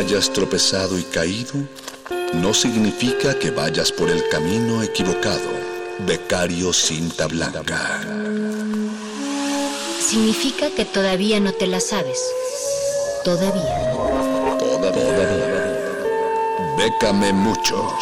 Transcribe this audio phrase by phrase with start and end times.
[0.00, 1.52] Hayas tropezado y caído
[2.32, 5.50] no significa que vayas por el camino equivocado.
[6.06, 8.00] Becario cinta blanca.
[10.00, 12.18] Significa que todavía no te la sabes.
[13.24, 13.92] Todavía.
[14.58, 15.76] Todavía.
[16.78, 17.92] Bécame mucho.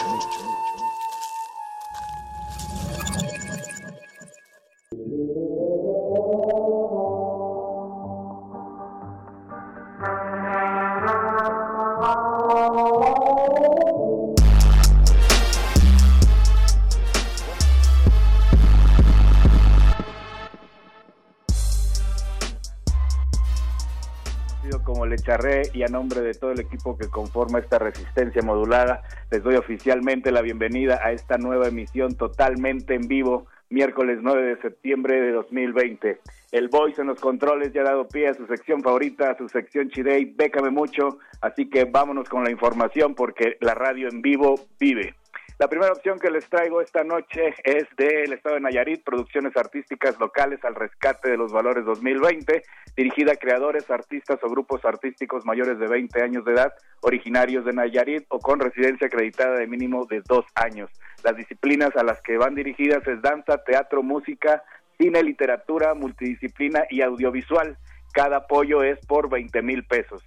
[25.73, 30.33] Y a nombre de todo el equipo que conforma esta resistencia modulada, les doy oficialmente
[30.33, 36.21] la bienvenida a esta nueva emisión totalmente en vivo, miércoles 9 de septiembre de 2020.
[36.51, 39.49] El Voice en los controles ya ha dado pie a su sección favorita, a su
[39.49, 44.59] sección Chidey, bécame mucho, así que vámonos con la información porque la radio en vivo
[44.81, 45.15] vive.
[45.59, 50.17] La primera opción que les traigo esta noche es del Estado de Nayarit, Producciones Artísticas
[50.21, 52.63] Locales al Rescate de los Valores 2020,
[52.97, 57.73] dirigida a creadores, artistas o grupos artísticos mayores de 20 años de edad, originarios de
[57.73, 60.93] Nayarit o con residencia acreditada de mínimo de dos años.
[61.25, 64.63] Las disciplinas a las que van dirigidas es danza, teatro, música,
[64.97, 67.77] cine, literatura, multidisciplina y audiovisual.
[68.13, 70.23] Cada apoyo es por 20 mil pesos.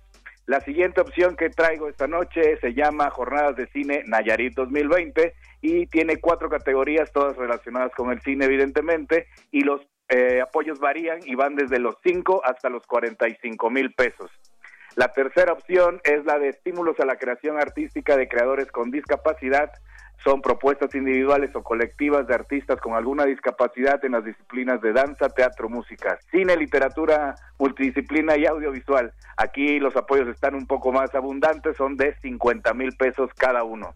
[0.51, 5.85] La siguiente opción que traigo esta noche se llama Jornadas de Cine Nayarit 2020 y
[5.85, 9.79] tiene cuatro categorías, todas relacionadas con el cine, evidentemente, y los
[10.09, 14.29] eh, apoyos varían y van desde los 5 hasta los 45 mil pesos.
[14.97, 19.71] La tercera opción es la de estímulos a la creación artística de creadores con discapacidad
[20.23, 25.29] son propuestas individuales o colectivas de artistas con alguna discapacidad en las disciplinas de danza,
[25.29, 29.13] teatro, música, cine, literatura, multidisciplina y audiovisual.
[29.37, 33.95] Aquí los apoyos están un poco más abundantes, son de 50 mil pesos cada uno.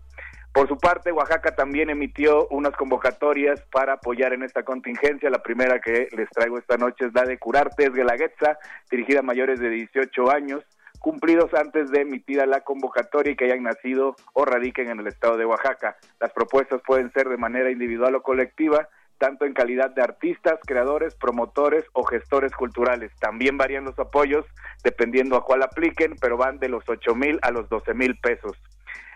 [0.51, 5.29] Por su parte, Oaxaca también emitió unas convocatorias para apoyar en esta contingencia.
[5.29, 8.57] La primera que les traigo esta noche es la de Curarte es Guelaguetza,
[8.89, 10.63] dirigida a mayores de 18 años
[10.99, 15.37] cumplidos antes de emitida la convocatoria y que hayan nacido o radiquen en el estado
[15.37, 15.97] de Oaxaca.
[16.19, 21.15] Las propuestas pueden ser de manera individual o colectiva, tanto en calidad de artistas, creadores,
[21.15, 23.11] promotores o gestores culturales.
[23.19, 24.45] También varían los apoyos
[24.83, 28.57] dependiendo a cuál apliquen, pero van de los 8 mil a los 12 mil pesos.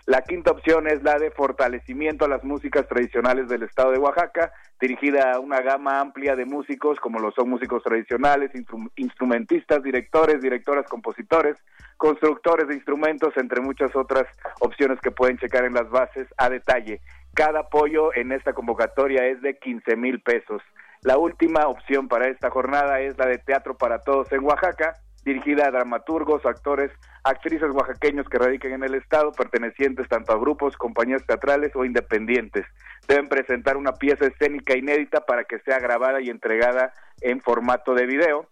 [0.06, 4.52] La quinta opción es la de fortalecimiento a las músicas tradicionales del estado de Oaxaca,
[4.80, 8.50] dirigida a una gama amplia de músicos, como lo son músicos tradicionales,
[8.96, 11.56] instrumentistas, directores, directoras, compositores,
[11.98, 14.26] constructores de instrumentos, entre muchas otras
[14.60, 17.00] opciones que pueden checar en las bases a detalle.
[17.34, 20.62] Cada apoyo en esta convocatoria es de 15 mil pesos.
[21.02, 25.66] La última opción para esta jornada es la de Teatro para Todos en Oaxaca, dirigida
[25.66, 26.90] a dramaturgos, actores,
[27.24, 32.66] actrices oaxaqueños que radiquen en el estado, pertenecientes tanto a grupos, compañías teatrales o independientes.
[33.06, 38.06] Deben presentar una pieza escénica inédita para que sea grabada y entregada en formato de
[38.06, 38.48] video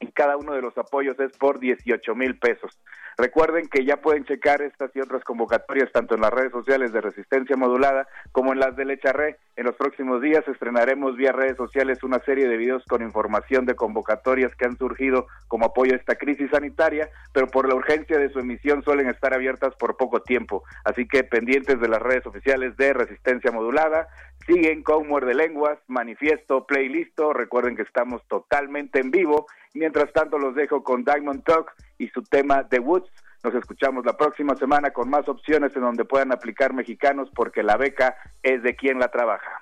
[0.00, 2.78] y cada uno de los apoyos es por 18 mil pesos.
[3.18, 7.00] Recuerden que ya pueden checar estas y otras convocatorias tanto en las redes sociales de
[7.00, 9.38] Resistencia Modulada como en las de Lecharre.
[9.56, 13.74] En los próximos días estrenaremos vía redes sociales una serie de videos con información de
[13.74, 18.30] convocatorias que han surgido como apoyo a esta crisis sanitaria, pero por la urgencia de
[18.30, 20.64] su emisión suelen estar abiertas por poco tiempo.
[20.84, 24.08] Así que pendientes de las redes oficiales de Resistencia Modulada,
[24.46, 27.32] siguen con Muerde Lenguas, Manifiesto, Playlisto.
[27.32, 29.46] Recuerden que estamos totalmente en vivo.
[29.74, 33.08] Mientras tanto, los dejo con Diamond Talk y su tema The Woods.
[33.44, 37.76] Nos escuchamos la próxima semana con más opciones en donde puedan aplicar mexicanos porque la
[37.76, 39.61] beca es de quien la trabaja.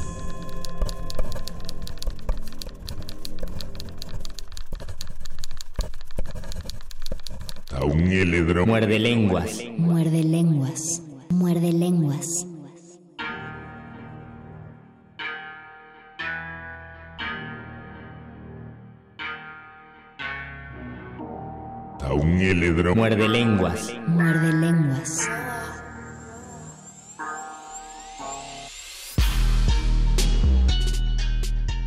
[8.65, 9.59] Muerde lenguas.
[9.77, 11.01] Muerde lenguas.
[11.29, 12.45] Muerde lenguas.
[23.11, 23.93] Muerde lenguas.
[24.07, 25.29] Muerde lenguas.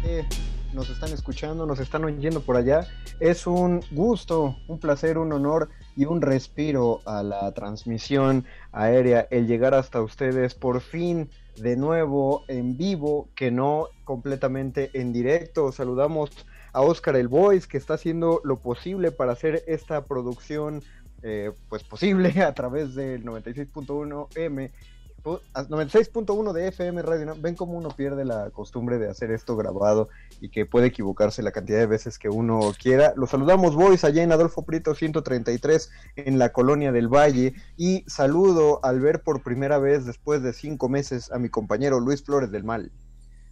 [0.04, 0.26] Eh,
[0.72, 2.86] nos están escuchando, nos están oyendo por allá.
[3.20, 9.46] Es un gusto, un placer, un honor y un respiro a la transmisión aérea, el
[9.46, 15.70] llegar hasta ustedes por fin de nuevo en vivo, que no completamente en directo.
[15.72, 16.30] Saludamos
[16.72, 20.82] a Oscar El Voice, que está haciendo lo posible para hacer esta producción
[21.22, 24.70] eh, pues posible a través del 96.1 M
[25.24, 27.34] 96.1 de FM Radio.
[27.40, 31.50] Ven cómo uno pierde la costumbre de hacer esto grabado y que puede equivocarse la
[31.50, 33.14] cantidad de veces que uno quiera.
[33.16, 37.54] Los saludamos, Boys, allá en Adolfo Prito 133 en la Colonia del Valle.
[37.76, 42.22] Y saludo al ver por primera vez después de cinco meses a mi compañero Luis
[42.22, 42.92] Flores del Mal.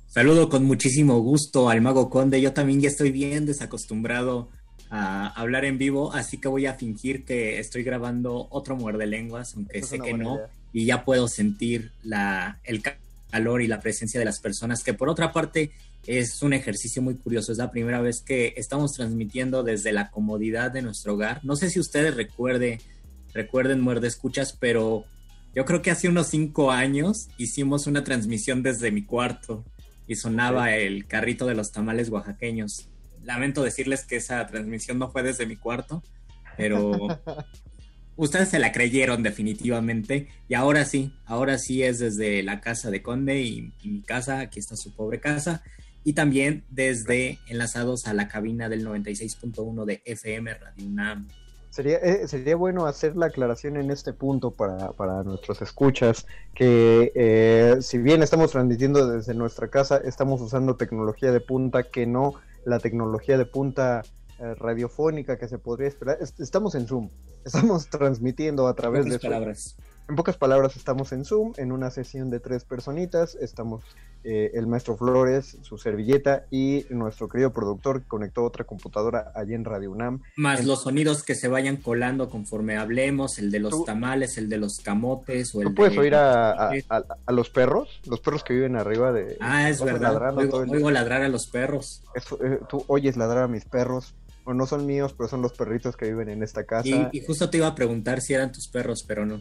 [0.07, 2.43] Saludo con muchísimo gusto al Mago Conde.
[2.43, 4.51] Yo también ya estoy bien desacostumbrado
[4.91, 9.55] a hablar en vivo, así que voy a fingir que estoy grabando otro muerde lenguas,
[9.57, 10.39] aunque sé que no.
[10.73, 12.83] Y ya puedo sentir la, el
[13.31, 15.73] calor y la presencia de las personas, que por otra parte
[16.07, 17.53] es un ejercicio muy curioso.
[17.53, 21.41] Es la primera vez que estamos transmitiendo desde la comodidad de nuestro hogar.
[21.45, 22.81] No sé si ustedes recuerde,
[23.33, 25.05] recuerden Muerde Escuchas, pero
[25.55, 29.65] yo creo que hace unos cinco años hicimos una transmisión desde mi cuarto
[30.07, 32.89] y sonaba el carrito de los tamales oaxaqueños.
[33.23, 36.03] Lamento decirles que esa transmisión no fue desde mi cuarto,
[36.57, 37.21] pero
[38.25, 40.29] ustedes se la creyeron definitivamente.
[40.49, 44.61] Y ahora sí, ahora sí es desde la casa de Conde y, mi casa, aquí
[44.61, 45.63] está su pobre casa.
[46.05, 51.29] Y también desde enlazados a la cabina del 96.1 de FM Radio UNAM.
[51.71, 57.13] Sería, eh, sería bueno hacer la aclaración en este punto para, para nuestros escuchas, que
[57.15, 62.35] eh, si bien estamos transmitiendo desde nuestra casa, estamos usando tecnología de punta que no
[62.65, 64.03] la tecnología de punta
[64.43, 66.19] eh, radiofónica que se podría esperar.
[66.21, 67.09] Est estamos en Zoom,
[67.45, 69.13] estamos transmitiendo a través de...
[69.13, 69.33] Zoom.
[69.33, 69.77] palabras.
[70.09, 73.37] En pocas palabras, estamos en Zoom, en una sesión de tres personitas.
[73.37, 73.83] Estamos
[74.25, 79.55] eh, el maestro Flores, su servilleta y nuestro querido productor que conectó otra computadora allí
[79.55, 80.21] en Radio UNAM.
[80.37, 80.67] Más en...
[80.67, 83.85] los sonidos que se vayan colando conforme hablemos, el de los ¿Tú?
[83.85, 86.01] tamales, el de los camotes o el ¿Tú puedes de...
[86.01, 88.01] oír a, a, a, a, los perros?
[88.05, 89.37] Los perros que viven arriba de...
[89.41, 90.37] Ah, es verdad.
[90.37, 92.03] Oigo, oigo ladrar a los perros.
[92.15, 94.15] Eso, eh, tú oyes ladrar a mis perros.
[94.45, 96.89] O no son míos, pero son los perritos que viven en esta casa.
[96.89, 99.41] Y, y justo te iba a preguntar si eran tus perros, pero no.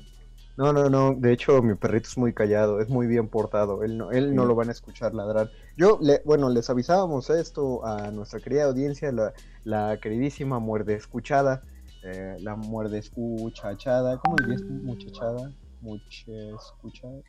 [0.58, 1.15] No, no, no.
[1.15, 3.84] De hecho, mi perrito es muy callado, es muy bien portado.
[3.84, 5.50] Él no, él no lo van a escuchar ladrar.
[5.77, 11.63] Yo, le, bueno, les avisábamos esto a nuestra querida audiencia, la, la queridísima muerde escuchada,
[12.03, 14.20] eh, la muerde escuchachada.
[14.20, 15.51] ¿Cómo dirías muchachada?
[15.79, 17.22] Mucha escuchada.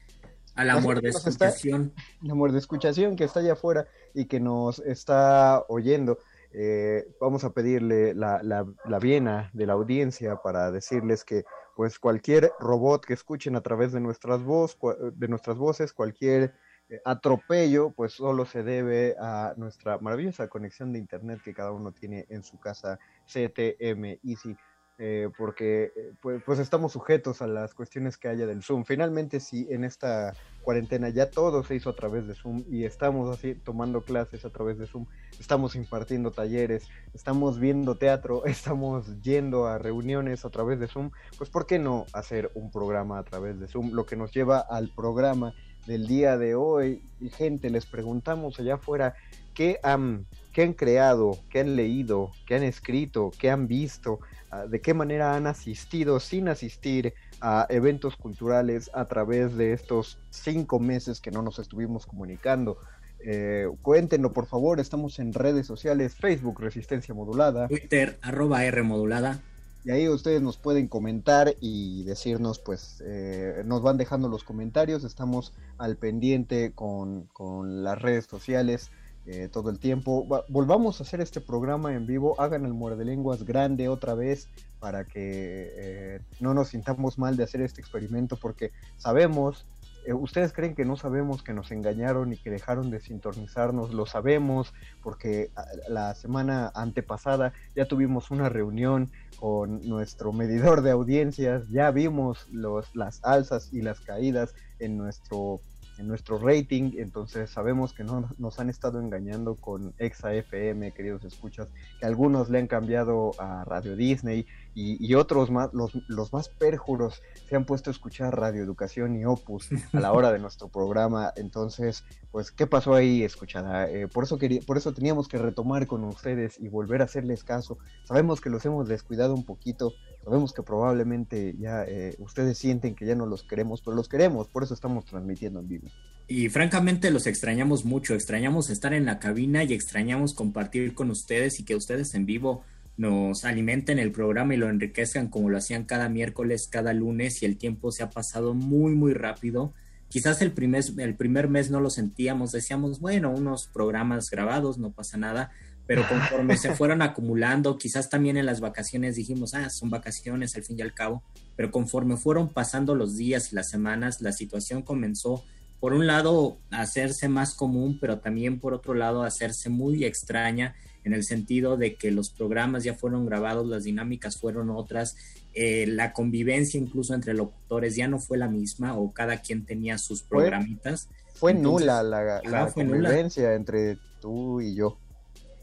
[0.55, 1.95] A la muerde escuchación.
[2.21, 6.19] La muerde escuchación que está allá afuera y que nos está oyendo.
[6.55, 11.45] Eh, vamos a pedirle la, la, la viena de la audiencia para decirles que
[11.75, 14.77] pues cualquier robot que escuchen a través de nuestras, voz,
[15.15, 16.55] de nuestras voces, cualquier
[16.89, 21.93] eh, atropello, pues solo se debe a nuestra maravillosa conexión de internet que cada uno
[21.93, 24.57] tiene en su casa CTM Easy.
[24.99, 28.85] Eh, porque pues, pues, estamos sujetos a las cuestiones que haya del Zoom.
[28.85, 33.37] Finalmente, si en esta cuarentena ya todo se hizo a través de Zoom y estamos
[33.37, 35.07] así tomando clases a través de Zoom,
[35.41, 41.51] estamos impartiendo talleres, estamos viendo teatro, estamos yendo a reuniones a través de Zoom, pues
[41.51, 43.93] ¿por qué no hacer un programa a través de Zoom?
[43.93, 45.55] Lo que nos lleva al programa
[45.87, 47.03] del día de hoy.
[47.21, 49.15] Y gente, les preguntamos allá afuera
[49.55, 54.21] qué han, qué han creado, qué han leído, qué han escrito, qué han visto,
[54.69, 60.79] de qué manera han asistido sin asistir a eventos culturales a través de estos cinco
[60.79, 62.79] meses que no nos estuvimos comunicando.
[63.25, 69.41] Eh, cuéntenlo por favor, estamos en redes sociales, Facebook Resistencia Modulada, Twitter arroba R Modulada.
[69.85, 75.03] Y ahí ustedes nos pueden comentar y decirnos, pues, eh, nos van dejando los comentarios,
[75.03, 78.93] estamos al pendiente con, con las redes sociales
[79.25, 80.27] eh, todo el tiempo.
[80.49, 84.49] volvamos a hacer este programa en vivo, hagan el muerde lenguas grande otra vez
[84.81, 89.65] para que eh, no nos sintamos mal de hacer este experimento porque sabemos,
[90.07, 94.07] eh, ustedes creen que no sabemos que nos engañaron y que dejaron de sintonizarnos, lo
[94.07, 94.75] sabemos
[95.05, 101.93] porque ah, la semana antepasada ya tuvimos una reunión con nuestro medidor de audiencias, ya
[101.93, 105.61] vimos los, las alzas y las caídas en nuestro
[105.99, 111.25] en nuestro rating, entonces sabemos que no nos han estado engañando con Exa FM, queridos
[111.25, 111.69] escuchas,
[112.01, 117.23] que algunos le han cambiado a Radio Disney y, otros más, los, los, más perjuros
[117.49, 121.33] se han puesto a escuchar Radio Educación y Opus a la hora de nuestro programa,
[121.37, 123.91] entonces, pues, ¿qué pasó ahí, escuchada?
[123.91, 127.45] Eh, por, eso quería, por eso teníamos que retomar con ustedes y volver a hacerles
[127.45, 129.93] caso, sabemos que los hemos descuidado un poquito,
[130.25, 134.49] sabemos que probablemente ya eh, ustedes sienten que ya no los queremos, pero los queremos,
[134.49, 135.89] por eso estamos transmitiendo en vivo.
[136.29, 141.61] Y francamente los extrañamos mucho, extrañamos estar en la cabina y extrañamos compartir con ustedes
[141.61, 142.65] y que ustedes en vivo
[142.97, 147.47] nos alimenten el programa y lo enriquezcan como lo hacían cada miércoles, cada lunes y
[147.47, 149.73] el tiempo se ha pasado muy, muy rápido.
[150.09, 154.93] Quizás el primer, el primer mes no lo sentíamos, decíamos, bueno, unos programas grabados, no
[154.93, 155.51] pasa nada,
[155.95, 160.63] pero conforme se fueron acumulando, quizás también en las vacaciones dijimos, ah, son vacaciones al
[160.63, 161.23] fin y al cabo,
[161.55, 165.45] pero conforme fueron pasando los días y las semanas, la situación comenzó,
[165.81, 170.07] por un lado, a hacerse más común, pero también por otro lado, a hacerse muy
[170.07, 175.17] extraña en el sentido de que los programas ya fueron grabados, las dinámicas fueron otras,
[175.53, 179.99] eh, la convivencia incluso entre locutores ya no fue la misma o cada quien tenía
[179.99, 181.11] sus programitas.
[181.35, 184.97] Fue, nula la, convivencia entre tú y yo.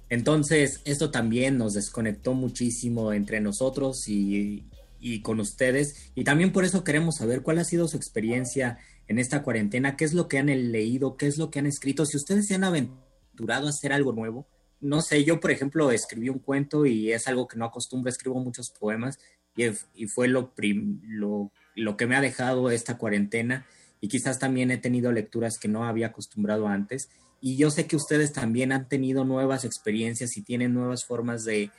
[0.10, 4.66] Entonces, esto también nos desconectó muchísimo entre nosotros y,
[5.22, 6.12] con ustedes.
[6.16, 10.06] Y también por eso queremos saber cuál ha sido su experiencia en esta cuarentena, qué
[10.06, 12.06] es lo que han leído, qué es lo que han escrito.
[12.06, 14.48] Si ustedes se han aventurado a hacer algo nuevo,
[14.82, 18.39] no sé, yo por ejemplo escribí un cuento y es algo que no acostumbro, escribo
[18.39, 19.20] muchos poemas
[19.56, 20.54] y, y fue lo,
[21.04, 23.66] lo, lo que me ha dejado esta cuarentena
[24.00, 27.10] y quizás también he tenido lecturas que no había acostumbrado antes
[27.41, 31.72] y yo sé que ustedes también han tenido nuevas experiencias y tienen nuevas formas de,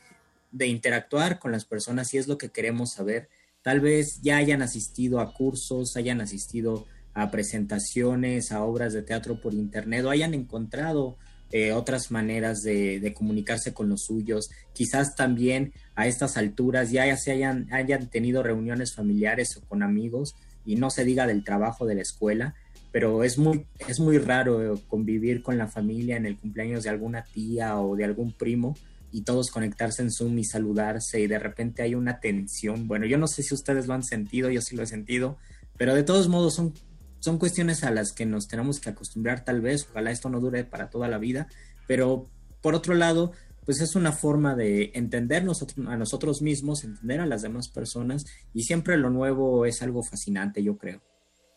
[0.52, 3.28] interactuar con las personas y es lo que queremos saber.
[3.62, 9.40] Tal vez ya hayan asistido a cursos, hayan asistido a presentaciones, a obras de teatro
[9.40, 11.18] por internet o hayan encontrado
[11.52, 14.50] eh, otras maneras de, comunicarse con los suyos.
[14.72, 20.34] Quizás también a estas alturas ya se hayan, hayan tenido reuniones familiares o con amigos
[20.64, 22.54] y no se diga del trabajo de la escuela
[22.92, 27.24] pero es muy, es muy raro convivir con la familia en el cumpleaños de alguna
[27.24, 28.76] tía o de algún primo
[29.12, 32.86] y todos conectarse en Zoom y saludarse y de repente hay una tensión.
[32.88, 35.38] Bueno, yo no sé si ustedes lo han sentido, yo sí lo he sentido,
[35.76, 36.74] pero de todos modos son,
[37.20, 40.64] son cuestiones a las que nos tenemos que acostumbrar tal vez, ojalá esto no dure
[40.64, 41.48] para toda la vida,
[41.86, 42.26] pero
[42.60, 43.32] por otro lado,
[43.64, 48.64] pues es una forma de entendernos a nosotros mismos, entender a las demás personas y
[48.64, 51.00] siempre lo nuevo es algo fascinante, yo creo.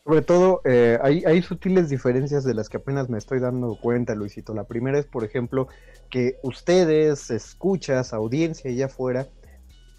[0.04, 4.14] Sobre todo, eh, hay, hay, sutiles diferencias de las que apenas me estoy dando cuenta,
[4.14, 4.52] Luisito.
[4.52, 5.66] La primera es, por ejemplo,
[6.10, 9.28] que ustedes, escuchas, audiencia allá afuera,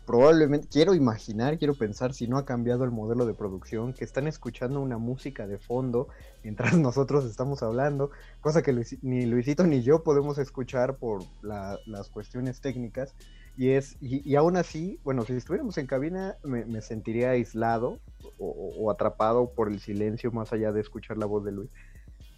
[0.05, 4.27] probablemente, quiero imaginar, quiero pensar si no ha cambiado el modelo de producción, que están
[4.27, 6.07] escuchando una música de fondo
[6.43, 12.62] mientras nosotros estamos hablando, cosa que ni Luisito ni yo podemos escuchar por las cuestiones
[12.62, 13.15] técnicas.
[13.57, 18.00] Y, es, y, aún así, bueno, si estuviéramos en cabina me, sentiría aislado
[18.38, 21.69] o, atrapado por el silencio más allá de escuchar la voz de Luis.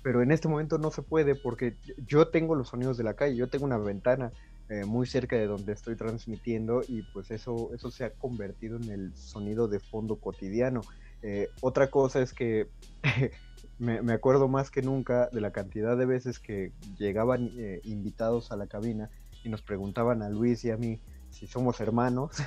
[0.04, 3.36] Pero en este momento no se puede porque yo tengo los sonidos de la calle,
[3.36, 4.32] yo tengo una ventana
[4.70, 8.90] eh, muy cerca de donde estoy transmitiendo y pues eso, eso se ha convertido en
[8.90, 10.82] el sonido de fondo cotidiano.
[11.24, 12.68] Eh, otra cosa es que
[13.80, 18.52] me, me, acuerdo más que nunca de la cantidad de veces que llegaban eh, invitados
[18.52, 19.10] a la cabina
[19.48, 22.38] y nos preguntaban a Luis y a mí si somos hermanos.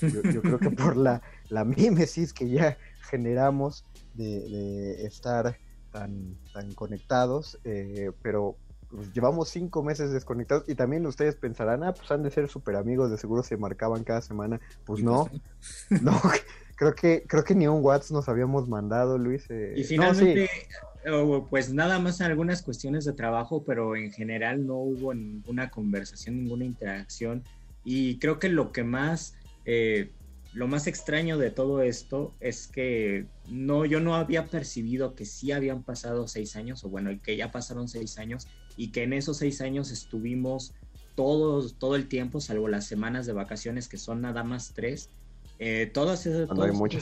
[0.00, 5.58] Yo, creo que por la, la mímesis que ya generamos de, estar
[5.90, 8.56] tan, tan conectados, eh, pero
[8.88, 12.76] pues, llevamos cinco meses desconectados y también ustedes pensarán, ah, pues han de ser súper
[12.76, 14.60] amigos, de seguro se marcaban cada semana.
[14.84, 15.28] Pues no,
[16.02, 16.20] no,
[16.76, 19.44] creo que, creo que ni un WhatsApp nos habíamos mandado, Luis.
[19.48, 20.48] Eh, y finalmente,
[21.48, 26.64] pues nada más algunas cuestiones de trabajo, pero en general no hubo ninguna conversación, ninguna
[26.64, 27.42] interacción.
[27.84, 29.34] Y creo que lo que más,
[29.64, 30.10] eh,
[30.52, 35.52] lo más extraño de todo esto es que no, yo no había percibido que sí
[35.52, 39.38] habían pasado seis años, o bueno, que ya pasaron seis años, y que en esos
[39.38, 40.74] seis años estuvimos
[41.14, 45.10] todos, todo el tiempo, salvo las semanas de vacaciones, que son nada más tres,
[45.58, 46.48] eh, todos esos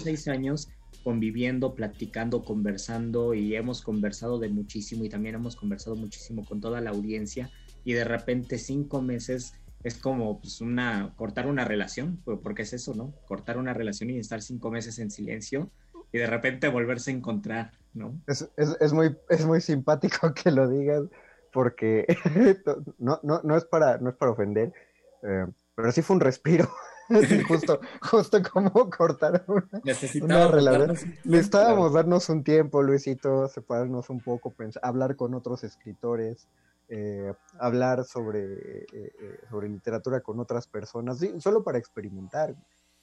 [0.03, 0.69] seis años
[1.03, 6.81] conviviendo, platicando, conversando y hemos conversado de muchísimo y también hemos conversado muchísimo con toda
[6.81, 7.51] la audiencia
[7.85, 12.95] y de repente cinco meses es como pues, una cortar una relación, porque es eso,
[12.95, 13.15] ¿no?
[13.27, 15.71] Cortar una relación y estar cinco meses en silencio
[16.13, 18.21] y de repente volverse a encontrar, ¿no?
[18.27, 21.05] Es, es, muy, es muy simpático que lo digas,
[21.53, 22.07] porque
[22.99, 24.73] no, no, no, es, para, no es para ofender,
[25.23, 26.69] eh, pero sí fue un respiro.
[27.49, 29.45] justo, justo como cortar
[30.23, 30.97] una, relación.
[31.25, 36.49] Necesitábamos darnos un tiempo, Luisito, separarnos un poco, pensar, hablar con otros escritores,
[36.89, 42.55] eh, hablar sobre, eh, eh, sobre literatura con otras personas, solo para experimentar,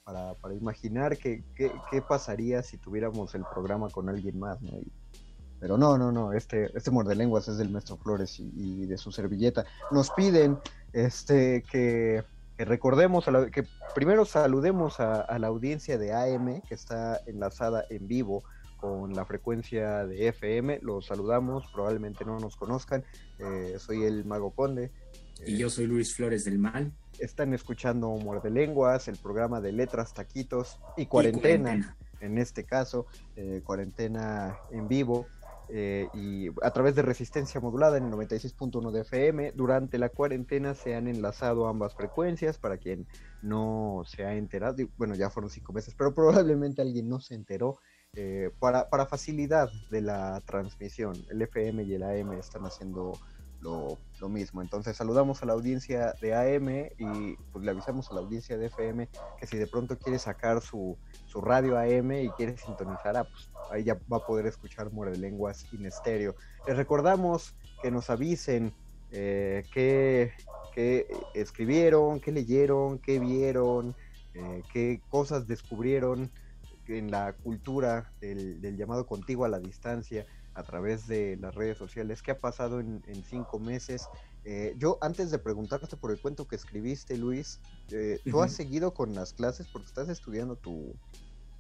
[0.03, 4.71] para, para imaginar qué, qué, qué, pasaría si tuviéramos el programa con alguien más, ¿no?
[5.59, 9.65] pero no, no, no, este, este lenguas es del maestro Flores y, de su servilleta.
[9.91, 10.59] Nos piden
[10.93, 12.23] este, que,
[12.57, 18.43] recordemos, que primero saludemos a, a la audiencia de AM que está enlazada en vivo
[18.85, 20.79] con la frecuencia de FM.
[20.81, 23.03] Los saludamos, probablemente no nos conozcan.
[23.39, 24.91] Eh, soy el Mago Conde.
[25.45, 26.91] Y yo soy Luis Flores del Mal.
[27.19, 33.61] Están escuchando Muerde Lenguas, el programa de letras, taquitos y cuarentena, en este caso, eh,
[33.63, 35.27] cuarentena en vivo.
[35.69, 39.51] Eh, y a través de resistencia modulada en el 96.1 de FM.
[39.53, 43.07] Durante la cuarentena se han enlazado ambas frecuencias para quien
[43.41, 44.77] no se ha enterado.
[44.97, 47.79] Bueno, ya fueron cinco meses, pero probablemente alguien no se enteró.
[48.17, 51.15] Eh, para, para, facilidad de la transmisión.
[51.29, 53.11] El FM y el AM están haciendo
[53.65, 54.63] lo, mismo.
[54.63, 58.67] Entonces saludamos a la audiencia de AM y pues le avisamos a la audiencia de
[58.67, 59.07] FM
[59.39, 60.97] que si de pronto quiere sacar su,
[61.27, 65.17] su radio AM y quiere sintonizar, ah, pues ahí ya va a poder escuchar Muerde
[65.17, 66.35] Lenguas in estéreo.
[66.65, 68.73] Les recordamos que nos avisen
[69.11, 70.33] eh, qué,
[71.35, 73.95] escribieron, qué leyeron, qué vieron,
[74.33, 76.31] eh, qué cosas descubrieron
[76.87, 80.25] en la cultura del, llamado contigo a la distancia
[80.55, 82.21] a través de las redes sociales.
[82.21, 84.07] ¿Qué ha pasado en, cinco meses?
[84.43, 87.59] Eh, yo, antes de preguntarte por el cuento que escribiste, Luis,
[87.91, 90.95] eh, ¿tú has seguido con las clases porque estás estudiando tu,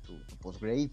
[0.03, 0.91] tu, postgrade?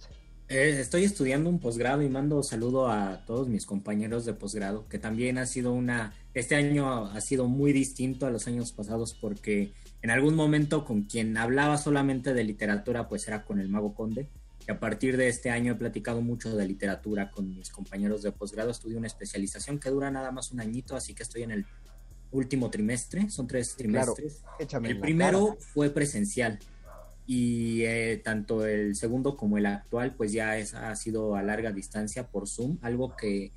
[0.48, 4.98] Eh, estoy estudiando un posgrado y mando saludo a todos mis compañeros de posgrado, que
[4.98, 9.72] también ha sido una, este año ha sido muy distinto a los años pasados porque
[10.02, 14.28] en algún momento con quien hablaba solamente de literatura, pues era con el Mago Conde.
[14.66, 18.32] Y a partir de este año he platicado mucho de literatura con mis compañeros de
[18.32, 18.70] posgrado.
[18.70, 21.66] Estudié una especialización que dura nada más un añito, así que estoy en el
[22.30, 23.28] último trimestre.
[23.30, 24.42] Son tres trimestres.
[24.84, 26.58] el primero fue presencial
[27.26, 31.72] y eh, tanto el segundo como el actual, pues ya es, ha sido a larga
[31.72, 33.52] distancia por Zoom, algo que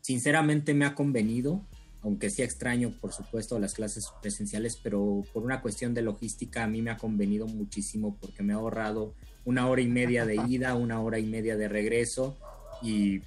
[0.00, 1.66] sinceramente me ha convenido
[2.04, 6.68] aunque sí extraño, por supuesto, las clases presenciales, pero por una cuestión de logística a
[6.68, 10.74] mí me ha convenido muchísimo porque me ha ahorrado una hora y media de ida,
[10.74, 12.36] una hora y media de regreso
[12.82, 13.22] y,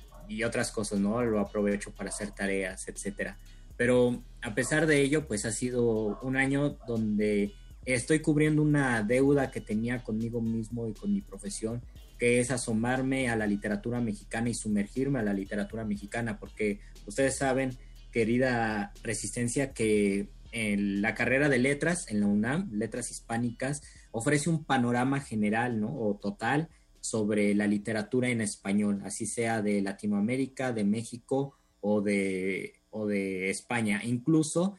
[0.45, 1.23] otras cosas, ¿no?
[1.23, 3.37] Lo aprovecho para hacer tareas, etcétera.
[3.77, 7.53] Pero a pesar de ello, pues ha sido un año donde
[7.85, 11.81] estoy cubriendo una deuda que tenía conmigo mismo y con mi profesión,
[12.19, 17.37] que es asomarme a la literatura mexicana y sumergirme a la literatura mexicana, porque ustedes
[17.37, 17.77] saben,
[18.11, 24.63] querida Resistencia, que en la carrera de letras en la UNAM, letras hispánicas, ofrece un
[24.63, 25.95] panorama general, ¿no?
[25.99, 32.73] O total sobre la literatura en español, así sea de Latinoamérica, de México o de,
[32.89, 34.01] o de España.
[34.03, 34.77] Incluso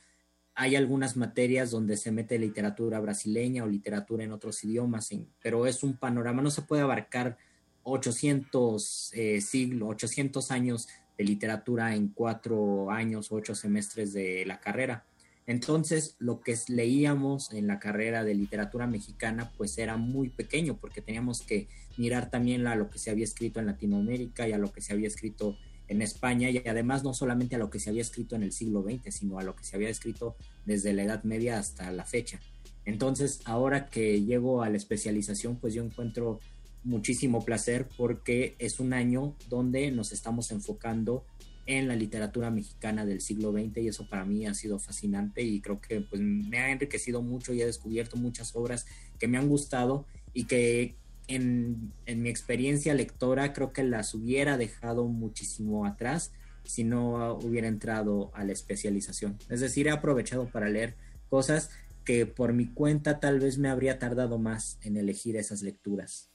[0.54, 5.08] hay algunas materias donde se mete literatura brasileña o literatura en otros idiomas,
[5.40, 7.38] pero es un panorama, no se puede abarcar
[7.84, 15.04] 800 eh, siglos, 800 años de literatura en cuatro años, ocho semestres de la carrera.
[15.48, 21.00] Entonces, lo que leíamos en la carrera de literatura mexicana, pues era muy pequeño, porque
[21.00, 24.70] teníamos que mirar también a lo que se había escrito en Latinoamérica y a lo
[24.70, 25.56] que se había escrito
[25.88, 28.82] en España, y además no solamente a lo que se había escrito en el siglo
[28.82, 32.38] XX, sino a lo que se había escrito desde la Edad Media hasta la fecha.
[32.84, 36.40] Entonces, ahora que llego a la especialización, pues yo encuentro
[36.84, 41.24] muchísimo placer porque es un año donde nos estamos enfocando
[41.68, 45.60] en la literatura mexicana del siglo XX y eso para mí ha sido fascinante y
[45.60, 48.86] creo que pues, me ha enriquecido mucho y he descubierto muchas obras
[49.18, 50.96] que me han gustado y que
[51.28, 56.32] en, en mi experiencia lectora creo que las hubiera dejado muchísimo atrás
[56.64, 59.36] si no hubiera entrado a la especialización.
[59.50, 60.94] Es decir, he aprovechado para leer
[61.28, 61.68] cosas
[62.06, 66.30] que por mi cuenta tal vez me habría tardado más en elegir esas lecturas.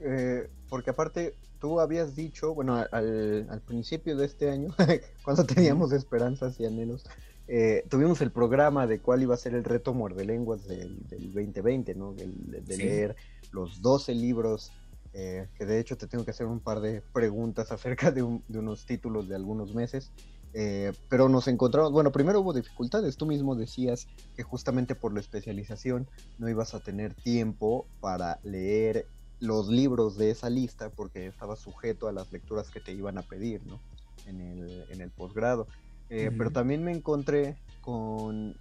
[0.00, 4.74] Eh, porque aparte tú habías dicho, bueno, al, principio de este año,
[5.24, 7.04] cuando teníamos esperanzas y anhelos,
[7.48, 11.94] eh, tuvimos el programa de cuál iba a ser el reto muerde lenguas del, 2020,
[11.94, 12.12] ¿no?
[12.12, 13.16] De, leer
[13.52, 14.72] los 12 libros,
[15.12, 18.86] eh, que de hecho te tengo que hacer un par de preguntas acerca de, unos
[18.86, 20.10] títulos de algunos meses.
[20.58, 25.20] Eh, pero nos encontramos, bueno, primero hubo dificultades, tú mismo decías que justamente por la
[25.20, 29.06] especialización no ibas a tener tiempo para leer
[29.40, 33.22] los libros de esa lista porque estaba sujeto a las lecturas que te iban a
[33.22, 33.80] pedir, ¿no?
[34.26, 35.66] En el, en el posgrado.
[36.08, 38.54] Eh, pero también me encontré con,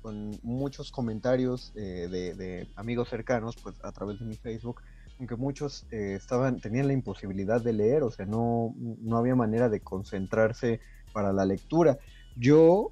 [0.44, 4.82] muchos comentarios eh, de, amigos cercanos, pues a través de mi Facebook,
[5.20, 9.70] aunque muchos eh, estaban, tenían la imposibilidad de leer, o sea, no, no había manera
[9.70, 10.82] de concentrarse
[11.14, 11.98] para la lectura.
[12.36, 12.92] Yo,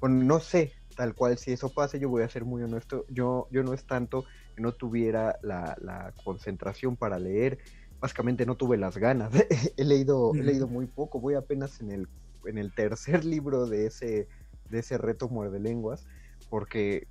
[0.00, 3.48] bueno, no sé tal cual si eso pase, yo voy a ser muy honesto, yo,
[3.50, 4.24] yo no es tanto
[4.56, 7.58] no tuviera la, concentración para leer,
[8.00, 9.32] básicamente no tuve las ganas,
[9.76, 12.08] he, leído, he leído muy poco, voy apenas en el,
[12.46, 14.28] en el tercer libro de ese,
[14.70, 16.06] de ese reto muerde lenguas,
[16.48, 17.06] porque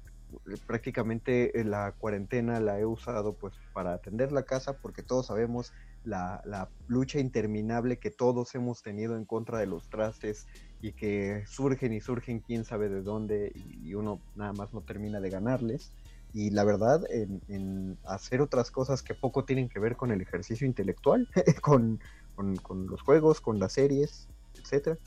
[0.65, 6.41] prácticamente la cuarentena la he usado pues para atender la casa porque todos sabemos la,
[6.45, 10.47] la, lucha interminable que todos hemos tenido en contra de los trastes
[10.81, 15.19] y que surgen y surgen quién sabe de dónde y uno nada más no termina
[15.21, 15.91] de ganarles
[16.33, 20.65] y la verdad en, hacer otras cosas que poco tienen que ver con el ejercicio
[20.65, 21.29] intelectual,
[21.61, 21.99] con,
[22.35, 24.27] los juegos, con las series,
[24.59, 24.97] etcétera.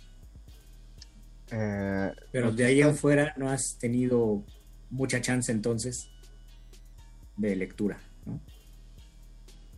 [1.50, 4.44] Eh, Pero de ahí en fuera no has tenido
[4.90, 6.10] mucha chance entonces
[7.36, 8.40] de lectura, ¿no?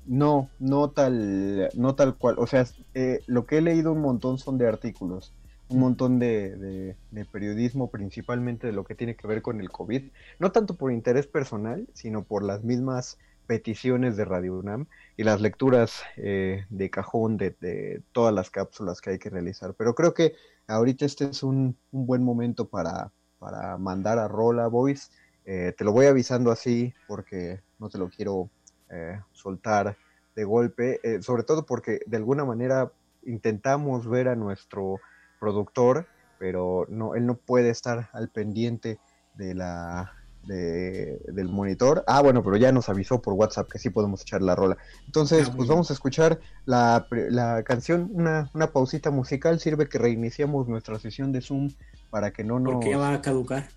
[0.07, 2.37] No, no tal, no tal cual.
[2.39, 5.35] O sea, eh, lo que he leído un montón son de artículos
[5.69, 6.97] un montón de,
[7.31, 11.27] periodismo, principalmente de lo que tiene que ver con el COVID, no tanto por interés
[11.27, 17.37] personal, sino por las mismas peticiones de Radio UNAM y las lecturas eh, de cajón
[17.37, 19.75] de, todas las cápsulas que hay que realizar.
[19.75, 20.35] Pero creo que
[20.67, 25.11] ahorita este es un, buen momento para, para, mandar a Rola Voice.
[25.45, 28.51] Eh, te lo voy avisando así porque no te lo quiero
[28.91, 29.97] eh, soltar
[30.37, 32.93] de golpe, sobre todo porque de alguna manera
[33.25, 35.01] intentamos ver a nuestro
[35.39, 36.07] productor,
[36.39, 38.99] pero no, él no puede estar al pendiente
[39.35, 40.13] de la
[40.49, 42.05] del monitor.
[42.07, 44.79] Ah, bueno, pero ya nos avisó por WhatsApp que sí podemos echar la rola.
[45.07, 49.61] Entonces, ah, pues vamos a escuchar la, la canción, una, una, pausita musical.
[49.61, 51.71] Sirve que reiniciamos nuestra sesión de Zoom
[52.11, 52.75] para que no nos.
[52.75, 53.69] ¿Por qué va a caducar?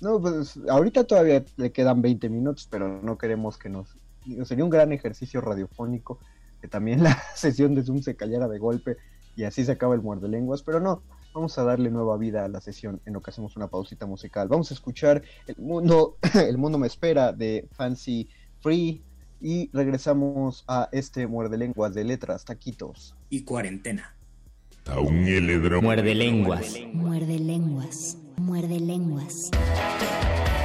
[0.00, 3.96] No, pues ahorita todavía le quedan 20 minutos, pero no queremos que nos.
[4.44, 6.18] Sería un gran ejercicio radiofónico
[6.60, 8.96] que también la sesión de Zoom se callara de golpe
[9.36, 11.02] y así se acaba el muerde lenguas, pero no,
[11.34, 14.48] vamos a darle nueva vida a la sesión en lo que hacemos una pausita musical.
[14.48, 18.28] Vamos a escuchar El mundo, el mundo me espera de Fancy
[18.60, 19.02] Free
[19.40, 24.16] y regresamos a este muerde lenguas de letras, taquitos y cuarentena.
[25.82, 26.74] Muerde lenguas.
[26.92, 28.18] Muerde lenguas.
[28.38, 29.50] Muerde lenguas.
[29.50, 30.55] Muerde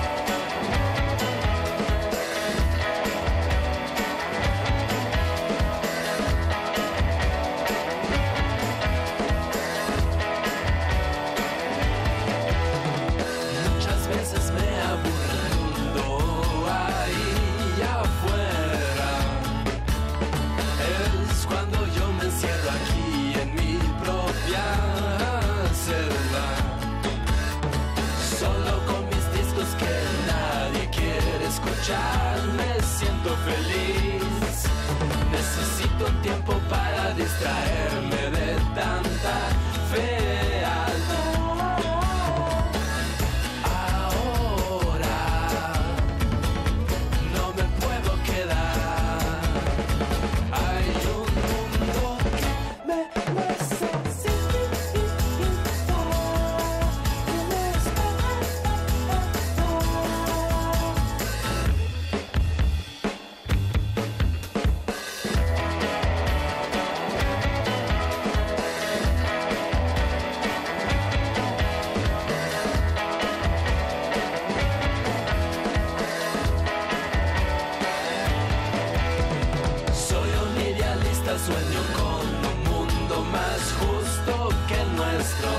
[81.39, 85.50] sueño con un mundo más justo que el nuestro.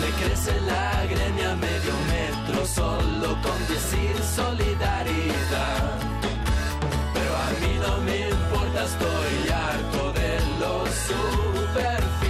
[0.00, 5.98] Me crece la gremia medio metro solo con decir solidaridad.
[7.14, 10.74] Pero a mí no me importa, estoy harto de lo
[11.08, 12.26] superficial.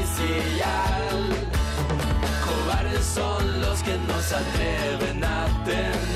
[2.46, 6.13] Cobardes son los que no se atreven a tener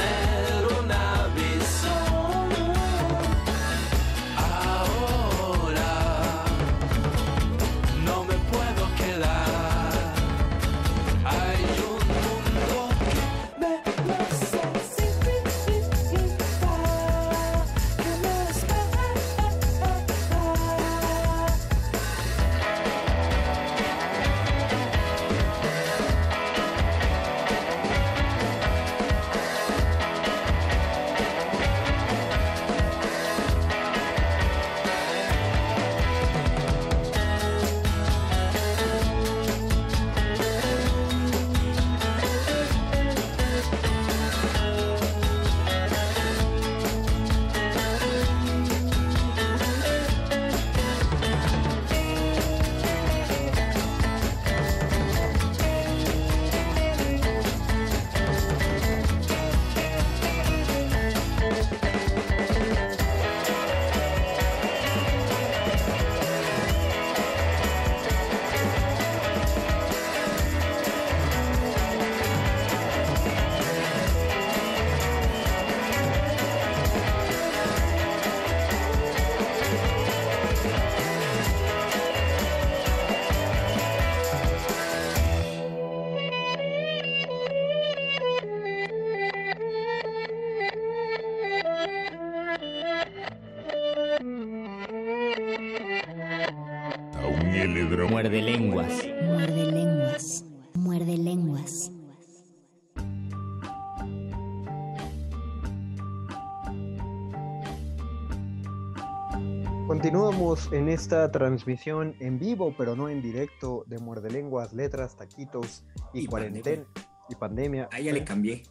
[110.49, 115.85] Continuamos en esta transmisión en vivo, pero no en directo, de Muerde Lenguas, Letras, Taquitos
[116.15, 116.87] y, cuarentena
[117.29, 117.91] y pandemia.
[117.93, 118.63] Ah, ya le cambié.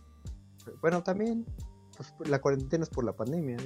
[0.81, 1.45] Bueno, también,
[1.95, 3.57] pues la cuarentena es por la pandemia.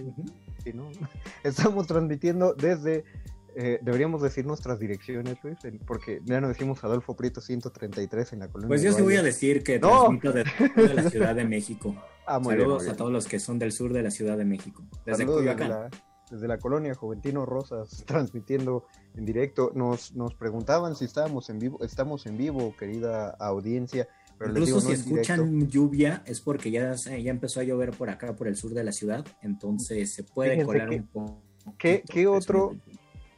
[0.73, 0.89] ¿no?
[1.45, 3.05] Estamos transmitiendo desde,
[3.55, 8.49] eh, deberíamos decir nuestras direcciones, Luis, porque ya no decimos Adolfo Prieto 133 en la
[8.49, 8.67] colonia.
[8.67, 11.95] Pues yo sí voy a decir que transmito desde la Ciudad de México.
[12.23, 14.83] Ah, Saludos a todos los que son del sur de la Ciudad de México.
[15.05, 15.89] Desde Coyoacán
[16.31, 19.71] desde la colonia Juventino Rosas, transmitiendo en directo.
[19.75, 21.83] Nos, nos preguntaban si estábamos en vivo.
[21.83, 24.07] Estamos en vivo, querida audiencia.
[24.37, 28.47] Pero Incluso si escuchan lluvia es porque ya, ya empezó a llover por acá, por
[28.47, 31.41] el sur de la ciudad, entonces se puede colar un poco.
[31.77, 32.75] ¿Qué, qué otro,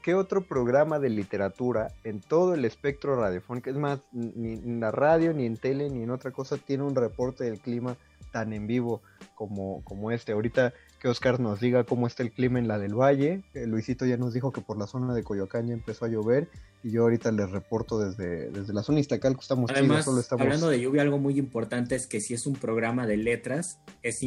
[0.03, 3.69] ¿Qué otro programa de literatura en todo el espectro radiofónico?
[3.69, 6.93] Es más, ni en la radio, ni en tele, ni en otra cosa tiene un
[6.93, 7.95] reporte del clima
[8.33, 9.01] tan en vivo
[9.33, 10.33] como, como este.
[10.33, 10.73] Ahorita
[11.03, 13.43] que Oscar nos diga cómo está el clima en la del Valle.
[13.53, 16.47] Eh, Luisito ya nos dijo que por la zona de Coyoacán ya empezó a llover
[16.81, 20.43] y yo ahorita les reporto desde, desde la zona Iztacalco estamos Además, solo estamos...
[20.43, 24.21] hablando de lluvia, algo muy importante es que si es un programa de letras, es,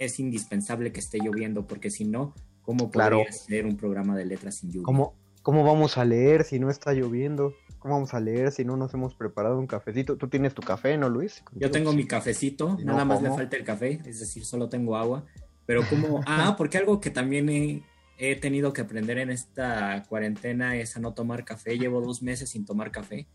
[0.00, 4.56] es indispensable que esté lloviendo, porque si no, ¿cómo podrías leer un programa de letras
[4.56, 4.86] sin lluvia?
[4.86, 7.54] ¿Cómo, ¿Cómo vamos a leer si no está lloviendo?
[7.78, 10.16] ¿Cómo vamos a leer si no nos hemos preparado un cafecito?
[10.16, 11.44] ¿Tú tienes tu café, no, Luis?
[11.52, 15.24] Yo tengo mi cafecito, nada más le falta el café, es decir, solo tengo agua.
[15.68, 17.84] Pero como, ah, porque algo que también
[18.16, 21.78] he, tenido que aprender en esta cuarentena es a no tomar café.
[21.78, 23.26] Llevo dos meses sin tomar café.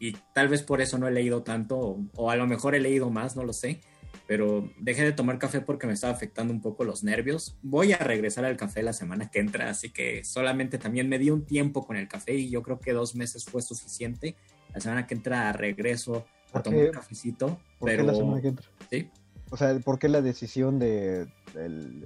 [0.00, 3.10] Y tal vez por eso no he leído tanto, o, a lo mejor he leído
[3.10, 3.80] más, no lo sé.
[4.26, 7.56] Pero dejé de tomar café porque me estaba afectando un poco los nervios.
[7.62, 11.30] Voy a regresar al café la semana que entra, así que solamente también me di
[11.30, 14.34] un tiempo con el café y yo creo que dos meses fue suficiente.
[14.74, 17.60] La semana que entra regreso a tomar cafecito.
[17.80, 18.02] pero...
[18.02, 18.66] la semana que entra?
[18.90, 19.08] Sí.
[19.50, 21.28] O sea, ¿por qué la decisión de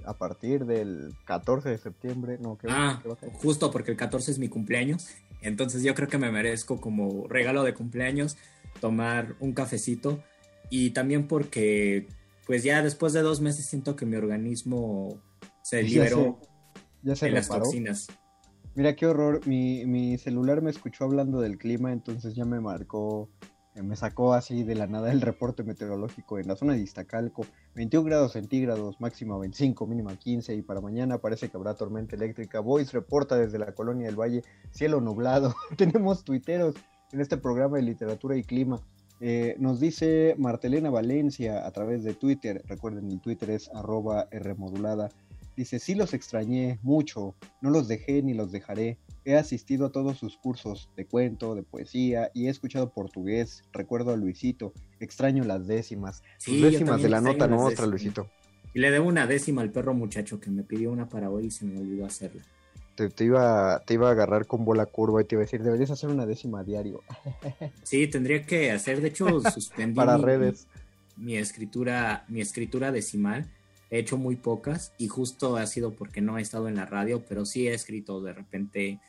[0.05, 2.37] a partir del 14 de septiembre?
[2.39, 3.01] No, ah,
[3.33, 5.09] justo porque el 14 es mi cumpleaños.
[5.41, 8.37] Entonces yo creo que me merezco como regalo de cumpleaños
[8.79, 10.23] tomar un cafecito.
[10.69, 12.07] Y también porque,
[12.45, 15.19] pues ya después de dos meses siento que mi organismo
[15.63, 16.39] se liberó
[17.01, 18.07] ya se, las toxinas.
[18.75, 23.29] Mira qué horror, mi, mi celular me escuchó hablando del clima, entonces ya me marcó
[23.75, 28.05] me sacó así de la nada el reporte meteorológico en la zona de Iztacalco, 21
[28.05, 32.59] grados centígrados, máxima 25, mínima 15 y para mañana parece que habrá tormenta eléctrica.
[32.59, 35.55] Voice reporta desde la colonia del Valle, cielo nublado.
[35.77, 36.75] Tenemos tuiteros
[37.13, 38.81] en este programa de literatura y clima.
[39.21, 45.09] Eh, nos dice Martelena Valencia a través de Twitter, recuerden el Twitter es arroba Rmodulada,
[45.55, 50.17] dice, sí los extrañé mucho, no los dejé ni los dejaré, He asistido a todos
[50.17, 53.63] sus cursos de cuento, de poesía y he escuchado portugués.
[53.71, 54.73] Recuerdo a Luisito.
[54.99, 56.23] Extraño las décimas.
[56.37, 58.27] Sí, décimas de la nota nuestra, Luisito.
[58.73, 61.51] Y le debo una décima al perro muchacho que me pidió una para hoy y
[61.51, 62.41] se me olvidó hacerla.
[62.95, 65.91] Te, iba, te iba a agarrar con bola curva y te iba a decir, deberías
[65.91, 67.01] hacer una décima diario.
[67.83, 70.67] Sí, tendría que hacer, de hecho, suspendí para redes.
[71.17, 73.49] Mi, escritura, mi escritura decimal.
[73.89, 77.25] He hecho muy pocas y justo ha sido porque no he estado en la radio,
[77.27, 79.01] pero sí he escrito de repente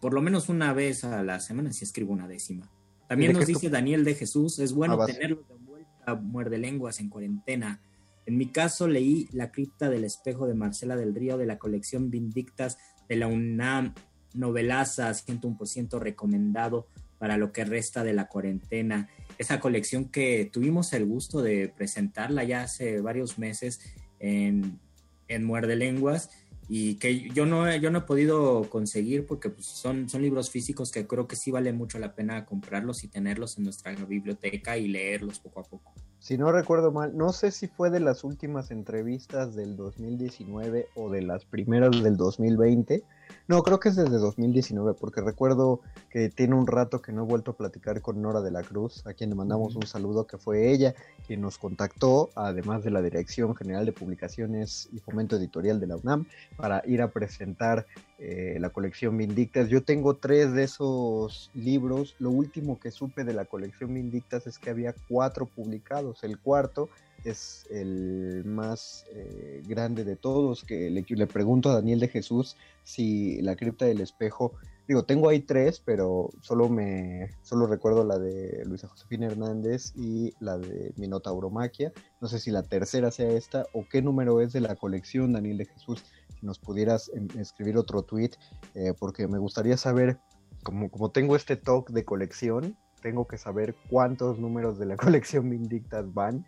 [0.00, 2.70] por lo menos una vez a la semana si escribo una décima.
[3.08, 7.08] También nos dice Daniel de Jesús, es bueno ah, tenerlo de vuelta, muerde lenguas en
[7.08, 7.80] cuarentena.
[8.26, 12.10] En mi caso leí La cripta del espejo de Marcela del Río de la colección
[12.10, 12.78] Vindictas
[13.08, 13.94] de la UNAM,
[14.34, 19.08] novelaza 101% recomendado para lo que resta de la cuarentena.
[19.38, 23.80] Esa colección que tuvimos el gusto de presentarla ya hace varios meses
[24.18, 24.80] en,
[25.28, 26.30] en Muerde Lenguas
[26.68, 30.90] y que yo no, yo no he podido conseguir porque pues, son, son libros físicos
[30.90, 34.88] que creo que sí vale mucho la pena comprarlos y tenerlos en nuestra biblioteca y
[34.88, 35.92] leerlos poco a poco.
[36.18, 41.08] Si no recuerdo mal, no sé si fue de las últimas entrevistas del 2019 o
[41.08, 43.04] de las primeras del 2020,
[43.48, 45.80] no, creo que es desde 2019, porque recuerdo
[46.10, 49.06] que tiene un rato que no he vuelto a platicar con Nora de la Cruz,
[49.06, 50.94] a quien le mandamos un saludo, que fue ella
[51.26, 55.96] quien nos contactó, además de la Dirección General de Publicaciones y Fomento Editorial de la
[55.96, 57.86] UNAM, para ir a presentar
[58.18, 59.68] eh, la colección Vindictas.
[59.68, 62.14] Yo tengo tres de esos libros.
[62.18, 66.24] Lo último que supe de la colección Vindictas es que había cuatro publicados.
[66.24, 66.88] El cuarto
[67.26, 73.42] es el más eh, grande de todos, que le, pregunto a Daniel de Jesús si
[73.42, 74.52] la cripta del espejo,
[74.86, 80.34] digo, tengo ahí tres, pero solo me, solo recuerdo la de Luisa Josefina Hernández y
[80.38, 84.60] la de Minotauromaquia, no sé si la tercera sea esta o qué número es de
[84.60, 86.04] la colección, Daniel de Jesús,
[86.38, 88.30] si nos pudieras em, escribir otro tweet,
[88.74, 90.18] eh, porque me gustaría saber
[90.62, 95.50] como, como tengo este talk de colección, tengo que saber cuántos números de la colección
[95.50, 96.46] Vindictas van,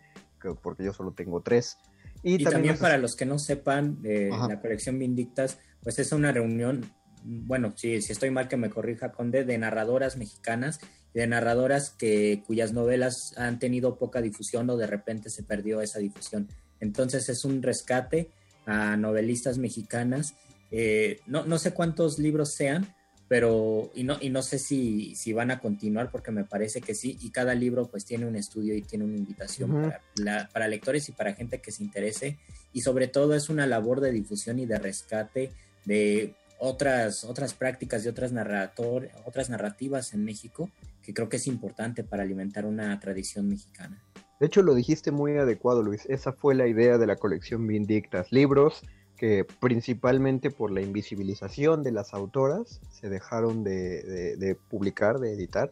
[0.61, 1.77] porque yo solo tengo tres.
[2.23, 6.85] Y, también, para los que no sepan, de la colección Vindictas, pues es una reunión,
[7.23, 10.79] bueno, si, si estoy mal que me corrija Conde, de narradoras mexicanas,
[11.13, 15.99] de narradoras que, cuyas novelas han tenido poca difusión o de repente se perdió esa
[15.99, 16.49] difusión.
[16.79, 18.29] Entonces es un rescate
[18.65, 20.35] a novelistas mexicanas.
[20.71, 22.93] Eh, no, no sé cuántos libros sean,
[23.29, 26.95] pero y no, y no sé si, si, van a continuar porque me parece que
[26.95, 31.07] sí, y cada libro pues tiene un estudio y tiene una invitación para, para, lectores
[31.07, 32.39] y para gente que se interese,
[32.73, 35.51] y sobre todo es una labor de difusión y de rescate
[35.85, 40.69] de otras, otras prácticas y otras, narrator, otras narrativas en México,
[41.03, 44.01] que creo que es importante para alimentar una tradición mexicana.
[44.39, 46.05] De hecho, lo dijiste muy adecuado, Luis.
[46.07, 48.31] Esa fue la idea de la colección Vindictas.
[48.31, 48.81] Libros
[49.19, 55.71] que principalmente por la invisibilización de las autoras se dejaron de, publicar, de editar,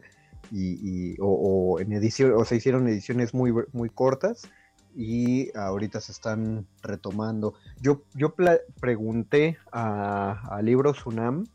[0.52, 4.50] y, o, en edición, o se hicieron ediciones muy, muy cortas
[4.95, 7.54] y ahorita se están retomando.
[7.82, 8.36] Yo, yo
[8.80, 11.45] pregunté a, a Libros UNAM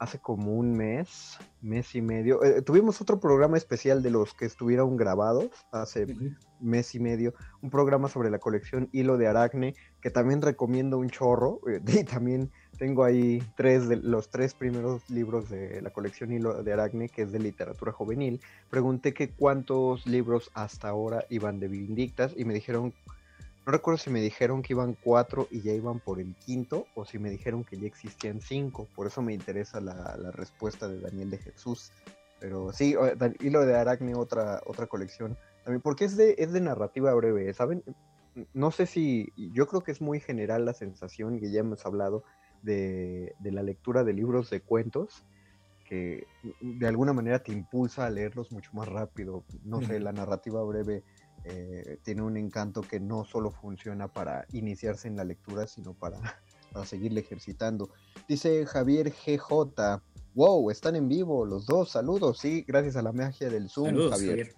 [0.00, 2.42] hace como un mes, mes y medio.
[2.42, 6.06] Eh, tuvimos otro programa especial de los que estuvieron grabados hace
[6.58, 11.10] mes y medio, un programa sobre la colección Hilo de Aracne, que también recomiendo un
[11.10, 11.60] chorro.
[11.68, 16.72] Eh, y también tengo ahí tres los tres primeros libros de la colección Hilo de
[16.72, 18.40] Aracne, que es de literatura juvenil.
[18.70, 22.94] Pregunté que cuántos libros hasta ahora iban de Vindictas y me dijeron
[23.66, 27.04] no recuerdo si me dijeron que iban cuatro y ya iban por el quinto, o
[27.04, 28.88] si me dijeron que ya existían cinco.
[28.96, 31.92] Por eso me interesa la, respuesta de Daniel de Jesús.
[32.40, 32.96] Pero sí,
[33.40, 35.36] Hilo de Aracne, otra, otra colección.
[35.62, 37.84] También, porque es de, es de narrativa breve, ¿saben?
[38.54, 42.24] No sé si, yo creo que es muy general la sensación, que ya hemos hablado,
[42.62, 45.24] de, de la lectura de libros de cuentos,
[45.90, 46.26] que
[46.60, 49.44] de alguna manera te impulsa a leerlos mucho más rápido.
[49.64, 51.02] No sé, la narrativa breve
[51.44, 56.20] eh, tiene un encanto que no solo funciona para iniciarse en la lectura, sino para,
[56.72, 57.90] para seguirle ejercitando.
[58.28, 60.00] Dice Javier GJ,
[60.34, 64.54] wow, están en vivo los dos, saludos, sí, gracias a la magia del Zoom, Javier.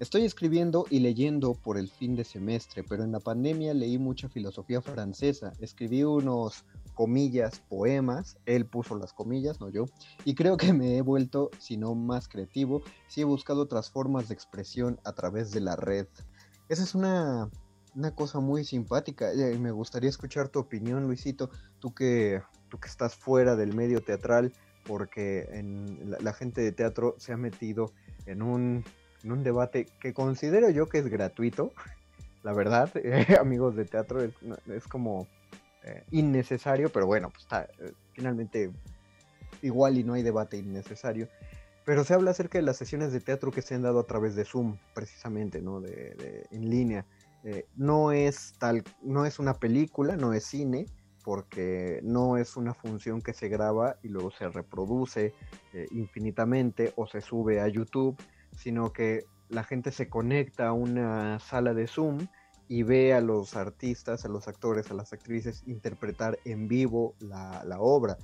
[0.00, 4.30] Estoy escribiendo y leyendo por el fin de semestre, pero en la pandemia leí mucha
[4.30, 5.52] filosofía francesa.
[5.60, 9.84] Escribí unos comillas, poemas, él puso las comillas, no yo,
[10.24, 14.28] y creo que me he vuelto, si no más creativo, si he buscado otras formas
[14.28, 16.06] de expresión a través de la red.
[16.70, 17.50] Esa es una,
[17.94, 22.40] una cosa muy simpática y me gustaría escuchar tu opinión, Luisito, tú que,
[22.70, 24.50] tú que estás fuera del medio teatral,
[24.84, 27.92] porque en la, gente de teatro se ha metido
[28.24, 28.84] en un,
[29.24, 31.72] en un debate que considero yo que es gratuito,
[32.42, 32.90] la verdad,
[33.40, 35.26] amigos de teatro, es como
[35.82, 38.70] eh, innecesario, pero bueno, pues está, eh, finalmente
[39.62, 41.28] igual y no hay debate innecesario.
[41.86, 44.36] Pero se habla acerca de las sesiones de teatro que se han dado a través
[44.36, 45.80] de Zoom, precisamente, ¿no?
[45.80, 47.06] De, en línea.
[47.44, 50.84] Eh, no es tal, no es una película, no es cine,
[51.24, 55.34] porque no es una función que se graba y luego se reproduce
[55.90, 58.16] infinitamente o se sube a YouTube,
[58.56, 62.28] sino que la gente se conecta a una sala de Zoom
[62.68, 67.76] y ve a los artistas, a los actores, a las actrices interpretar en vivo la,
[67.80, 68.16] obra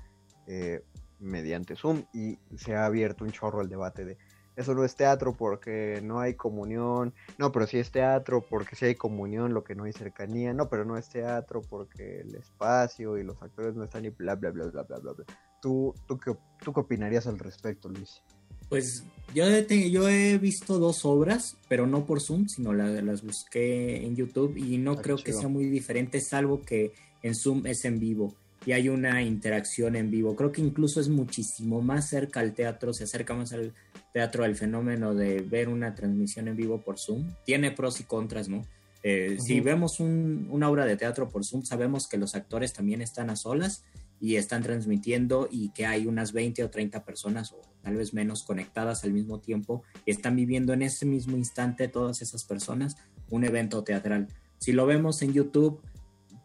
[0.47, 0.85] eh,
[1.19, 4.19] mediante Zoom y se ha abierto un chorro al debate de
[4.57, 8.87] eso no es teatro porque no hay comunión, no, pero sí es teatro porque sí
[8.87, 13.19] hay comunión, lo que no hay cercanía, no, pero no es teatro porque el espacio
[13.19, 15.25] y los actores no están y bla, bla, bla, bla, bla, bla.
[15.61, 18.23] ¿Tú, tú, qué, ¿Tú qué opinarías al respecto, Luis?
[18.69, 19.05] Pues
[19.35, 24.17] yo he, yo he visto dos obras, pero no por Zoom, sino las busqué en
[24.17, 26.93] YouTube y no ah, creo que sea muy diferente, salvo que
[27.23, 30.35] en Zoom es en vivo y hay una interacción en vivo.
[30.35, 33.73] Creo que incluso es muchísimo más cerca al teatro, se acerca más al
[34.13, 37.31] teatro al fenómeno de ver una transmisión en vivo por Zoom.
[37.45, 38.67] Tiene pros y contras, ¿no?
[39.03, 43.31] Eh, si vemos una obra de teatro por Zoom, sabemos que los actores también están
[43.31, 43.85] a solas
[44.21, 48.43] y están transmitiendo y que hay unas 20 o 30 personas o tal vez menos
[48.43, 52.97] conectadas al mismo tiempo están viviendo en ese mismo instante todas esas personas
[53.29, 54.29] un evento teatral.
[54.59, 55.81] Si lo vemos en YouTube,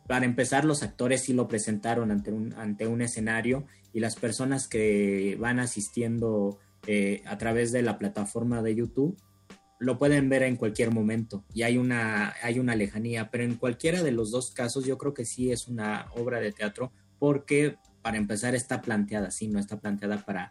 [0.08, 4.68] para empezar los actores sí lo presentaron ante un, ante un escenario y las personas
[4.68, 9.18] que van asistiendo eh, a través de la plataforma de YouTube
[9.80, 14.04] lo pueden ver en cualquier momento y hay una, hay una lejanía, pero en cualquiera
[14.04, 16.92] de los dos casos yo creo que sí es una obra de teatro
[17.22, 20.50] porque para empezar está planteada así, no está planteada para,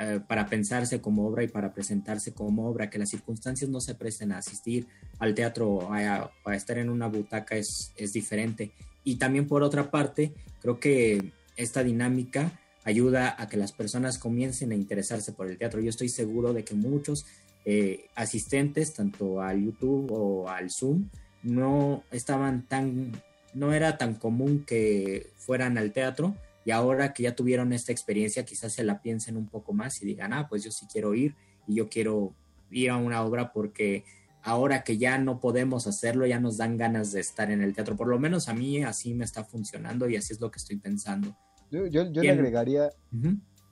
[0.00, 3.94] eh, para pensarse como obra y para presentarse como obra, que las circunstancias no se
[3.94, 4.88] presten a asistir
[5.20, 8.72] al teatro o a, estar en una butaca es, es diferente.
[9.04, 12.50] Y también por otra parte, creo que esta dinámica
[12.82, 15.80] ayuda a que las personas comiencen a interesarse por el teatro.
[15.80, 17.26] Yo estoy seguro de que muchos
[17.64, 21.10] eh, asistentes, tanto al YouTube o al Zoom,
[21.44, 23.12] no estaban tan,
[23.54, 28.44] no era tan común que fueran al teatro y ahora que ya tuvieron esta experiencia
[28.44, 31.34] quizás se la piensen un poco más y digan, ah, pues yo sí quiero ir
[31.66, 32.34] y yo quiero
[32.70, 34.04] ir a una obra porque
[34.42, 37.96] ahora que ya no podemos hacerlo, ya nos dan ganas de estar en el teatro.
[37.96, 40.76] Por lo menos a mí así me está funcionando y así es lo que estoy
[40.76, 41.36] pensando.
[41.70, 42.90] Yo, yo, le agregaría,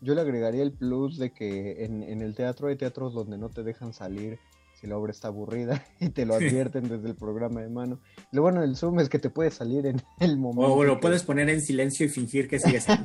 [0.01, 3.49] yo le agregaría el plus de que en, en, el teatro hay teatros donde no
[3.49, 4.39] te dejan salir
[4.79, 8.01] si la obra está aburrida y te lo advierten desde el programa de mano.
[8.31, 10.75] Lo bueno del Zoom es que te puedes salir en el momento.
[10.75, 12.87] O lo puedes poner en silencio y fingir que sigues.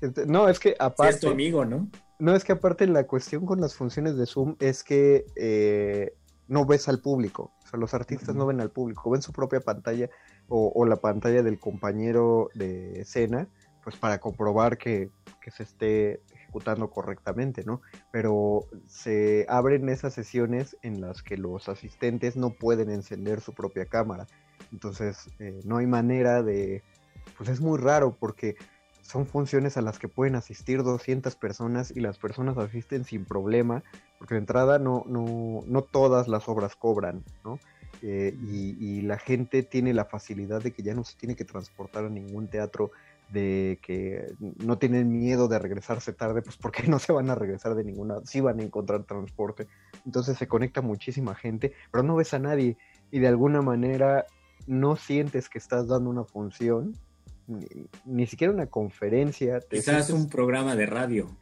[0.00, 1.14] Este, no, es que aparte.
[1.14, 1.88] es tu amigo, ¿no?
[2.18, 6.14] No, es que aparte la cuestión con las funciones de Zoom es que eh,
[6.48, 7.52] no ves al público.
[7.64, 10.10] O sea, los artistas no ven al público, ven su propia pantalla
[10.48, 13.48] o, la pantalla del compañero de escena,
[13.82, 15.10] pues para comprobar que,
[15.54, 16.20] se esté
[16.52, 17.80] ejecutando correctamente, ¿no?
[18.10, 23.86] Pero se abren esas sesiones en las que los asistentes no pueden encender su propia
[23.86, 24.26] cámara.
[24.70, 26.82] Entonces, eh, no hay manera de...
[27.38, 28.56] Pues es muy raro porque
[29.00, 33.82] son funciones a las que pueden asistir 200 personas y las personas asisten sin problema,
[34.18, 37.58] porque de entrada no, no, no todas las obras cobran, ¿no?
[38.04, 42.04] Eh, y, la gente tiene la facilidad de que ya no se tiene que transportar
[42.04, 42.90] a ningún teatro,
[43.32, 47.74] de que no tienen miedo de regresarse tarde, pues porque no se van a regresar
[47.74, 49.66] de ninguna, sí van a encontrar transporte.
[50.04, 52.76] Entonces se conecta muchísima gente, pero no ves a nadie
[53.10, 54.26] y de alguna manera
[54.66, 56.94] no sientes que estás dando una función,
[58.04, 59.60] ni, siquiera una conferencia.
[59.68, 61.36] Quizás un programa de radio.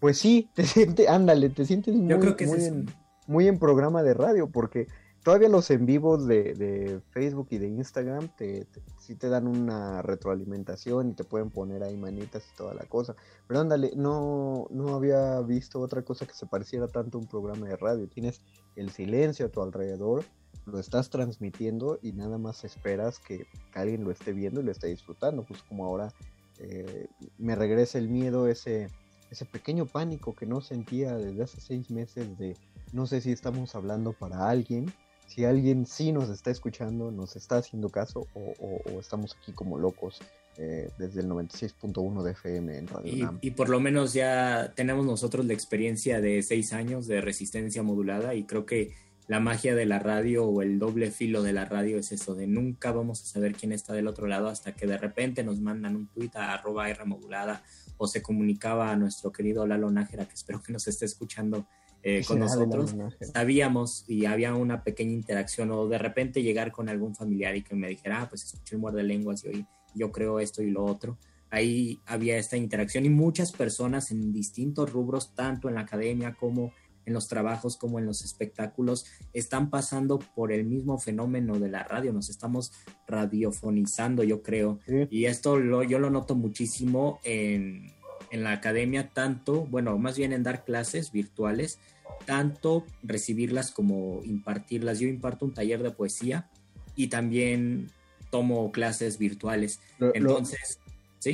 [0.00, 2.86] Pues sí, te sientes, ándale, te sientes muy, en,
[3.26, 4.86] muy en programa de radio, porque
[5.26, 8.64] todavía los en vivos de, Facebook y de Instagram te,
[9.00, 13.16] sí te dan una retroalimentación y te pueden poner ahí manitas y toda la cosa.
[13.48, 17.66] Pero ándale, no, no había visto otra cosa que se pareciera tanto a un programa
[17.66, 18.06] de radio.
[18.06, 18.40] Tienes
[18.76, 20.22] el silencio a tu alrededor,
[20.64, 24.86] lo estás transmitiendo y nada más esperas que, alguien lo esté viendo y lo esté
[24.86, 25.44] disfrutando.
[25.44, 26.12] Pues como ahora
[26.60, 28.90] eh, me regresa el miedo, ese,
[29.32, 32.56] ese pequeño pánico que no sentía desde hace seis meses de
[32.92, 34.86] no sé si estamos hablando para alguien,
[35.26, 40.20] si alguien sí nos está escuchando, nos está haciendo caso o, estamos aquí como locos
[40.56, 45.04] eh, desde el 96.1 de FM en Radio y, Y por lo menos ya tenemos
[45.04, 48.94] nosotros la experiencia de seis años de resistencia modulada y creo que
[49.28, 52.46] la magia de la radio o el doble filo de la radio es eso, de
[52.46, 55.96] nunca vamos a saber quién está del otro lado hasta que de repente nos mandan
[55.96, 57.62] un tuit a arroba R modulada
[57.98, 61.66] o se comunicaba a nuestro querido Lalo Nájera, que espero que nos esté escuchando
[62.08, 62.94] eh, con nosotros.
[63.20, 67.74] Sabíamos y había una pequeña interacción o de repente llegar con algún familiar y que
[67.74, 70.84] me dijera, ah, pues escuché el muerde lenguas y hoy yo creo esto y lo
[70.84, 71.18] otro.
[71.50, 76.72] Ahí había esta interacción y muchas personas en distintos rubros, tanto en la academia como
[77.06, 81.82] en los trabajos como en los espectáculos, están pasando por el mismo fenómeno de la
[81.82, 82.72] radio, nos estamos
[83.08, 84.78] radiofonizando, yo creo.
[85.10, 87.92] Y esto lo, yo lo noto muchísimo en,
[88.30, 91.78] en la academia, tanto, bueno, más bien en dar clases virtuales,
[92.24, 94.98] tanto recibirlas como impartirlas.
[94.98, 96.48] Yo imparto un taller de poesía
[96.94, 97.90] y también
[98.30, 99.80] tomo clases virtuales.
[100.14, 100.80] Entonces,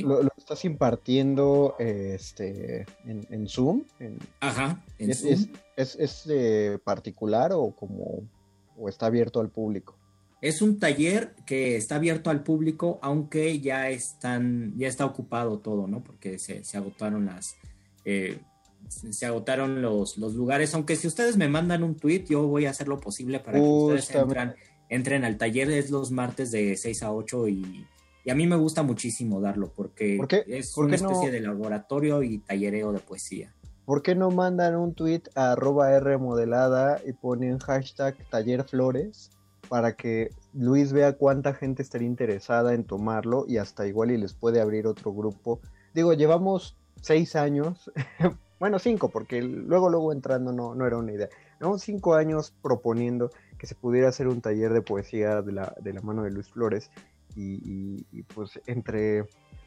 [0.01, 3.83] lo, estás impartiendo este, en, Zoom?
[4.39, 5.47] Ajá, en ¿Es, Zoom.
[5.75, 8.23] ¿Es, es, particular o, como,
[8.77, 9.95] o está abierto al público?
[10.41, 15.87] Es un taller que está abierto al público, aunque ya están, ya está ocupado todo,
[15.87, 16.03] ¿no?
[16.03, 17.55] Porque se, agotaron las,
[18.03, 18.39] eh,
[18.89, 20.73] se agotaron los, los, lugares.
[20.73, 23.65] Aunque si ustedes me mandan un tweet, yo voy a hacer lo posible para que
[23.65, 24.55] ustedes entren,
[24.89, 25.69] entren al taller.
[25.71, 27.87] Es los martes de 6 a 8 y
[28.25, 32.93] y a mí me gusta muchísimo darlo porque es una especie de laboratorio y tallereo
[32.93, 33.53] de poesía.
[33.85, 39.29] ¿Por qué no mandan un tweet a arroba R modelada y ponen hashtag taller flores
[39.67, 44.33] para que Luis vea cuánta gente estaría interesada en tomarlo y hasta igual y les
[44.33, 45.59] puede abrir otro grupo?
[45.93, 47.91] Digo, llevamos seis años,
[48.63, 51.27] bueno, cinco, porque luego, luego entrando no, no era una idea.
[51.59, 55.91] Llevamos cinco años proponiendo que se pudiera hacer un taller de poesía de la, de
[55.91, 56.89] la mano de Luis Flores
[57.35, 59.25] y, pues entre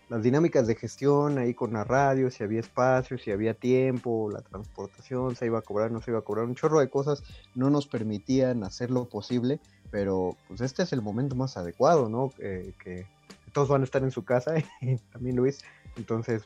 [0.09, 4.41] las dinámicas de gestión ahí con la radio, si había espacio, si había tiempo, la
[4.41, 7.23] transportación, se iba a cobrar, no se iba a cobrar, un chorro de cosas
[7.55, 12.33] no nos permitían hacer lo posible, pero pues este es el momento más adecuado, ¿no?
[12.39, 13.07] que
[13.53, 15.63] todos van a estar en su casa, y también Luis,
[15.99, 16.45] entonces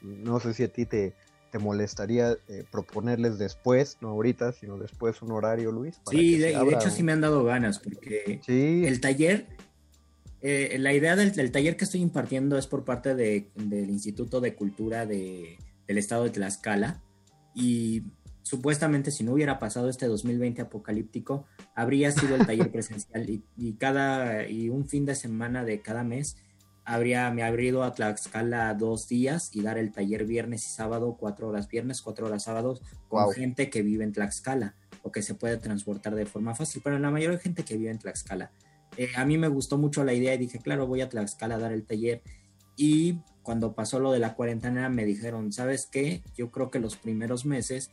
[0.00, 1.14] no sé si a ti te,
[1.52, 6.00] te molestaría eh, proponerles después, no ahorita, sino después un horario, Luis.
[6.10, 9.46] sí, de, hecho sí me han dado ganas, porque el taller
[10.44, 13.46] Eh, la idea del, taller que estoy impartiendo es por parte del
[13.90, 17.00] Instituto de Cultura del Estado de Tlaxcala
[17.54, 18.02] y
[18.42, 21.46] supuestamente si no hubiera pasado este 2020 apocalíptico,
[21.76, 26.36] habría sido el taller presencial y, cada y un fin de semana de cada mes
[26.84, 31.16] habría me habría ido a Tlaxcala dos días y dar el taller viernes y sábado,
[31.18, 35.34] cuatro horas viernes, cuatro horas sábados, con gente que vive en Tlaxcala o que se
[35.34, 38.52] puede transportar de forma fácil, pero la mayoría de gente que vive en Tlaxcala.
[38.96, 41.58] Eh, a mí me gustó mucho la idea y dije, claro, voy a Tlaxcala a
[41.58, 42.22] dar el taller.
[42.76, 46.22] Y cuando pasó lo de la cuarentena me dijeron, ¿sabes qué?
[46.36, 47.90] Yo creo que los primeros meses,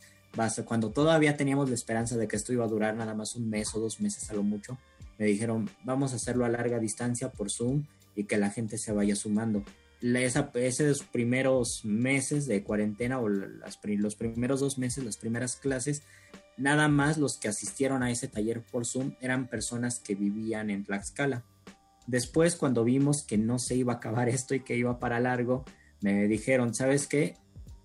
[0.64, 3.74] cuando todavía teníamos la esperanza de que esto iba a durar nada más un mes
[3.74, 4.78] o dos meses a lo mucho,
[5.18, 7.84] me dijeron, vamos a hacerlo a larga distancia por Zoom
[8.20, 9.64] y que la gente se vaya sumando.
[10.00, 16.02] esos primeros meses de cuarentena o los primeros dos meses, las primeras clases,
[16.60, 20.84] Nada más los que asistieron a ese taller por Zoom eran personas que vivían en
[20.84, 21.42] Tlaxcala.
[22.06, 25.64] Después, cuando vimos que no se iba a acabar esto y que iba para largo,
[26.02, 27.38] me dijeron, ¿sabes qué?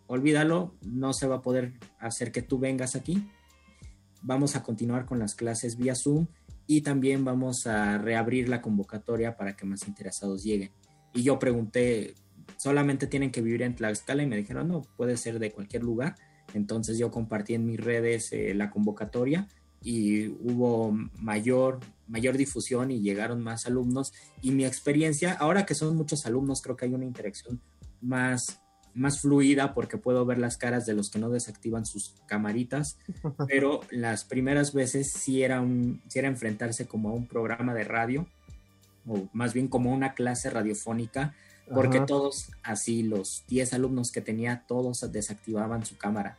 [0.07, 3.25] Olvídalo, no se va a poder hacer que tú vengas aquí.
[4.21, 6.27] Vamos a continuar con las clases vía Zoom
[6.68, 10.72] y también vamos a reabrir la convocatoria para que más interesados lleguen.
[11.13, 12.16] Y yo pregunté,
[12.57, 14.24] ¿solamente tienen que vivir en Tlaxcala?
[14.24, 16.16] Y me dijeron, no, puede ser de cualquier lugar.
[16.53, 19.47] Entonces yo compartí en mis redes eh, la convocatoria
[19.82, 24.13] y hubo mayor, mayor difusión y llegaron más alumnos.
[24.41, 27.61] Y mi experiencia, ahora que son muchos alumnos, creo que hay una interacción
[28.01, 28.61] más,
[28.95, 32.97] más fluida porque puedo ver las caras de los que no desactivan sus camaritas,
[33.47, 37.83] pero las primeras veces sí era, un, sí era enfrentarse como a un programa de
[37.83, 38.25] radio,
[39.07, 41.35] o más bien como una clase radiofónica,
[41.71, 46.37] porque todos, así los 10 alumnos que tenía, todos desactivaban su cámara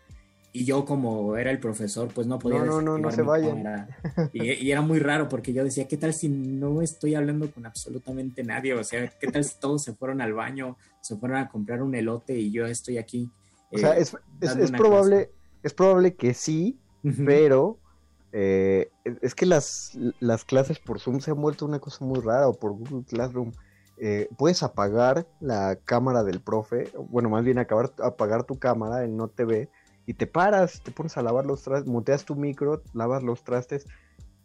[0.56, 2.60] y yo como era el profesor, pues no podía...
[2.60, 3.88] No, no, no, no se vayan.
[4.32, 8.42] Y, era muy raro porque yo decía, ¿qué tal si no estoy hablando con absolutamente
[8.42, 8.72] nadie?
[8.72, 11.94] O sea, ¿qué tal si todos se fueron al baño, se fueron a comprar un
[11.94, 13.30] elote y yo estoy aquí?
[13.72, 15.30] o sea, es, es, probable,
[15.62, 16.78] es probable que sí,
[17.24, 17.78] pero
[18.32, 18.90] eh,
[19.22, 22.54] es que las, las clases por Zoom se han vuelto una cosa muy rara o
[22.54, 23.52] por Google Classroom.
[23.98, 29.16] Eh, puedes apagar la cámara del profe, bueno, más bien acabar, apagar tu cámara, él
[29.16, 29.70] no te ve,
[30.04, 33.86] y te paras, te pones a lavar los trastes, muteas tu micro, lavas los trastes,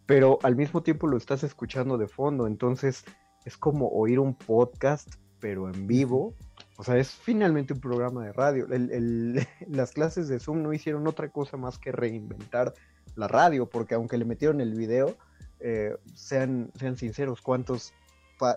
[0.05, 3.03] pero al mismo tiempo lo estás escuchando de fondo, entonces
[3.45, 6.33] es como oír un podcast, pero en vivo.
[6.77, 8.67] O sea, es finalmente un programa de radio.
[9.67, 12.73] las clases de Zoom no hicieron otra cosa más que reinventar
[13.15, 15.15] la radio, porque aunque le metieron el video,
[15.59, 17.93] eh, sean, sean sinceros, ¿cuántos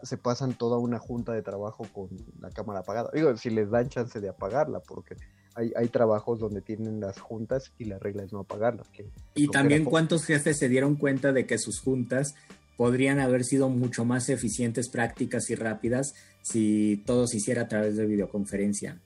[0.02, 2.08] se pasan toda una junta de trabajo con
[2.40, 3.10] la cámara apagada?
[3.12, 5.16] Digo, si les dan chance de apagarla, porque
[5.54, 8.88] hay, trabajos donde tienen las juntas y la regla es no apagarlas.
[9.34, 12.34] y también cuántos jefes se dieron cuenta de que sus juntas
[12.76, 17.96] podrían haber sido mucho más eficientes, prácticas y rápidas si todo se hiciera a través
[17.96, 19.00] de videoconferencia.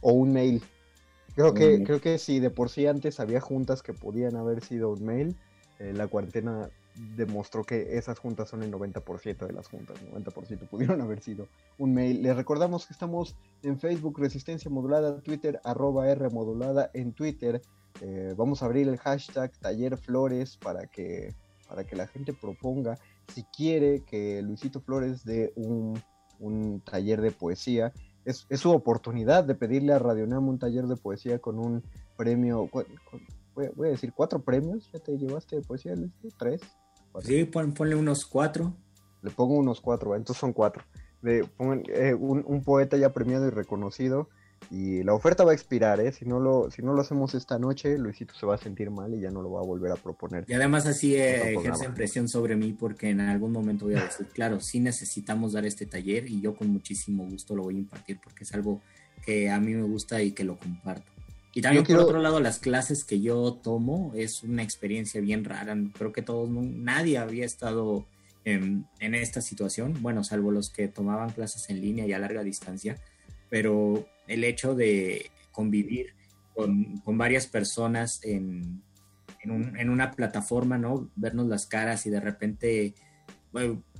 [0.00, 0.62] O un mail.
[1.34, 4.90] Creo que, creo que si de por sí antes había juntas que podían haber sido
[4.90, 5.36] un mail,
[5.78, 6.70] eh, la cuarentena
[7.14, 11.46] demostró que esas juntas son el 90% de las juntas, 90% pudieron haber sido
[11.76, 12.22] un mail.
[12.22, 17.60] Les recordamos que estamos en Facebook Resistencia Modulada, Twitter arroba R Modulada, en Twitter
[18.00, 21.34] eh, vamos a abrir el hashtag Taller Flores para que,
[21.68, 22.98] para que la gente proponga
[23.34, 26.00] si quiere que Luisito Flores dé un,
[26.84, 27.92] taller de poesía.
[28.24, 31.82] Es, su oportunidad de pedirle a Radionam un taller de poesía con un
[32.16, 32.68] premio,
[33.54, 35.94] voy, a decir cuatro premios, ya te llevaste de poesía,
[36.38, 36.60] tres.
[37.22, 38.74] Sí, ponle unos cuatro.
[39.22, 40.84] Le pongo unos cuatro, entonces son cuatro.
[41.22, 41.48] De,
[41.88, 44.28] eh, un, poeta ya premiado y reconocido.
[44.70, 46.10] Y la oferta va a expirar, ¿eh?
[46.12, 49.14] Si no, lo, si no lo hacemos esta noche, Luisito se va a sentir mal
[49.14, 50.44] y ya no lo va a volver a proponer.
[50.48, 54.26] Y además así eh, ejerce presión sobre mí porque en algún momento voy a decir,
[54.32, 58.18] claro, sí necesitamos dar este taller y yo con muchísimo gusto lo voy a impartir
[58.22, 58.80] porque es algo
[59.24, 61.12] que a mí me gusta y que lo comparto.
[61.54, 65.74] Y también por otro lado, las clases que yo tomo es una experiencia bien rara.
[65.96, 68.04] Creo que todos, nadie había estado
[68.44, 72.96] en, esta situación, bueno, salvo los que tomaban clases en línea y a larga distancia,
[73.48, 76.14] pero el hecho de convivir
[76.54, 78.82] con, varias personas en,
[79.42, 81.10] en, una plataforma, ¿no?
[81.16, 82.94] Vernos las caras y de repente,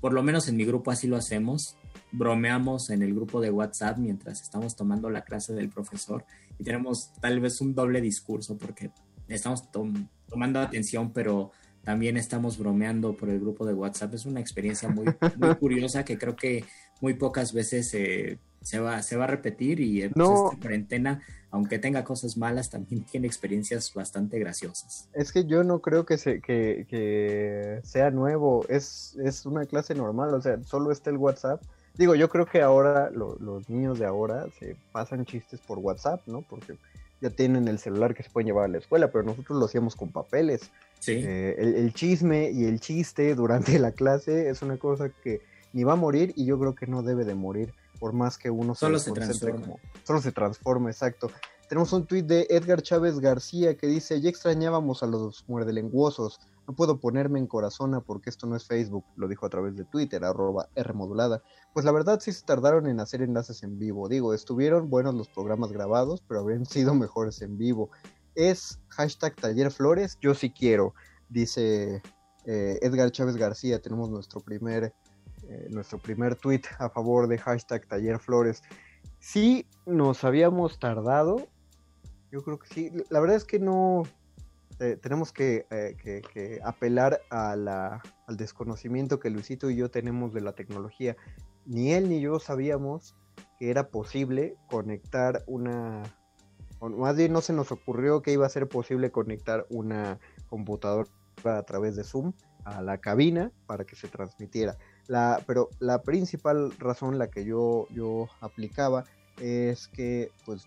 [0.00, 1.76] por lo menos en mi grupo así lo hacemos,
[2.12, 6.24] bromeamos en el grupo de WhatsApp mientras estamos tomando la clase del profesor
[6.58, 8.90] y tenemos tal vez un doble discurso porque
[9.28, 9.68] estamos
[10.28, 11.52] tomando atención, pero
[11.82, 14.14] también estamos bromeando por el grupo de WhatsApp.
[14.14, 15.06] Es una experiencia muy,
[15.36, 16.64] muy curiosa que creo que
[17.00, 20.46] muy pocas veces se, se va, se va a repetir y eh, pues, No.
[20.48, 25.08] esta cuarentena, aunque tenga cosas malas, también tiene experiencias bastante graciosas.
[25.12, 29.94] Es que yo no creo que, se, que, que sea nuevo, es, es una clase
[29.94, 31.62] normal, o sea, solo está el WhatsApp.
[31.96, 36.26] Digo, yo creo que ahora lo- los niños de ahora se pasan chistes por WhatsApp,
[36.26, 36.42] ¿no?
[36.42, 36.76] Porque
[37.20, 39.94] ya tienen el celular que se pueden llevar a la escuela, pero nosotros lo hacíamos
[39.96, 40.70] con papeles.
[40.98, 45.40] Sí, Eh, el, el chisme y el chiste durante la clase es una cosa que
[45.72, 48.50] ni va a morir y yo creo que no debe de morir, por más que
[48.50, 49.80] uno Solo se concentre transforma.
[50.04, 51.30] solo se transforma, exacto.
[51.68, 56.38] Tenemos un tuit de Edgar Chávez García que dice, ya extrañábamos a los muerdelenguosos,
[56.68, 59.84] no puedo ponerme en corazona porque esto no es Facebook, lo dijo a través de
[59.84, 61.42] Twitter, arroba Rmodulada.
[61.72, 65.28] Pues la verdad sí se tardaron en hacer enlaces en vivo, digo, estuvieron buenos los
[65.28, 67.90] programas grabados, pero habrían sido mejores en vivo.
[68.36, 70.94] Es hashtag Taller Flores, yo sí quiero,
[71.28, 72.02] dice
[72.44, 74.94] eh, Edgar Chávez García, tenemos nuestro primer,
[75.48, 78.62] eh, nuestro primer tweet a favor de hashtag Taller Flores.
[79.18, 81.48] Sí nos habíamos tardado,
[82.30, 84.02] yo creo que sí, la verdad es que no,
[84.78, 89.90] eh, tenemos que, eh, que- que apelar a la- al desconocimiento que Luisito y yo
[89.90, 91.16] tenemos de la tecnología.
[91.64, 93.16] Ni él ni yo sabíamos
[93.58, 96.02] que era posible conectar una,
[96.78, 100.18] o más bien no se nos ocurrió que iba a ser posible conectar una
[100.48, 101.08] computadora
[101.44, 102.32] a través de Zoom
[102.64, 104.76] a la cabina para que se transmitiera.
[105.08, 109.04] La, pero la principal razón, la que yo, yo aplicaba,
[109.38, 110.66] es que, pues,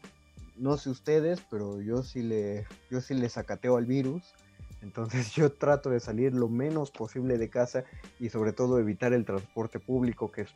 [0.56, 4.34] no sé ustedes, pero yo sí le, yo sí le sacateo al virus.
[4.82, 7.84] Entonces yo trato de salir lo menos posible de casa
[8.20, 10.50] y sobre todo evitar el transporte público, que es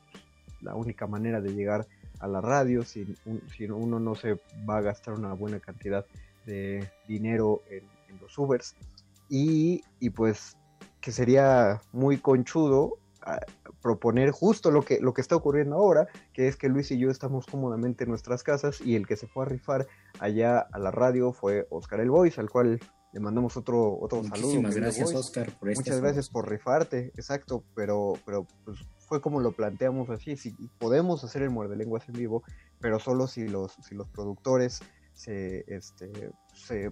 [0.62, 1.86] la única manera de llegar
[2.20, 4.36] a la radio si, un- si uno no se
[4.70, 6.06] va a gastar una buena cantidad
[6.46, 8.76] de dinero en, en los Ubers.
[9.30, 10.56] Y, y pues
[11.02, 12.98] que sería muy conchudo
[13.82, 17.10] proponer justo lo que, lo que está ocurriendo ahora, que es que Luis y yo
[17.10, 19.88] estamos cómodamente en nuestras casas y el que se fue a rifar
[20.20, 22.80] allá a la radio fue Oscar El Voice, al cual
[23.14, 24.38] le mandamos otro, otro saludo.
[24.38, 25.14] muchísimas gracias.
[25.14, 30.10] Oscar, por este Muchas gracias por rifarte, exacto, pero, pero pues, fue como lo planteamos
[30.10, 32.44] así, si podemos hacer el muerde lenguas en vivo,
[32.80, 34.82] pero solo si los, si los productores
[35.14, 36.92] se, este, se,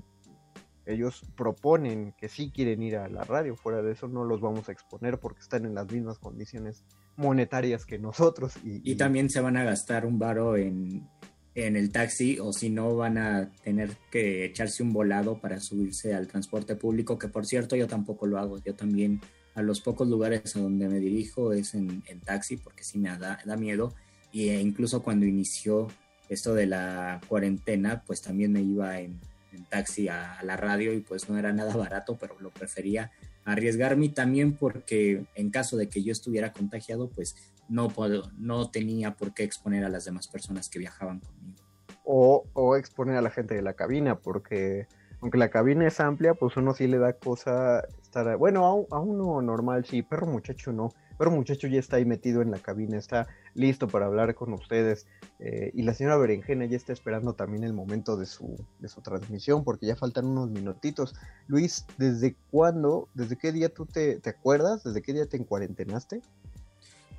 [0.85, 4.67] ellos proponen que sí quieren ir a la radio, fuera de eso no los vamos
[4.67, 6.83] a exponer porque están en las mismas condiciones
[7.17, 8.53] monetarias que nosotros.
[8.63, 11.07] Y, Y también se van a gastar un varo en,
[11.55, 16.13] en el taxi o si no van a tener que echarse un volado para subirse
[16.13, 19.21] al transporte público, que por cierto yo tampoco lo hago, yo también
[19.53, 23.09] a los pocos lugares a donde me dirijo es en, en taxi porque sí me
[23.17, 23.93] da, da miedo
[24.31, 25.89] y e incluso cuando inició
[26.29, 29.19] esto de la cuarentena pues también me iba en,
[29.51, 33.11] en taxi a, la radio y pues no era nada barato pero lo prefería
[33.45, 37.35] arriesgarme también porque en caso de que yo estuviera contagiado pues
[37.69, 41.57] no, puedo, no tenía por qué exponer a las demás personas que viajaban conmigo.
[42.03, 44.87] o, exponer a la gente de la cabina, porque
[45.21, 48.99] aunque la cabina es amplia, pues uno sí le da cosa estar, bueno, a, a
[48.99, 52.97] uno normal sí, perro muchacho no, perro muchacho ya está ahí metido en la cabina,
[52.97, 55.05] está listo para hablar con ustedes,
[55.37, 59.01] eh, y la señora Berenjena ya está esperando también el momento de su, de su
[59.01, 61.13] transmisión, porque ya faltan unos minutitos.
[61.45, 64.83] Luis, ¿desde cuándo, desde qué día tú te, te acuerdas?
[64.83, 66.21] ¿Desde qué día te encuarentenaste?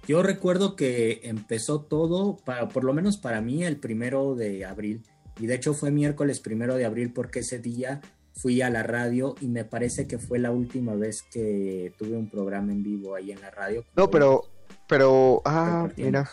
[0.09, 5.05] Yo recuerdo que empezó todo, para, por lo menos para mí, el primero de abril.
[5.39, 8.01] Y de hecho fue miércoles primero de abril porque ese día
[8.35, 12.29] fui a la radio y me parece que fue la última vez que tuve un
[12.29, 13.85] programa en vivo ahí en la radio.
[13.97, 14.45] No, pero,
[14.89, 16.29] pero, ah, mira,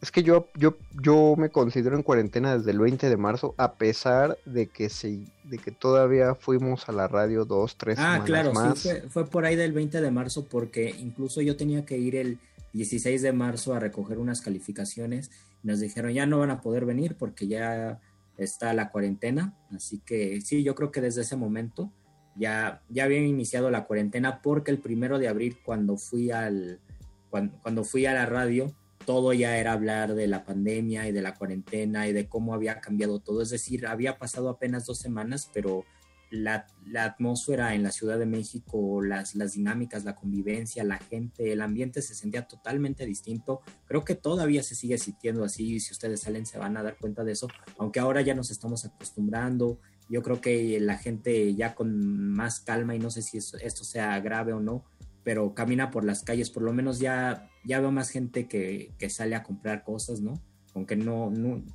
[0.00, 3.74] es que yo, yo, yo me considero en cuarentena desde el 20 de marzo, a
[3.74, 8.52] pesar de que se, de que todavía fuimos a la radio dos, tres Ah, claro,
[8.52, 8.78] más.
[8.78, 12.16] sí, fue, fue por ahí del 20 de marzo porque incluso yo tenía que ir
[12.16, 12.38] el
[12.72, 15.30] 16 de marzo a recoger unas calificaciones
[15.62, 18.00] y nos dijeron ya no van a poder venir porque ya
[18.44, 21.92] está la cuarentena, así que sí, yo creo que desde ese momento
[22.36, 26.80] ya, ya había iniciado la cuarentena porque el primero de abril cuando fui al
[27.28, 28.74] cuando, cuando fui a la radio
[29.04, 32.80] todo ya era hablar de la pandemia y de la cuarentena y de cómo había
[32.80, 35.84] cambiado todo, es decir, había pasado apenas dos semanas, pero
[36.30, 41.52] la, la, atmósfera en la Ciudad de México, las, las, dinámicas, la convivencia, la gente,
[41.52, 43.60] el ambiente se sentía totalmente distinto.
[43.86, 46.96] Creo que todavía se sigue sintiendo así y si ustedes salen se van a dar
[46.96, 49.80] cuenta de eso, aunque ahora ya nos estamos acostumbrando.
[50.08, 53.84] Yo creo que la gente ya con más calma y no sé si eso, esto
[53.84, 54.84] sea grave o no,
[55.22, 59.10] pero camina por las calles, por lo menos ya, ya veo más gente que, que
[59.10, 60.42] sale a comprar cosas, ¿no?
[60.74, 61.32] Aunque no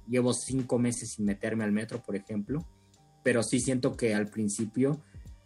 [0.08, 2.66] llevo cinco meses sin meterme al metro, por ejemplo
[3.26, 5.00] pero sí siento que al principio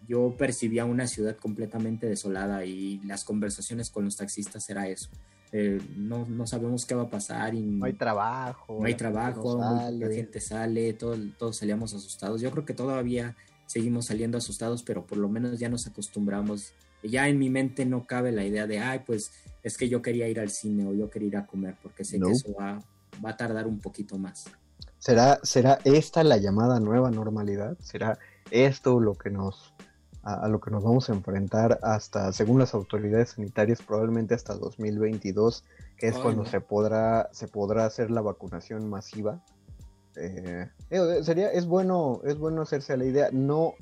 [0.05, 5.09] yo percibía una ciudad completamente desolada y las conversaciones con los taxistas era eso.
[5.53, 7.55] Eh, no, no, sabemos qué va a pasar.
[7.55, 8.79] Y no hay trabajo.
[8.81, 9.61] No hay trabajo,
[9.93, 12.41] la gente sale, todos salíamos asustados.
[12.41, 16.73] Yo creo que todavía seguimos saliendo asustados, pero por lo menos ya nos acostumbramos.
[17.01, 19.31] Ya en mi mente no cabe la idea de, ay, pues
[19.63, 22.19] es que yo quería ir al cine o yo quería ir a comer, porque sé
[22.19, 22.83] que eso va,
[23.23, 24.47] va a tardar un poquito más.
[24.99, 27.77] ¿Será, ¿Será esta la llamada nueva normalidad?
[27.79, 28.19] ¿Será
[28.51, 29.73] esto lo que nos
[30.23, 35.63] a, lo que nos vamos a enfrentar hasta, según las autoridades sanitarias, probablemente hasta 2022,
[35.97, 39.41] que es cuando se podrá se podrá hacer la vacunación masiva.
[40.17, 40.69] Eh,
[41.23, 43.29] sería es bueno es bueno hacerse a la idea.
[43.31, 43.75] No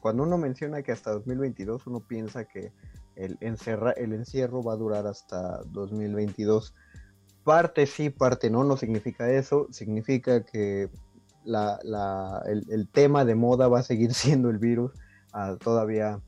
[0.00, 2.72] cuando uno menciona que hasta 2022 uno piensa que
[3.16, 6.74] el encerra, el encierro va a durar hasta 2022
[7.44, 10.88] parte sí, parte no, no significa eso, significa que
[11.44, 14.92] la, la, el, tema de moda va a seguir siendo el virus
[15.34, 16.20] uh, todavía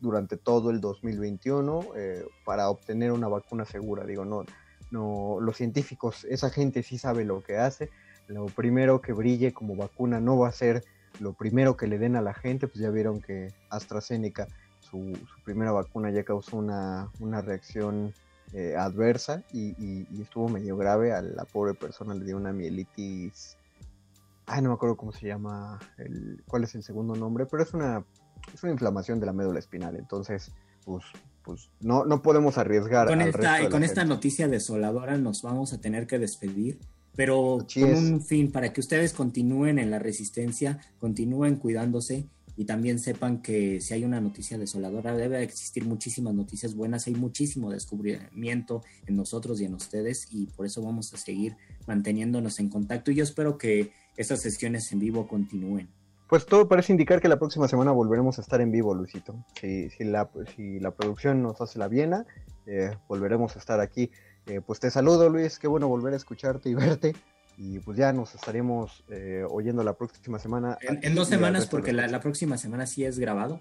[0.00, 4.04] durante todo el 2021 eh, para obtener una vacuna segura.
[4.04, 4.44] Digo, no,
[4.90, 7.90] no, los científicos, esa gente sí sabe lo que hace.
[8.26, 10.84] Lo primero que brille como vacuna no va a ser
[11.20, 14.48] lo primero que le den a la gente, pues ya vieron que AstraZeneca,
[14.80, 18.12] su, su primera vacuna ya causó una, una reacción
[18.52, 21.12] eh, adversa y, y, estuvo medio grave.
[21.12, 23.56] A la pobre persona le dio una mielitis.
[24.46, 27.72] Ay, no me acuerdo cómo se llama, el, cuál es el segundo nombre, pero es
[27.72, 28.04] una,
[28.52, 29.96] es una inflamación de la médula espinal.
[29.96, 30.52] Entonces,
[30.84, 31.04] pues,
[31.42, 33.08] pues no, no podemos arriesgar.
[33.08, 36.78] Con, esta, con esta noticia desoladora nos vamos a tener que despedir
[37.16, 42.26] pero con un fin, para que ustedes continúen en la resistencia, continúen cuidándose
[42.56, 47.14] y también sepan que si hay una noticia desoladora, debe existir muchísimas noticias buenas, hay
[47.14, 52.68] muchísimo descubrimiento en nosotros y en ustedes y por eso vamos a seguir manteniéndonos en
[52.68, 55.88] contacto y yo espero que estas sesiones en vivo continúen.
[56.28, 59.44] Pues todo parece indicar que la próxima semana volveremos a estar en vivo, Luisito.
[59.60, 62.24] Si, si, la, si la producción nos hace la viena,
[62.66, 64.10] eh, volveremos a estar aquí.
[64.46, 67.14] Eh, pues te saludo, Luis, qué bueno volver a escucharte y verte
[67.56, 70.78] y pues ya nos estaremos eh, oyendo la próxima semana.
[70.80, 73.60] En, dos semanas, porque la, próxima semana sí es grabado.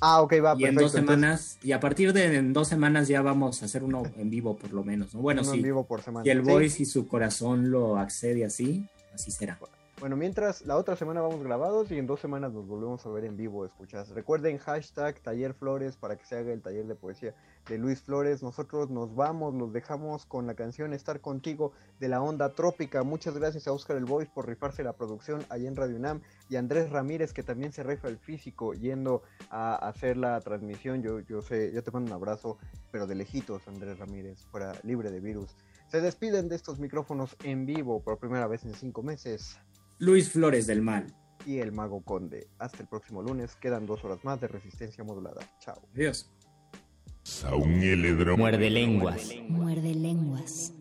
[0.00, 0.54] Ah, ok, va.
[0.58, 3.84] Y en dos semanas, y a partir de en dos semanas ya vamos a hacer
[3.84, 5.14] uno en vivo por lo menos.
[5.14, 5.20] ¿no?
[5.20, 5.56] Bueno, sí.
[5.56, 6.26] En vivo por semana.
[6.26, 9.58] Y el voice y su corazón lo accede así, así será.
[10.00, 13.24] Bueno, mientras la otra semana vamos grabados y en dos semanas nos volvemos a ver
[13.24, 14.10] en vivo, escuchas.
[14.10, 17.34] Recuerden hashtag Taller Flores para que se haga el taller de poesía
[17.68, 18.42] de Luis Flores.
[18.42, 23.02] Nosotros nos vamos, los dejamos con la canción Estar Contigo de la Onda Trópica.
[23.02, 26.56] Muchas gracias a Oscar El Voice por rifarse la producción allá en Radio UNAM y
[26.56, 31.02] Andrés Ramírez que también se rifa el físico yendo a hacer la transmisión.
[31.02, 32.58] Yo, yo sé, yo te mando un abrazo,
[32.90, 35.56] pero de lejitos, Andrés Ramírez, fuera libre de virus.
[35.88, 39.58] Se despiden de estos micrófonos en vivo por primera vez en cinco meses.
[39.98, 41.14] Luis Flores del Mal.
[41.46, 42.48] Y el Mago Conde.
[42.58, 43.54] Hasta el próximo lunes.
[43.56, 45.42] Quedan dos horas más de resistencia modulada.
[45.60, 45.80] Chao.
[45.94, 46.33] Adiós.
[48.36, 49.34] Muerde lenguas.
[49.48, 50.74] Muerde lenguas.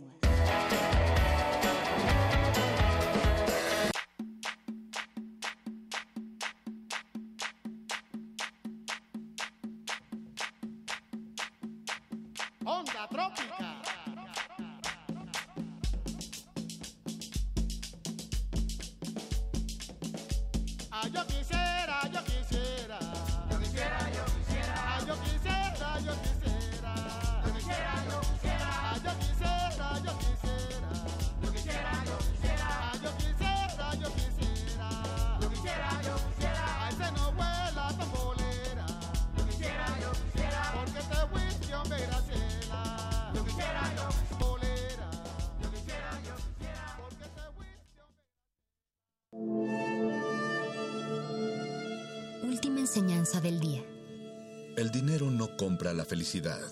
[56.33, 56.71] Felicidad.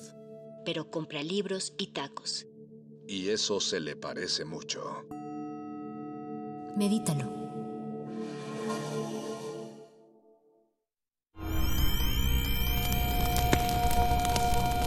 [0.66, 2.48] Pero compra libros y tacos.
[3.08, 5.06] Y eso se le parece mucho.
[6.78, 7.42] Medítalo.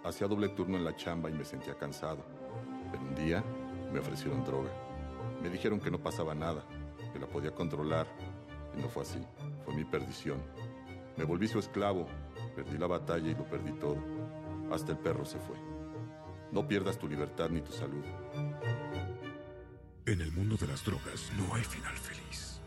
[0.03, 2.25] Hacía doble turno en la chamba y me sentía cansado.
[2.91, 3.43] Pero un día
[3.93, 4.71] me ofrecieron droga.
[5.41, 6.63] Me dijeron que no pasaba nada,
[7.13, 8.07] que la podía controlar.
[8.75, 9.19] Y no fue así.
[9.63, 10.41] Fue mi perdición.
[11.17, 12.07] Me volví su esclavo
[12.55, 13.97] Perdí la batalla y lo perdí todo.
[14.71, 15.55] Hasta el perro se fue.
[16.51, 18.03] No pierdas tu libertad ni tu salud.
[20.05, 22.59] En el mundo de las drogas no hay final feliz.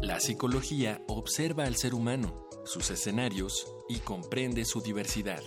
[0.00, 5.42] La psicología observa al ser humano, sus escenarios y comprende su diversidad.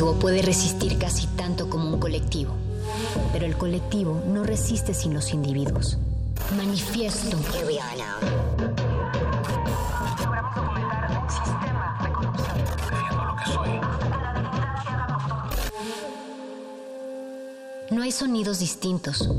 [0.10, 2.54] Individuo puede resistir casi tanto como un colectivo,
[3.32, 5.98] pero el colectivo no resiste sin los individuos.
[6.58, 7.38] Manifiesto.
[17.92, 19.30] No hay sonidos distintos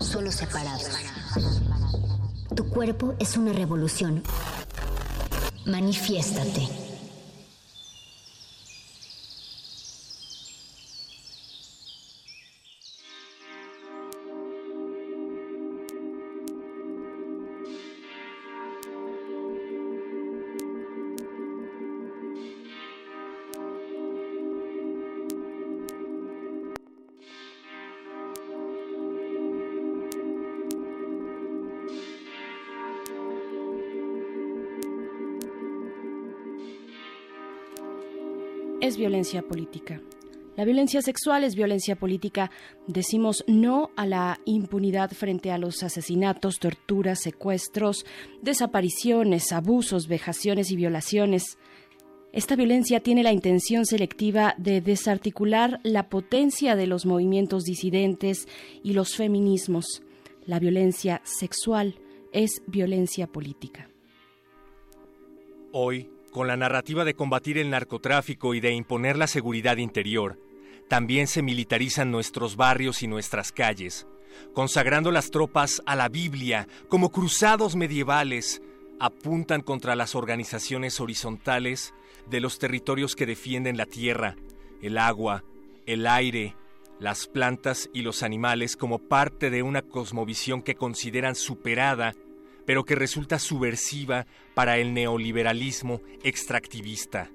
[0.00, 0.90] solo separados.
[2.54, 4.22] Tu cuerpo es una revolución.
[5.64, 6.83] Manifiéstate.
[39.14, 40.00] Violencia política.
[40.56, 42.50] La violencia sexual es violencia política.
[42.88, 48.04] Decimos no a la impunidad frente a los asesinatos, torturas, secuestros,
[48.42, 51.58] desapariciones, abusos, vejaciones y violaciones.
[52.32, 58.48] Esta violencia tiene la intención selectiva de desarticular la potencia de los movimientos disidentes
[58.82, 60.02] y los feminismos.
[60.44, 62.00] La violencia sexual
[62.32, 63.88] es violencia política.
[65.70, 70.36] Hoy, con la narrativa de combatir el narcotráfico y de imponer la seguridad interior,
[70.88, 74.08] también se militarizan nuestros barrios y nuestras calles,
[74.52, 78.60] consagrando las tropas a la Biblia como cruzados medievales,
[78.98, 81.94] apuntan contra las organizaciones horizontales
[82.28, 84.34] de los territorios que defienden la tierra,
[84.82, 85.44] el agua,
[85.86, 86.56] el aire,
[86.98, 92.12] las plantas y los animales como parte de una cosmovisión que consideran superada
[92.66, 97.30] pero que resulta subversiva para el neoliberalismo extractivista.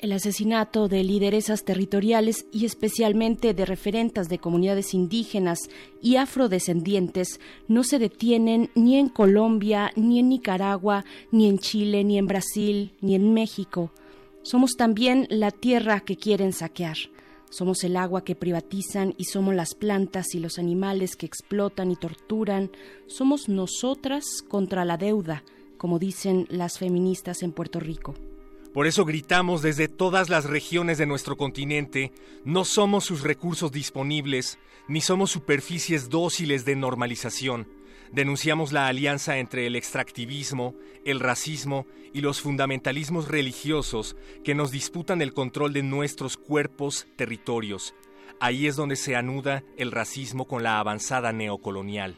[0.00, 5.58] El asesinato de lideresas territoriales y especialmente de referentas de comunidades indígenas
[6.00, 7.38] y afrodescendientes
[7.68, 12.94] no se detienen ni en Colombia, ni en Nicaragua, ni en Chile, ni en Brasil,
[13.02, 13.92] ni en México.
[14.42, 16.96] Somos también la tierra que quieren saquear.
[17.50, 21.96] Somos el agua que privatizan y somos las plantas y los animales que explotan y
[21.96, 22.70] torturan.
[23.06, 25.44] Somos nosotras contra la deuda,
[25.76, 28.14] como dicen las feministas en Puerto Rico.
[28.72, 32.12] Por eso gritamos desde todas las regiones de nuestro continente,
[32.44, 37.66] no somos sus recursos disponibles, ni somos superficies dóciles de normalización
[38.12, 45.22] denunciamos la alianza entre el extractivismo, el racismo y los fundamentalismos religiosos que nos disputan
[45.22, 47.94] el control de nuestros cuerpos, territorios.
[48.40, 52.16] Ahí es donde se anuda el racismo con la avanzada neocolonial.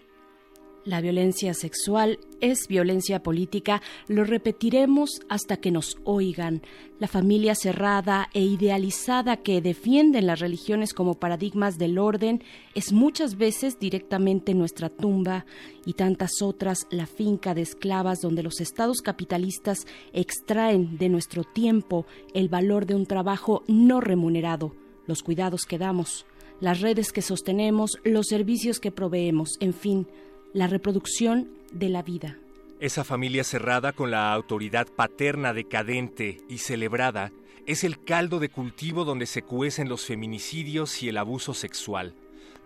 [0.84, 6.62] La violencia sexual es violencia política, lo repetiremos hasta que nos oigan.
[6.98, 12.42] La familia cerrada e idealizada que defienden las religiones como paradigmas del orden
[12.74, 15.46] es muchas veces directamente nuestra tumba
[15.86, 22.06] y tantas otras la finca de esclavas donde los estados capitalistas extraen de nuestro tiempo
[22.34, 24.74] el valor de un trabajo no remunerado,
[25.06, 26.26] los cuidados que damos,
[26.60, 30.08] las redes que sostenemos, los servicios que proveemos, en fin,
[30.53, 32.38] la reproducción de la vida.
[32.78, 37.32] Esa familia cerrada con la autoridad paterna decadente y celebrada
[37.66, 42.14] es el caldo de cultivo donde se cuecen los feminicidios y el abuso sexual,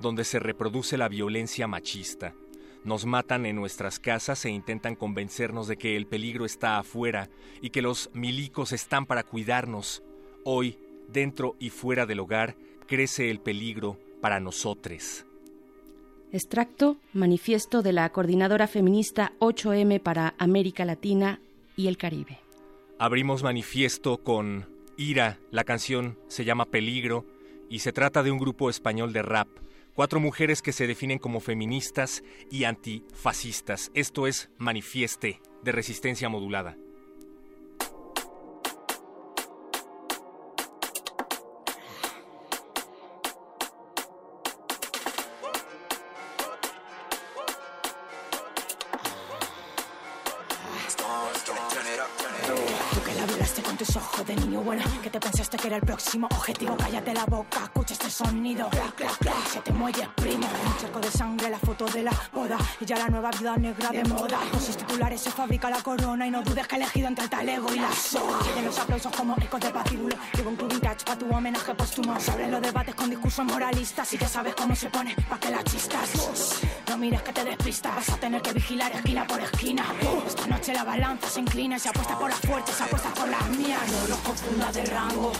[0.00, 2.34] donde se reproduce la violencia machista.
[2.82, 7.28] Nos matan en nuestras casas e intentan convencernos de que el peligro está afuera
[7.60, 10.02] y que los milicos están para cuidarnos.
[10.44, 10.78] Hoy,
[11.08, 12.56] dentro y fuera del hogar,
[12.86, 15.25] crece el peligro para nosotros.
[16.32, 21.40] Extracto, manifiesto de la coordinadora feminista 8M para América Latina
[21.76, 22.38] y el Caribe.
[22.98, 24.66] Abrimos manifiesto con
[24.96, 27.26] Ira, la canción se llama Peligro
[27.68, 29.48] y se trata de un grupo español de rap,
[29.94, 33.90] cuatro mujeres que se definen como feministas y antifascistas.
[33.94, 36.76] Esto es Manifieste de resistencia modulada.
[54.16, 57.64] Ojos de niño bueno Que te pensaste que era el próximo objetivo Cállate la boca,
[57.64, 58.68] escucha este sonido.
[58.70, 60.46] Clac, clac, clac, se te muelle primo.
[60.66, 62.58] Un charco de sangre, la foto de la boda.
[62.80, 64.38] Y ya la nueva vida negra de moda.
[64.50, 67.30] Con sus titulares se fabrica la corona Y no dudes que he elegido entre el
[67.30, 68.38] talego y la soga.
[68.44, 70.16] Tienen los aplausos como ecos de patíbulo.
[70.34, 72.18] Llevo un club vintage pa' tu homenaje póstumo.
[72.20, 74.12] Sobre los debates con discursos moralistas.
[74.12, 76.60] Y ya sabes cómo se pone pa' que la chistas.
[76.88, 77.94] No mires que te despistas.
[77.94, 79.84] Vas a tener que vigilar esquina por esquina.
[80.26, 83.48] Esta noche la balanza se inclina se apuesta por las fuertes, se apuesta por las
[83.50, 85.32] mías no confunda de rango.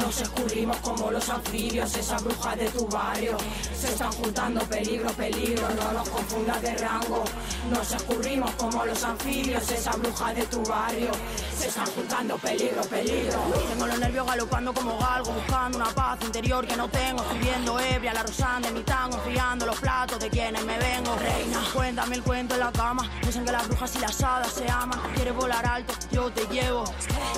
[0.00, 3.36] Nos escurrimos como los anfibios, esa bruja de tu barrio.
[3.74, 7.24] Se están juntando peligro, peligro, no nos confundas de rango.
[7.70, 11.10] Nos escurrimos como los anfibios, esa bruja de tu barrio.
[11.56, 13.38] Se están juntando peligro, peligro.
[13.70, 17.22] Tengo los nervios galopando como galgo, buscando una paz interior que no tengo.
[17.22, 21.16] Estoy viendo ebria la rosana de mi tango, enfriando los platos de quienes me vengo.
[21.16, 23.08] Reina, cuéntame el cuento en la cama.
[23.24, 25.00] Dicen que las brujas y las hadas se aman.
[25.14, 26.84] Quieres volar alto, yo te llevo.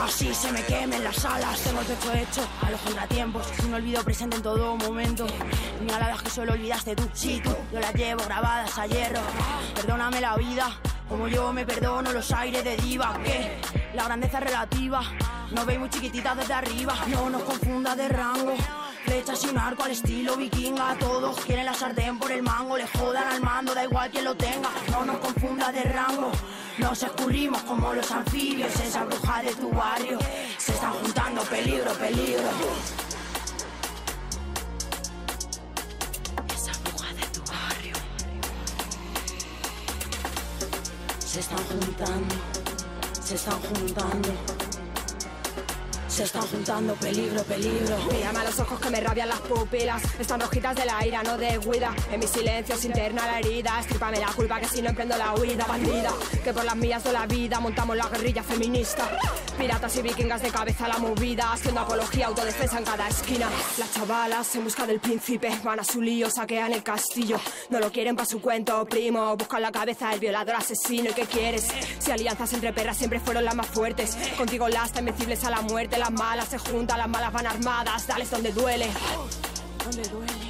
[0.02, 3.46] Así se me quemen las alas, tengo el hecho a los contratiempos.
[3.64, 5.26] Un olvido presente en todo momento.
[5.80, 7.54] Miradas que solo olvidaste tú, sí tú.
[7.72, 9.20] Yo las llevo grabadas a hierro.
[9.74, 10.70] Perdóname la vida,
[11.08, 13.18] como yo me perdono los aires de diva.
[13.24, 13.58] Que
[13.94, 15.02] la grandeza es relativa.
[15.52, 16.94] No veis muy chiquititas desde arriba.
[17.08, 18.54] No nos confunda de rango.
[19.04, 20.96] Flechas un arco al estilo vikinga.
[20.98, 22.76] Todos quieren la sartén por el mango.
[22.76, 24.70] Le jodan al mando, da igual quien lo tenga.
[24.90, 26.30] No nos confunda de rango.
[26.78, 28.74] Nos escurrimos como los anfibios.
[28.80, 30.18] Esa bruja de tu barrio.
[30.58, 32.50] Se están juntando peligro, peligro.
[41.36, 42.34] Se están juntando.
[43.22, 44.65] Se están juntando.
[46.16, 47.98] Se están juntando peligro, peligro.
[48.10, 50.02] Mírame a los ojos que me rabian las pupilas.
[50.18, 51.60] Están rojitas de la ira, no de.
[52.10, 53.78] En mi silencio se interna la herida.
[53.80, 56.10] Estrípame la culpa que si no emprendo la huida, bandida.
[56.42, 59.10] Que por las mías de la vida montamos la guerrilla feminista.
[59.58, 61.52] Piratas y vikingas de cabeza a la movida.
[61.52, 63.50] Haciendo apología, autodefensa en cada esquina.
[63.76, 65.50] Las chavalas en busca del príncipe.
[65.64, 67.38] Van a su lío, saquean el castillo.
[67.68, 69.36] No lo quieren para su cuento, primo.
[69.36, 71.10] Buscan la cabeza del violador asesino.
[71.10, 71.68] ¿Y qué quieres?
[71.98, 74.16] Si alianzas entre perras siempre fueron las más fuertes.
[74.38, 75.98] Contigo las invencibles a la muerte.
[76.06, 78.06] Las malas se juntan, las malas van armadas.
[78.06, 78.88] Dales donde duele.
[79.84, 80.45] Donde duele.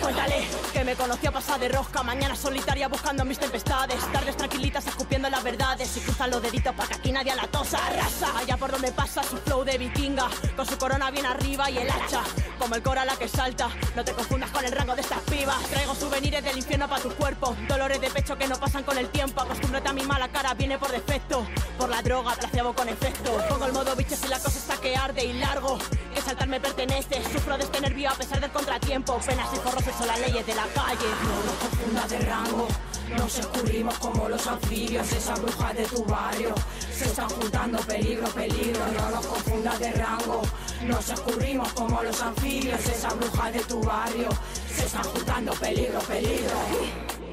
[0.00, 5.28] Cuéntale que me conoció pasar de rosca, mañana solitaria buscando mis tempestades, tardes tranquilitas escupiendo
[5.28, 7.78] las verdades y cruzan los deditos para que aquí nadie la tosa.
[7.86, 11.78] Arrasa allá por donde pasa su flow de vikinga, con su corona bien arriba y
[11.78, 12.22] el hacha,
[12.58, 13.68] como el cora la que salta.
[13.96, 15.60] No te confundas con el rango de estas pibas.
[15.64, 19.08] Traigo souvenirs del infierno para tu cuerpo, dolores de pecho que no pasan con el
[19.08, 19.40] tiempo.
[19.40, 21.46] Acostúmbrate a mi mala cara, viene por defecto,
[21.76, 23.32] por la droga, placebo con efecto.
[23.48, 25.78] Pongo el modo bicho si la cosa está que arde y largo,
[26.14, 27.22] que saltar me pertenece.
[27.32, 30.66] Sufro de este nervio a pesar del contratiempo, penas forros son las leyes de la
[30.68, 31.08] calle.
[31.24, 32.68] No nos confunda de rango.
[33.16, 36.54] Nos escurrimos como los anfibios, esa bruja de tu barrio.
[36.92, 40.42] Se están juntando peligro, peligro, no nos confundas de rango.
[40.82, 44.28] Nos escurrimos como los anfibios, esa bruja de tu barrio.
[44.74, 47.27] Se están juntando peligro, peligro.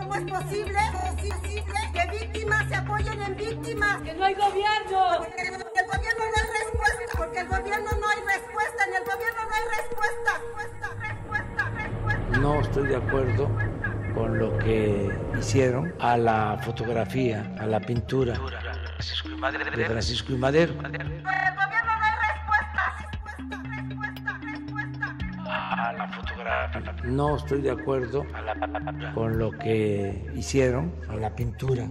[0.00, 0.78] ¿Cómo es posible,
[1.92, 4.00] que víctimas se apoyen en víctimas?
[4.02, 5.18] ¡Que no hay gobierno!
[5.18, 7.16] Porque el gobierno no hay respuesta.
[7.18, 8.84] Porque el gobierno no hay respuesta.
[8.86, 10.40] En el gobierno no hay respuesta.
[10.56, 12.38] Respuesta, respuesta, respuesta.
[12.40, 13.50] No estoy de acuerdo
[14.14, 20.72] con lo que hicieron a la fotografía, a la pintura de Francisco y Madero.
[20.72, 21.89] El gobierno
[27.04, 28.24] No estoy de acuerdo
[29.14, 31.86] con lo que hicieron a la pintura.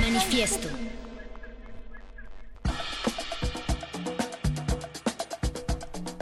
[0.00, 0.68] Manifiesto.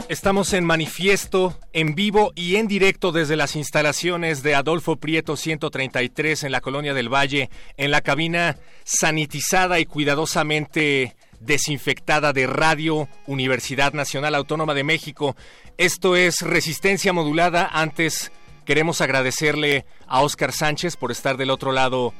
[0.09, 6.45] Estamos en manifiesto, en vivo y en directo desde las instalaciones de Adolfo Prieto 133
[6.45, 8.55] en la Colonia del Valle, en la cabina
[8.85, 15.35] sanitizada y cuidadosamente desinfectada de Radio Universidad Nacional Autónoma de México.
[15.77, 17.69] Esto es Resistencia Modulada.
[17.69, 18.31] Antes
[18.63, 22.13] queremos agradecerle a Óscar Sánchez por estar del otro lado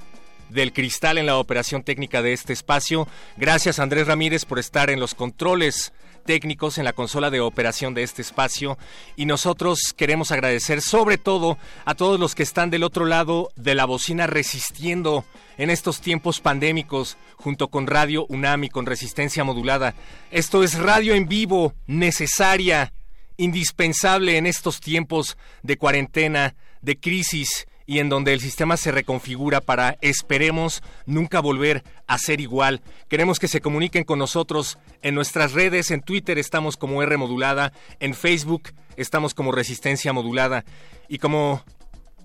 [0.49, 3.07] del cristal en la operación técnica de este espacio.
[3.37, 5.93] Gracias Andrés Ramírez por estar en los controles
[6.27, 8.77] técnicos en la consola de operación de este espacio
[9.15, 13.73] y nosotros queremos agradecer sobre todo a todos los que están del otro lado de
[13.73, 15.23] la bocina resistiendo
[15.57, 19.95] en estos tiempos pandémicos junto con Radio UNAM y con resistencia modulada.
[20.29, 22.93] Esto es radio en vivo, necesaria,
[23.37, 29.61] indispensable en estos tiempos de cuarentena, de crisis y en donde el sistema se reconfigura
[29.61, 32.81] para, esperemos, nunca volver a ser igual.
[33.07, 37.71] Queremos que se comuniquen con nosotros en nuestras redes, en Twitter estamos como R modulada,
[38.01, 40.65] en Facebook estamos como Resistencia modulada
[41.07, 41.63] y como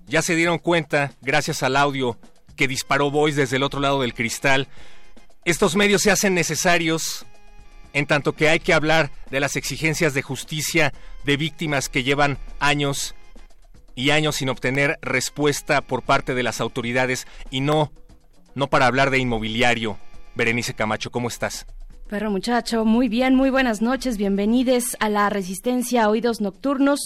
[0.05, 2.19] ya se dieron cuenta, gracias al audio
[2.57, 4.67] que disparó Voice desde el otro lado del cristal,
[5.45, 7.25] estos medios se hacen necesarios
[7.93, 12.37] en tanto que hay que hablar de las exigencias de justicia de víctimas que llevan
[12.59, 13.15] años
[13.95, 17.91] y años sin obtener respuesta por parte de las autoridades y no,
[18.55, 19.97] no para hablar de inmobiliario.
[20.35, 21.65] Berenice Camacho, ¿cómo estás?
[22.13, 26.99] Perro muchacho, muy bien, muy buenas noches, bienvenidos a la Resistencia Oídos Nocturnos.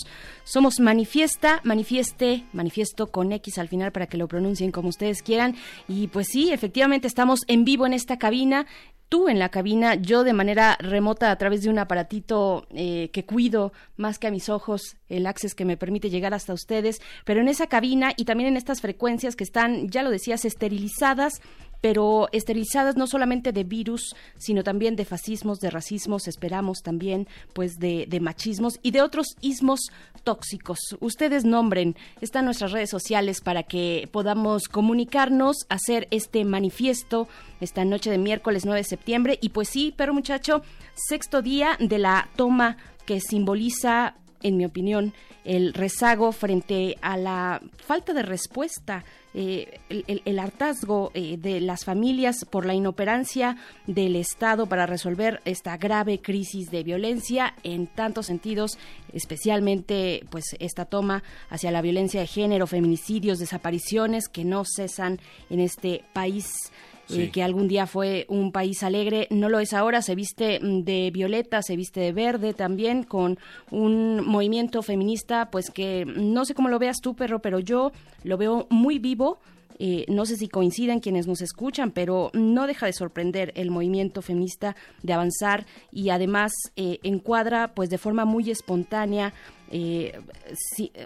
[0.43, 5.55] Somos Manifiesta, Manifieste, Manifiesto con X al final para que lo pronuncien como ustedes quieran.
[5.87, 8.65] Y pues sí, efectivamente estamos en vivo en esta cabina
[9.09, 13.25] tú en la cabina, yo de manera remota a través de un aparatito eh, que
[13.25, 17.41] cuido más que a mis ojos, el access que me permite llegar hasta ustedes, pero
[17.41, 21.41] en esa cabina y también en estas frecuencias que están, ya lo decías, esterilizadas
[21.81, 27.79] pero esterilizadas no solamente de virus, sino también de fascismos, de racismos, esperamos también pues
[27.79, 29.79] de, de machismos y de otros ismos
[30.23, 30.79] tóxicos.
[30.99, 37.27] Ustedes nombren, están nuestras redes sociales para que podamos comunicarnos, hacer este manifiesto
[37.61, 40.61] esta noche de miércoles 9 de septiembre y pues sí, pero muchacho,
[40.95, 45.13] sexto día de la toma que simboliza en mi opinión,
[45.45, 49.03] el rezago frente a la falta de respuesta
[49.39, 53.55] eh, el, hartazgo eh, de las familias por la inoperancia
[53.85, 58.79] del Estado para resolver esta grave crisis de violencia en tantos sentidos,
[59.13, 65.19] especialmente pues esta toma hacia la violencia de género, feminicidios, desapariciones que no cesan
[65.51, 66.71] en este país.
[67.09, 70.83] Eh, que algún día fue un país alegre, no lo es ahora, se viste mm,
[70.83, 73.39] de violeta, se viste de verde también, con
[73.71, 77.91] un movimiento feminista, pues que no sé cómo lo veas tú, perro, pero yo
[78.23, 79.39] lo veo muy vivo,
[79.79, 84.21] eh, no sé si coinciden quienes nos escuchan, pero no deja de sorprender el movimiento
[84.21, 89.33] feminista de avanzar y además eh, encuadra pues de forma muy espontánea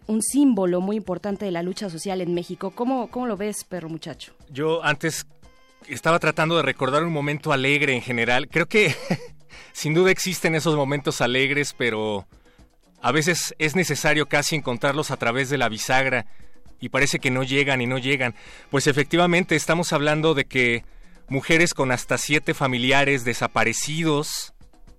[0.06, 2.72] un símbolo muy importante de la lucha social en México.
[2.72, 4.34] ¿Cómo, ¿Cómo lo ves, perro muchacho?
[4.52, 5.26] Yo antes
[5.88, 8.48] estaba tratando de recordar un momento alegre en general.
[8.48, 8.96] Creo que
[9.74, 12.28] sin duda existen esos momentos alegres, pero
[13.02, 16.26] a veces es necesario casi encontrarlos a través de la bisagra
[16.80, 18.36] y parece que no llegan y no llegan.
[18.70, 20.84] Pues efectivamente estamos hablando de que
[21.30, 24.54] mujeres con hasta siete familiares desaparecidos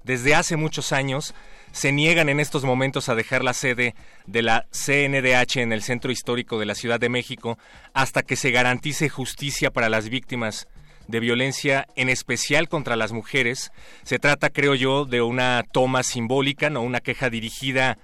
[0.04, 1.34] desde hace muchos años
[1.72, 3.94] se niegan en estos momentos a dejar la sede
[4.26, 7.58] de la CNDH en el centro histórico de la Ciudad de México
[7.94, 10.68] hasta que se garantice justicia para las víctimas
[11.08, 13.72] de violencia, en especial contra las mujeres.
[14.02, 17.98] Se trata, creo yo, de una toma simbólica, no una queja dirigida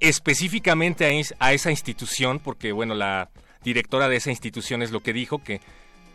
[0.00, 3.30] específicamente a, esa institución, porque, bueno, la
[3.62, 5.60] directora de esa institución es lo que dijo, que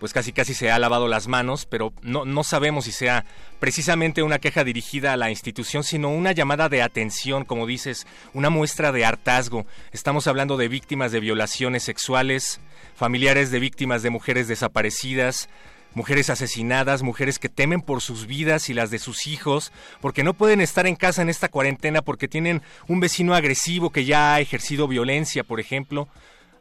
[0.04, 3.24] pues casi casi se ha lavado las manos, pero no, no sabemos si sea
[3.62, 8.50] precisamente una queja dirigida a la institución, sino una llamada de atención, como dices, una
[8.50, 9.66] muestra de hartazgo.
[9.94, 12.60] Estamos hablando de víctimas de violaciones sexuales,
[12.98, 15.48] familiares de víctimas de mujeres desaparecidas,
[15.94, 19.72] mujeres asesinadas, mujeres que temen por sus vidas y las de sus hijos,
[20.02, 24.04] porque no pueden estar en casa en esta cuarentena porque tienen un vecino agresivo que
[24.04, 26.10] ya ha ejercido violencia, por ejemplo.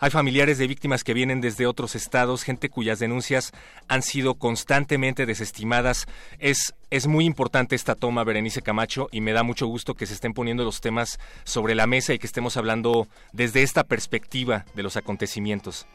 [0.02, 3.52] Hay familiares de víctimas que vienen desde otros estados, gente cuyas denuncias
[3.86, 6.08] han sido constantemente desestimadas.
[6.40, 10.14] Es, es muy importante esta toma, Berenice Camacho, y me da mucho gusto que se
[10.14, 14.82] estén poniendo los temas sobre la mesa y que estemos hablando desde esta perspectiva de
[14.82, 15.86] los acontecimientos.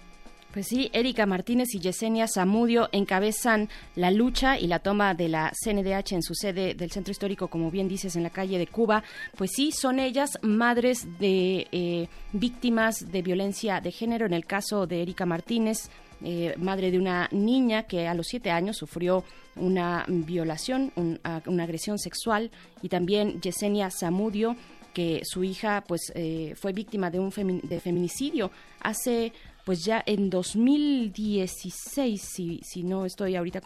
[0.57, 5.53] Pues sí, Erika Martínez y Yesenia Zamudio encabezan la lucha y la toma de la
[5.53, 9.03] CNDH en su sede del Centro Histórico, como bien dices, en la calle de Cuba.
[9.37, 14.25] Pues sí, son ellas madres de eh, víctimas de violencia de género.
[14.25, 15.91] En el caso de Erika Martínez,
[16.23, 19.23] eh, madre de una niña que a los siete años sufrió
[19.57, 22.49] una violación, una agresión sexual,
[22.81, 24.55] y también Yesenia Zamudio
[24.97, 29.31] que su hija pues eh, fue víctima de un de feminicidio hace
[29.67, 33.59] pues ya en 2016, si, si no estoy ahorita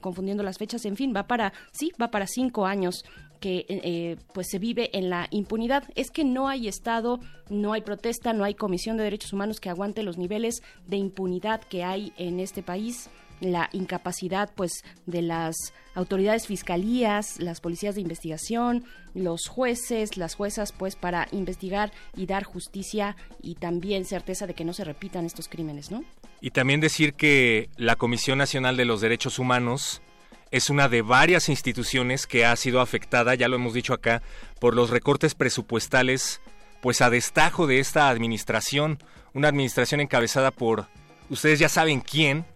[0.00, 3.04] confundiendo las fechas, en fin, va para, sí, va para cinco años
[3.40, 5.82] que eh, pues se vive en la impunidad.
[5.96, 7.18] Es que no hay Estado,
[7.50, 11.60] no hay protesta, no hay Comisión de Derechos Humanos que aguante los niveles de impunidad
[11.62, 18.00] que hay en este país la incapacidad pues de las autoridades fiscalías, las policías de
[18.00, 18.84] investigación,
[19.14, 24.64] los jueces, las juezas pues para investigar y dar justicia y también certeza de que
[24.64, 26.04] no se repitan estos crímenes, ¿no?
[26.40, 30.02] Y también decir que la Comisión Nacional de los Derechos Humanos
[30.50, 34.22] es una de varias instituciones que ha sido afectada, ya lo hemos dicho acá,
[34.60, 36.40] por los recortes presupuestales
[36.80, 38.98] pues a destajo de esta administración,
[39.34, 40.86] una administración encabezada por
[41.28, 42.46] ustedes ya saben quién,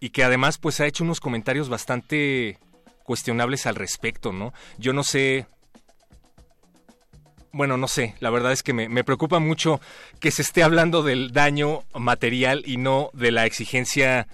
[0.00, 2.58] y que además pues ha hecho unos comentarios bastante
[3.04, 4.52] cuestionables al respecto, ¿no?
[4.78, 5.46] Yo no sé...
[7.52, 9.80] Bueno, no sé, la verdad es que me, me, preocupa mucho
[10.20, 14.28] que se esté hablando del daño material y no de la exigencia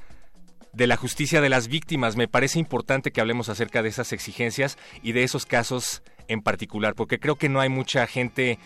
[0.74, 2.16] de la justicia de las víctimas.
[2.16, 6.94] Me parece importante que hablemos acerca de esas exigencias y de esos casos en particular,
[6.94, 8.58] porque creo que no hay mucha gente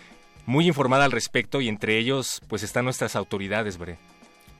[0.46, 3.98] muy informada al respecto y entre ellos pues están nuestras autoridades, Bre.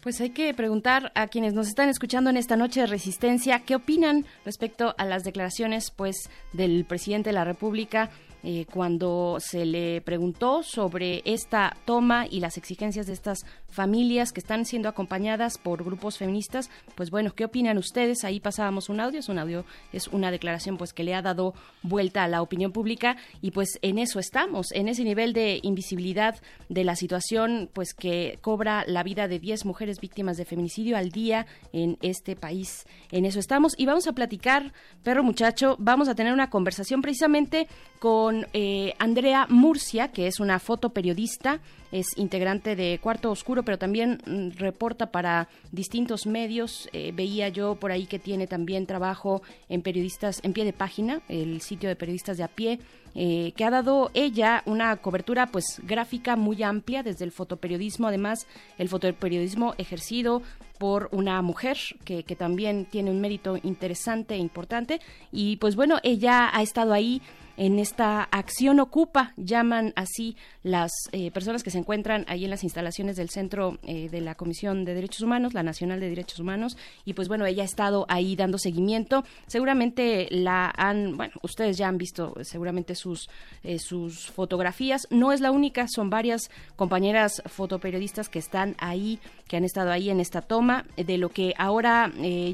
[0.00, 3.74] Pues hay que preguntar a quienes nos están escuchando en esta noche de resistencia qué
[3.74, 8.08] opinan respecto a las declaraciones pues del presidente de la República
[8.42, 14.40] eh, cuando se le preguntó sobre esta toma y las exigencias de estas familias que
[14.40, 18.24] están siendo acompañadas por grupos feministas, pues bueno, ¿qué opinan ustedes?
[18.24, 21.54] Ahí pasábamos un audio, es un audio, es una declaración pues que le ha dado
[21.82, 26.40] vuelta a la opinión pública y pues en eso estamos, en ese nivel de invisibilidad
[26.68, 31.10] de la situación pues que cobra la vida de 10 mujeres víctimas de feminicidio al
[31.10, 32.86] día en este país.
[33.10, 34.72] En eso estamos y vamos a platicar,
[35.02, 37.68] perro muchacho, vamos a tener una conversación precisamente
[37.98, 41.60] con eh, Andrea Murcia, que es una fotoperiodista,
[41.92, 46.88] es integrante de Cuarto Oscuro, pero también mm, reporta para distintos medios.
[46.92, 51.22] Eh, veía yo por ahí que tiene también trabajo en periodistas en pie de página,
[51.28, 52.80] el sitio de periodistas de a pie.
[53.16, 58.46] Eh, que ha dado ella una cobertura pues gráfica muy amplia desde el fotoperiodismo, además
[58.78, 60.42] el fotoperiodismo ejercido
[60.78, 65.00] por una mujer que, que también tiene un mérito interesante e importante
[65.32, 67.20] y pues bueno, ella ha estado ahí
[67.60, 72.64] en esta acción ocupa, llaman así las eh, personas que se encuentran ahí en las
[72.64, 76.78] instalaciones del Centro eh, de la Comisión de Derechos Humanos, la Nacional de Derechos Humanos,
[77.04, 79.24] y pues bueno, ella ha estado ahí dando seguimiento.
[79.46, 83.28] Seguramente la han, bueno, ustedes ya han visto seguramente sus,
[83.62, 85.06] eh, sus fotografías.
[85.10, 90.08] No es la única, son varias compañeras fotoperiodistas que están ahí, que han estado ahí
[90.08, 92.10] en esta toma, de lo que ahora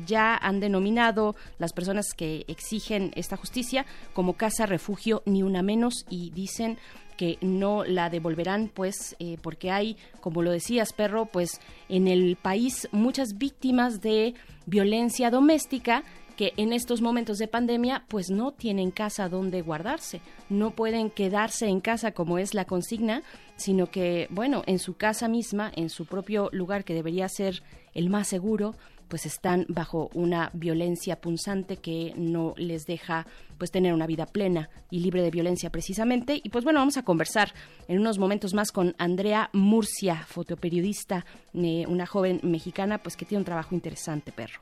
[0.07, 6.05] ya han denominado las personas que exigen esta justicia como casa refugio ni una menos
[6.09, 6.79] y dicen
[7.17, 12.37] que no la devolverán, pues, eh, porque hay, como lo decías, perro, pues en el
[12.37, 14.35] país muchas víctimas de
[14.67, 16.05] violencia doméstica
[16.37, 20.21] que en estos momentos de pandemia pues no tienen casa donde guardarse,
[20.51, 23.23] no pueden quedarse en casa como es la consigna,
[23.57, 27.63] sino que, bueno, en su casa misma, en su propio lugar que debería ser
[27.95, 28.75] el más seguro,
[29.09, 33.27] pues están bajo una violencia punzante que no les deja
[33.59, 36.41] pues tener una vida plena y libre de violencia precisamente.
[36.43, 37.53] Y pues bueno vamos a conversar
[37.89, 41.25] en unos momentos más con Andrea Murcia fotoperiodista
[41.55, 44.61] eh, una joven mexicana pues que tiene un trabajo interesante perro.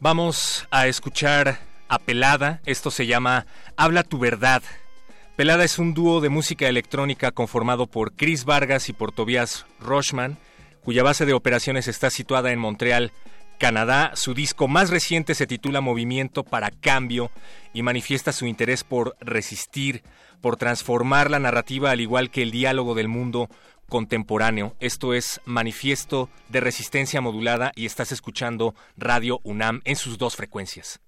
[0.00, 1.58] Vamos a escuchar
[1.88, 2.60] a Pelada.
[2.64, 3.46] Esto se llama
[3.76, 4.62] Habla tu verdad.
[5.36, 10.38] Pelada es un dúo de música electrónica conformado por Chris Vargas y por Tobias Rochman
[10.82, 13.12] cuya base de operaciones está situada en Montreal,
[13.62, 14.10] Canadá.
[14.16, 17.30] Su disco más reciente se titula Movimiento para Cambio
[17.72, 20.02] y manifiesta su interés por resistir,
[20.40, 23.48] por transformar la narrativa al igual que el diálogo del mundo
[23.88, 24.74] contemporáneo.
[24.80, 30.98] Esto es Manifiesto de Resistencia Modulada y estás escuchando Radio UNAM en sus dos frecuencias.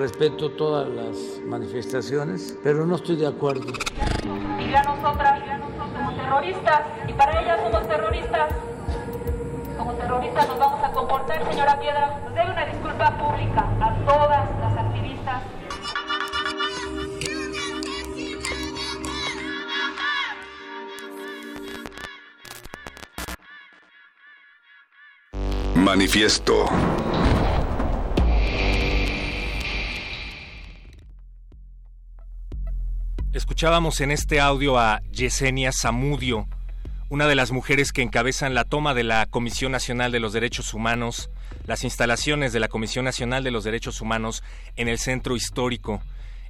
[0.00, 1.16] Respeto todas las
[1.46, 3.72] manifestaciones, pero no estoy de acuerdo.
[4.58, 5.40] Y a nosotras,
[5.78, 8.54] como terroristas, y para ellas somos terroristas.
[9.78, 12.18] Como terroristas nos vamos a comportar, señora Piedra.
[12.24, 14.69] Nos debe una disculpa pública a todas las
[25.90, 26.66] Manifiesto.
[33.32, 36.46] Escuchábamos en este audio a Yesenia Zamudio,
[37.08, 40.74] una de las mujeres que encabezan la toma de la Comisión Nacional de los Derechos
[40.74, 41.28] Humanos,
[41.66, 44.44] las instalaciones de la Comisión Nacional de los Derechos Humanos
[44.76, 46.00] en el centro histórico.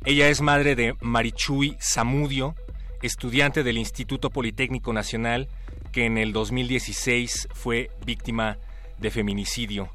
[0.05, 2.57] Ella es madre de Marichui Zamudio,
[3.01, 5.49] estudiante del Instituto Politécnico Nacional,
[5.93, 8.59] que en el 2016 fue víctima
[9.01, 9.89] de feminicidio.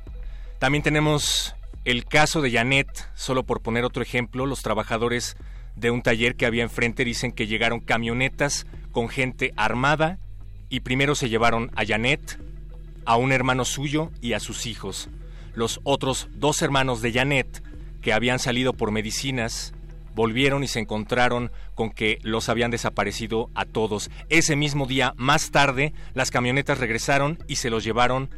[0.59, 1.55] También tenemos
[1.85, 5.37] el caso de Janet, solo por poner otro ejemplo, los trabajadores
[5.75, 10.17] de un taller que había enfrente dicen que llegaron camionetas con gente armada
[10.69, 12.39] y primero se llevaron a Janet,
[13.05, 15.09] a un hermano suyo y a sus hijos.
[15.53, 17.63] Los otros dos hermanos de Janet,
[18.01, 19.73] que habían salido por medicinas,
[20.15, 24.09] volvieron y se encontraron con que los habían desaparecido a todos.
[24.29, 28.29] Ese mismo día, más tarde, las camionetas regresaron y se los llevaron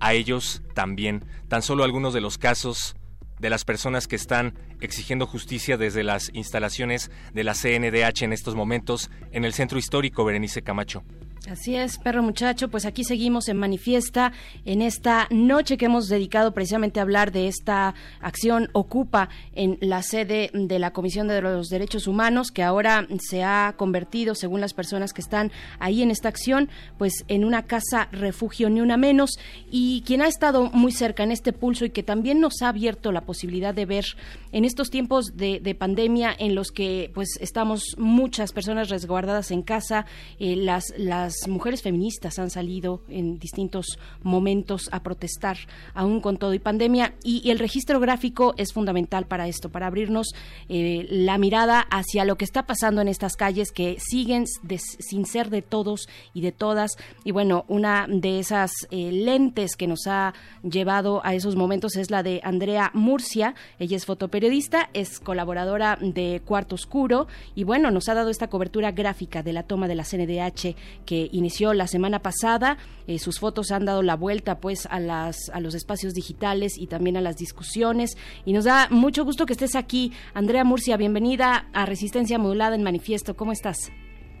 [0.00, 1.24] a ellos también.
[1.48, 2.96] Tan solo algunos de los casos
[3.38, 8.54] de las personas que están exigiendo justicia desde las instalaciones de la CNDH en estos
[8.54, 11.02] momentos en el centro histórico, Berenice Camacho.
[11.48, 14.32] Así es, perro muchacho, pues aquí seguimos en Manifiesta
[14.66, 20.02] en esta noche que hemos dedicado precisamente a hablar de esta acción Ocupa en la
[20.02, 24.74] sede de la Comisión de los Derechos Humanos, que ahora se ha convertido, según las
[24.74, 26.68] personas que están ahí en esta acción,
[26.98, 29.30] pues en una casa refugio ni una menos.
[29.70, 33.12] Y quien ha estado muy cerca en este pulso y que también nos ha abierto
[33.12, 34.04] la posibilidad de ver
[34.52, 40.04] en estos tiempos de, pandemia en los que pues estamos muchas personas resguardadas en casa,
[40.38, 45.56] eh, las, las mujeres feministas han salido en distintos momentos a protestar,
[45.94, 50.28] aún con todo y pandemia, y, el registro gráfico es fundamental para esto, para abrirnos
[50.68, 55.50] eh, la mirada hacia lo que está pasando en estas calles que siguen sin ser
[55.50, 56.92] de todos y de todas.
[57.24, 62.10] Y bueno, una de esas eh, lentes que nos ha llevado a esos momentos es
[62.10, 63.54] la de Andrea Murcia.
[63.78, 68.92] Ella es fotoperiodista, es colaboradora de Cuarto Oscuro y bueno, nos ha dado esta cobertura
[68.92, 70.74] gráfica de la toma de la CNDH
[71.04, 72.78] que inició la semana pasada.
[73.06, 76.86] Eh, sus fotos han dado la vuelta pues a, las, a los espacios digitales y
[76.86, 78.16] también a las discusiones.
[78.44, 80.12] Y nos da mucho gusto que estés aquí.
[80.34, 83.36] Andrea Murcia, bienvenida a Resistencia Modulada en Manifiesto.
[83.36, 83.92] ¿Cómo estás?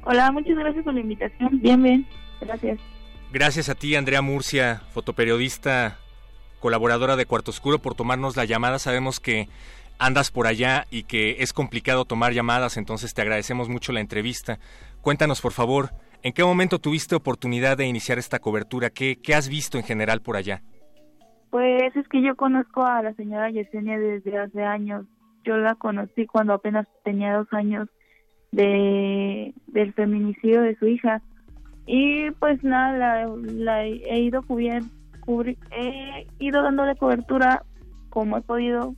[0.04, 1.60] Hola, muchas gracias por la invitación.
[1.60, 2.06] Bien, bien.
[2.40, 2.78] Gracias.
[3.32, 5.98] Gracias a ti, Andrea Murcia, fotoperiodista,
[6.58, 8.78] colaboradora de Cuarto Oscuro, por tomarnos la llamada.
[8.78, 9.48] Sabemos que
[10.00, 14.58] andas por allá y que es complicado tomar llamadas, entonces te agradecemos mucho la entrevista.
[15.02, 18.90] Cuéntanos, por favor, ¿En qué momento tuviste oportunidad de iniciar esta cobertura?
[18.90, 20.62] ¿Qué, qué has visto en general por allá?
[21.50, 25.06] Pues es que yo conozco a la señora Yesenia desde hace años.
[25.44, 27.88] Yo la conocí cuando apenas tenía dos años
[28.52, 31.22] de del feminicidio de su hija.
[31.86, 34.84] Y pues nada, la, he ido cubrir,
[35.70, 37.64] he ido dándole cobertura
[38.10, 38.94] como he podido,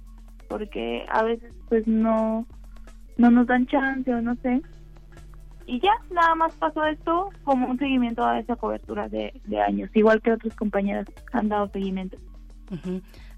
[0.48, 2.46] porque a veces pues no,
[3.16, 4.60] no nos dan chance o no sé
[5.66, 9.32] y ya, nada más pasó esto como un seguimiento a esa cobertura de,
[9.66, 12.16] años, igual que otras compañeras han dado seguimiento.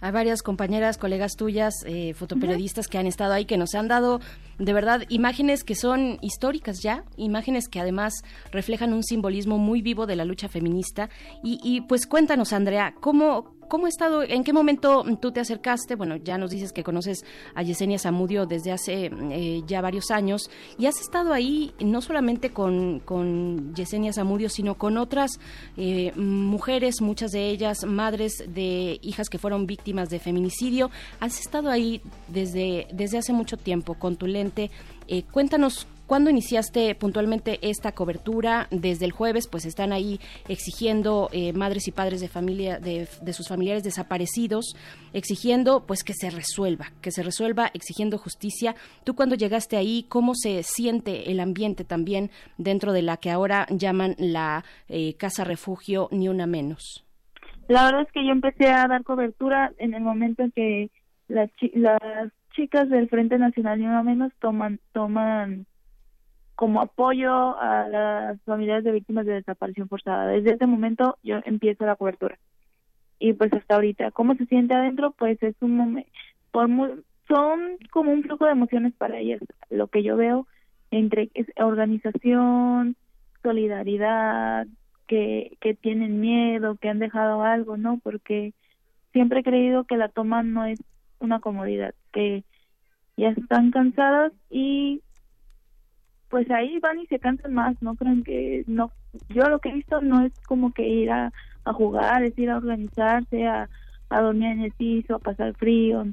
[0.00, 4.20] Hay varias compañeras, colegas tuyas, eh, fotoperiodistas que han estado ahí, que nos han dado
[4.58, 8.14] de verdad imágenes que son históricas ya, imágenes que además
[8.52, 11.08] reflejan un simbolismo muy vivo de la lucha feminista.
[11.42, 14.22] Y, pues cuéntanos, Andrea, ¿cómo, ¿Cómo ha estado?
[14.22, 15.94] ¿En qué momento tú te acercaste?
[15.94, 17.24] Bueno, ya nos dices que conoces
[17.54, 22.50] a Yesenia Zamudio desde hace eh, ya varios años y has estado ahí no solamente
[22.50, 25.40] con, con Yesenia Zamudio, sino con otras
[25.76, 30.90] eh, mujeres, muchas de ellas madres de hijas que fueron víctimas de feminicidio.
[31.20, 34.43] Has estado ahí desde, desde hace mucho tiempo con tu lente.
[35.08, 38.68] Eh, cuéntanos ¿Cuándo iniciaste puntualmente esta cobertura?
[38.70, 43.48] Desde el jueves, pues están ahí exigiendo eh, madres y padres de familia, de, sus
[43.48, 44.76] familiares desaparecidos,
[45.14, 48.74] exigiendo pues que se resuelva, que se resuelva, exigiendo justicia.
[49.04, 53.66] Tú cuando llegaste ahí, ¿cómo se siente el ambiente también dentro de la que ahora
[53.70, 57.02] llaman la eh, casa refugio ni una menos?
[57.66, 60.90] La verdad es que yo empecé a dar cobertura en el momento en que
[61.28, 65.66] las, las chicas del Frente Nacional ni una menos toman toman
[66.54, 70.28] como apoyo a las familias de víctimas de desaparición forzada.
[70.28, 72.38] Desde ese momento yo empiezo la cobertura.
[73.18, 75.12] Y pues hasta ahorita, ¿cómo se siente adentro?
[75.12, 76.10] Pues es un momento,
[77.26, 79.40] son como un flujo de emociones para ellas.
[79.70, 80.46] Lo que yo veo
[80.90, 82.96] entre organización,
[83.42, 84.66] solidaridad,
[85.06, 87.98] que, que tienen miedo, que han dejado algo, ¿no?
[88.02, 88.52] Porque
[89.12, 90.82] siempre he creído que la toma no es
[91.18, 92.44] una comodidad, que
[93.16, 95.02] ya están cansadas y
[96.30, 98.90] pues ahí van y se cansan más, no creen que no
[99.28, 101.32] yo lo que he visto no es como que ir a,
[101.64, 103.68] jugar, es ir a organizarse, a,
[104.10, 106.06] dormir en el piso, a pasar frío,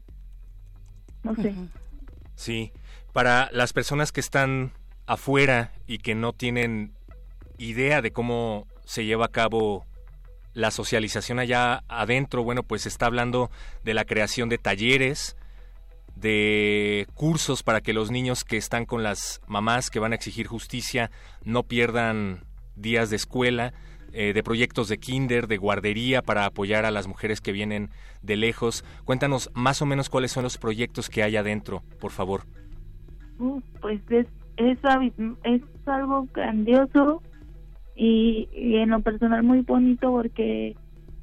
[1.23, 1.53] no sé.
[2.36, 2.72] Sí,
[3.14, 4.72] para las personas que están
[5.06, 6.94] afuera y que no tienen
[7.57, 9.86] idea de cómo se lleva a cabo
[10.53, 13.52] la socialización allá adentro, bueno, pues está hablando
[13.84, 15.38] de la creación de talleres,
[16.15, 20.47] de cursos para que los niños que están con las mamás que van a exigir
[20.47, 21.09] justicia
[21.43, 22.41] no pierdan
[22.75, 23.73] días de escuela,
[24.13, 27.89] eh, de proyectos de kinder, de guardería para apoyar a las mujeres que vienen
[28.21, 28.83] de lejos.
[29.05, 32.41] Cuéntanos más o menos cuáles son los proyectos que hay adentro, por favor.
[33.39, 34.27] Uh, pues es,
[34.57, 34.77] es,
[35.43, 37.23] es algo grandioso
[37.95, 40.75] y, y, en lo personal muy bonito porque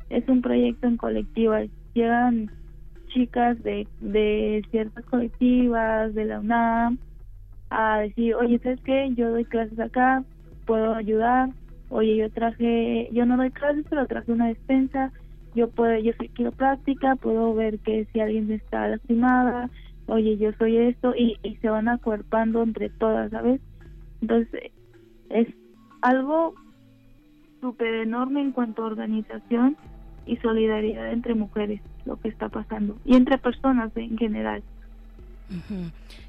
[0.08, 1.60] es un proyecto en colectiva.
[1.94, 2.50] Llegan
[3.08, 6.98] chicas de, de ciertas colectivas, de la UNAM,
[7.70, 9.12] a decir, oye, ¿sabes qué?
[9.14, 10.24] Yo doy clases acá,
[10.66, 11.50] puedo ayudar.
[11.90, 15.12] Oye, yo traje, yo no doy clases, pero traje una despensa
[15.54, 19.70] yo puedo, yo soy quiropráctica, puedo ver que si alguien está lastimada,
[20.06, 23.60] oye, yo soy esto, y, y se van acuerpando entre todas, ¿sabes?
[24.20, 24.72] Entonces,
[25.30, 25.48] es
[26.02, 26.54] algo
[27.60, 29.76] súper enorme en cuanto a organización
[30.28, 34.62] y solidaridad entre mujeres, lo que está pasando, y entre personas en general.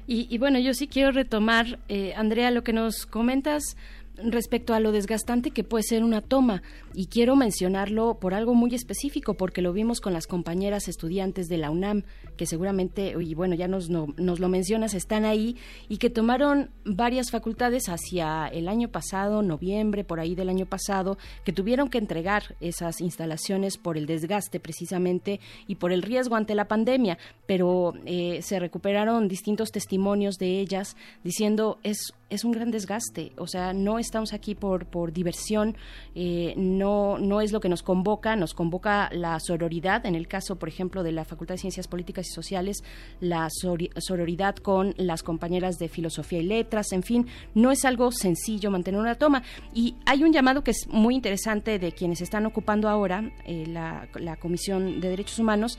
[0.06, 3.76] y, bueno, yo sí quiero retomar, eh, Andrea, lo que nos comentas
[4.24, 6.62] respecto a lo desgastante que puede ser una toma.
[6.94, 11.58] Y quiero mencionarlo por algo muy específico porque lo vimos con las compañeras estudiantes de
[11.58, 12.04] la UNAM
[12.36, 15.56] que seguramente y bueno ya nos, nos lo mencionas están ahí
[15.88, 21.18] y que tomaron varias facultades hacia el año pasado noviembre por ahí del año pasado
[21.44, 26.54] que tuvieron que entregar esas instalaciones por el desgaste precisamente y por el riesgo ante
[26.54, 27.18] la pandemia.
[27.46, 33.46] Pero eh, se recuperaron distintos testimonios de ellas diciendo es es un gran desgaste o
[33.46, 35.76] sea no estamos aquí por por diversión
[36.14, 40.56] eh, no, no es lo que nos convoca, nos convoca la sororidad, en el caso,
[40.56, 42.82] por ejemplo, de la Facultad de Ciencias Políticas y Sociales,
[43.20, 48.70] la sororidad con las compañeras de Filosofía y Letras, en fin, no es algo sencillo
[48.70, 49.42] mantener una toma.
[49.74, 54.08] Y hay un llamado que es muy interesante de quienes están ocupando ahora eh, la,
[54.14, 55.78] la Comisión de Derechos Humanos,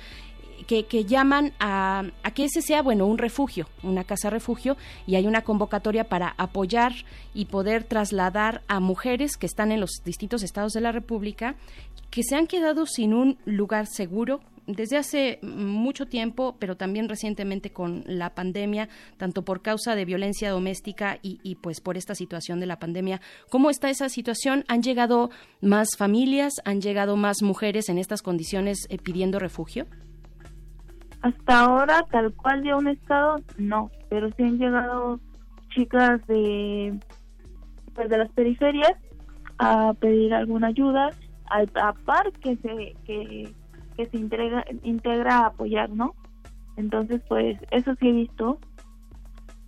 [0.83, 2.03] que, llaman a,
[2.33, 6.93] que ese sea, bueno, un refugio, una casa refugio, y hay una convocatoria para apoyar
[7.33, 11.55] y poder trasladar a mujeres que están en los distintos estados de la República,
[12.09, 17.71] que se han quedado sin un lugar seguro desde hace mucho tiempo, pero también recientemente
[17.71, 18.87] con la pandemia,
[19.17, 23.19] tanto por causa de violencia doméstica y, pues por esta situación de la pandemia.
[23.49, 24.63] ¿Cómo está esa situación?
[24.67, 26.53] ¿Han llegado más familias?
[26.63, 29.87] ¿Han llegado más mujeres en estas condiciones eh, pidiendo refugio?
[31.21, 35.19] Hasta ahora, tal cual de un estado, no, pero sí han llegado
[35.69, 36.99] chicas de,
[37.93, 38.93] pues de las periferias
[39.59, 41.11] a pedir alguna ayuda,
[41.45, 43.53] al a par que se, que,
[43.95, 46.15] que se integra, integra a apoyar, ¿no?
[46.77, 48.57] Entonces, pues eso sí he visto.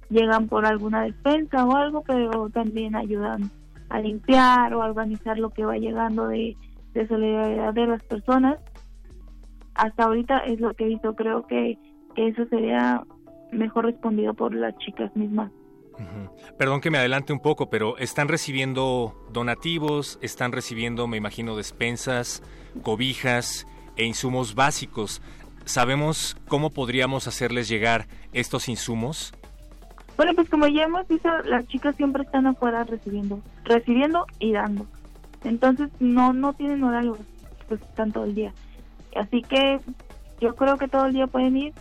[0.10, 3.52] Llegan por alguna despensa o algo, pero también ayudan
[3.90, 6.56] a limpiar o a organizar lo que va llegando de,
[6.94, 8.58] de solidaridad de las personas
[9.76, 11.16] hasta ahorita es lo que visto.
[11.16, 11.78] Creo que,
[12.16, 13.04] eso sería
[13.52, 15.52] mejor respondido por las chicas mismas.
[16.58, 22.44] Perdón que me adelante un poco, pero están recibiendo donativos, están recibiendo, me imagino, despensas,
[22.82, 25.22] cobijas e insumos básicos.
[25.66, 29.34] ¿Sabemos cómo podríamos hacerles llegar estos insumos?
[30.18, 34.86] Bueno, pues como ya hemos visto, las chicas siempre están afuera recibiendo, recibiendo y dando.
[35.44, 37.18] Entonces no no tienen horario,
[37.68, 38.54] pues están todo el día.
[39.15, 39.80] Así que
[40.40, 41.73] yo creo que todo el día pueden ir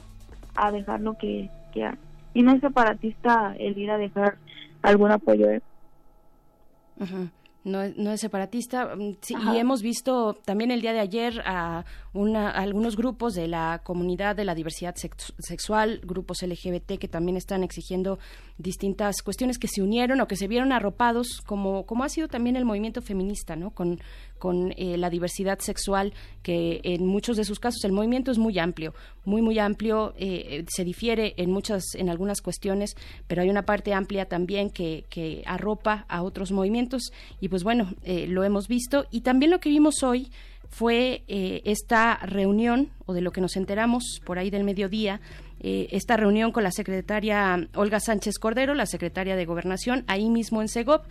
[0.54, 1.98] a dejar lo que quieran.
[2.34, 4.36] Y no es separatista el ir a dejar
[4.82, 5.50] algún apoyo.
[5.50, 5.60] ¿eh?
[7.64, 8.94] No, no es separatista.
[8.96, 9.16] Mm,
[9.54, 11.84] y hemos visto también el día de ayer a,
[12.14, 17.62] una, algunos grupos de la comunidad de la diversidad sexual, grupos LGBT que también están
[17.62, 18.18] exigiendo
[18.58, 22.56] distintas cuestiones que se unieron o que se vieron arropados, como, como ha sido también
[22.56, 23.70] el movimiento feminista, ¿no?
[23.70, 24.00] Con,
[24.38, 26.12] con eh, la diversidad sexual,
[26.42, 28.94] que en muchos de sus casos el movimiento es muy amplio,
[29.24, 32.94] muy, muy amplio, eh, se difiere en muchas, en algunas cuestiones,
[33.26, 37.94] pero hay una parte amplia también que, que arropa a otros movimientos y pues bueno,
[38.02, 40.30] eh, lo hemos visto y también lo que vimos hoy
[40.72, 45.20] fue esta reunión, o de lo que nos enteramos por ahí del mediodía,
[45.64, 50.60] eh, esta reunión con la secretaria Olga Sánchez Cordero, la secretaria de Gobernación, ahí mismo
[50.60, 51.02] en Segov.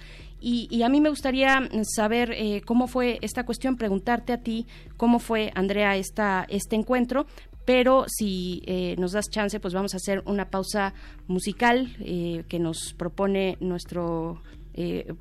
[0.41, 4.65] Y, a mí me gustaría saber eh, cómo fue esta cuestión, preguntarte a ti
[4.97, 7.27] cómo fue, Andrea, esta, este encuentro,
[7.63, 10.93] pero si eh, nos das chance, pues vamos a hacer una pausa
[11.27, 14.41] musical que nos propone nuestro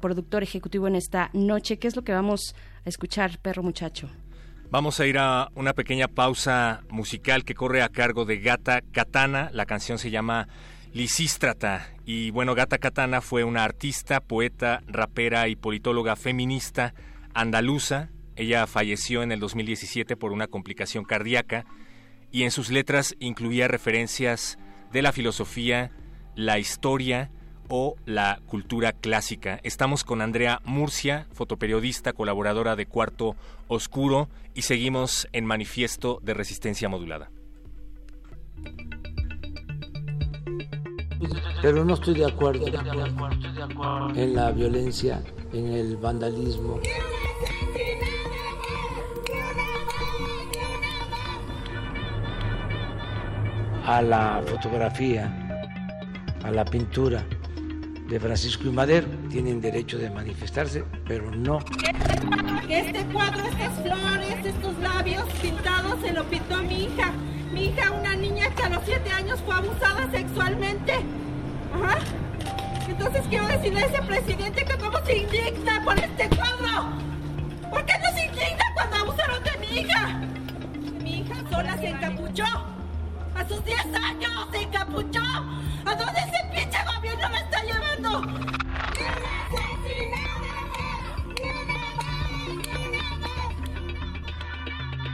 [0.01, 1.79] productor ejecutivo en esta noche.
[1.79, 2.55] ¿Qué es lo que vamos
[2.85, 4.09] a escuchar, perro muchacho?
[4.71, 9.51] Vamos a ir a una pequeña pausa musical que corre a cargo de Gata Katana.
[9.53, 10.47] La canción se llama
[10.93, 11.89] Lisístrata.
[12.07, 16.95] Y bueno, Gata Katana fue una artista, poeta, rapera y politóloga feminista
[17.35, 18.11] andaluza.
[18.37, 21.65] Ella falleció en el 2017 por una complicación cardíaca
[22.31, 24.57] y en sus letras incluía referencias
[24.93, 25.91] de la filosofía,
[26.37, 27.33] la historia,
[27.71, 29.61] o la cultura clásica.
[29.63, 33.37] Estamos con Andrea Murcia, fotoperiodista, colaboradora de Cuarto
[33.69, 37.31] Oscuro, y seguimos en Manifiesto de Resistencia Modulada.
[41.63, 42.67] Pero no estoy de acuerdo
[44.15, 45.23] en la violencia,
[45.53, 46.81] en el vandalismo.
[53.87, 55.27] a la fotografía,
[56.45, 57.27] a la pintura
[58.11, 59.07] de Francisco y Madero.
[59.31, 61.61] Tienen derecho de manifestarse, pero no.
[62.69, 67.13] Este cuadro, estas flores, estos labios pintados se lo pintó a mi hija.
[67.53, 70.95] Mi hija, una niña que a los siete años fue abusada sexualmente.
[72.89, 76.91] Entonces quiero decirle a ese presidente que cómo se indigna por este cuadro.
[77.71, 80.21] ¿Por qué no se indigna cuando abusaron de mi hija?
[81.03, 82.80] Mi hija sola se encapuchó.
[83.35, 85.21] A sus 10 años se encapuchó.
[85.23, 88.23] ¿A dónde ese pinche gobierno me está llevando?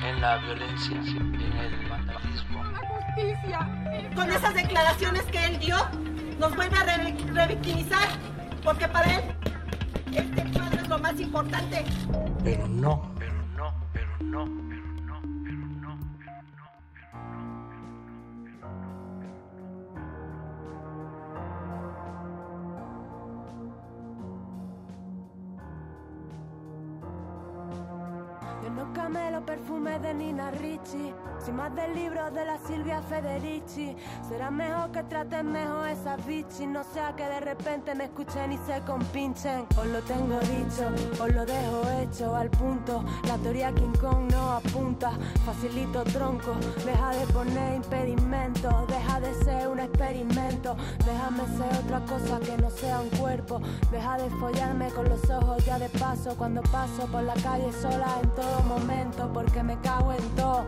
[0.04, 2.62] En la violencia, en el vandalismo.
[3.14, 3.68] justicia.
[4.14, 5.76] Con esas declaraciones que él dio,
[6.38, 8.08] nos vuelve a re- revictimizar.
[8.62, 9.22] Porque para él,
[10.14, 11.84] este cuadro es lo más importante.
[12.44, 14.44] Pero no, pero no, pero no,
[29.06, 33.94] camelo perfumes de Nina Ricci, sin más del libro de la Silvia Federici.
[34.28, 38.58] Será mejor que traten mejor esas bichis, no sea que de repente me escuchen y
[38.66, 39.64] se compinchen.
[39.78, 43.04] Os lo tengo dicho, os lo dejo hecho al punto.
[43.28, 45.12] La teoría King Kong no apunta,
[45.44, 46.56] facilito tronco.
[46.84, 50.76] Deja de poner impedimentos, deja de ser un experimento.
[51.04, 53.60] Déjame ser otra cosa que no sea un cuerpo.
[53.92, 58.08] Deja de follarme con los ojos ya de paso cuando paso por la calle sola
[58.20, 58.95] en todo momento
[59.32, 60.64] porque me cago en todo.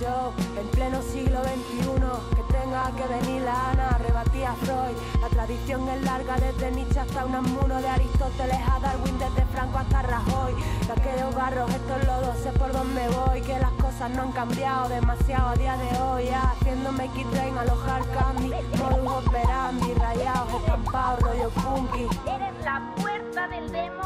[0.00, 4.96] Yo, en pleno siglo XXI, que tenga que venir la Ana, rebatía Freud.
[5.20, 10.02] La tradición es larga, desde Nietzsche hasta Unamuno, de Aristóteles a Darwin, desde Franco hasta
[10.02, 10.54] Rajoy.
[10.86, 14.88] De aquellos barros, estos lodos, sé por dónde voy, que las cosas no han cambiado
[14.88, 16.24] demasiado a día de hoy.
[16.26, 22.08] Ya, haciéndome train alojar candy, modus operandi, rayados, estampados, rollo punky.
[22.28, 24.04] Eres la puerta del demonio.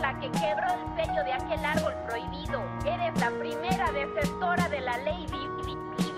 [0.00, 2.62] La que quebró el sello de aquel árbol prohibido.
[2.84, 6.12] Eres la primera desertora de la ley di- di- di-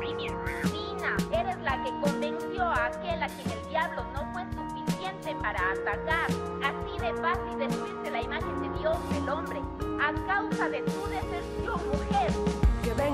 [0.00, 1.16] divina.
[1.32, 6.26] Eres la que convenció a aquel a quien el diablo no fue suficiente para atacar.
[6.62, 9.60] Así de fácil destruirse la imagen de Dios, el hombre,
[10.00, 12.51] a causa de tu deserción, mujer.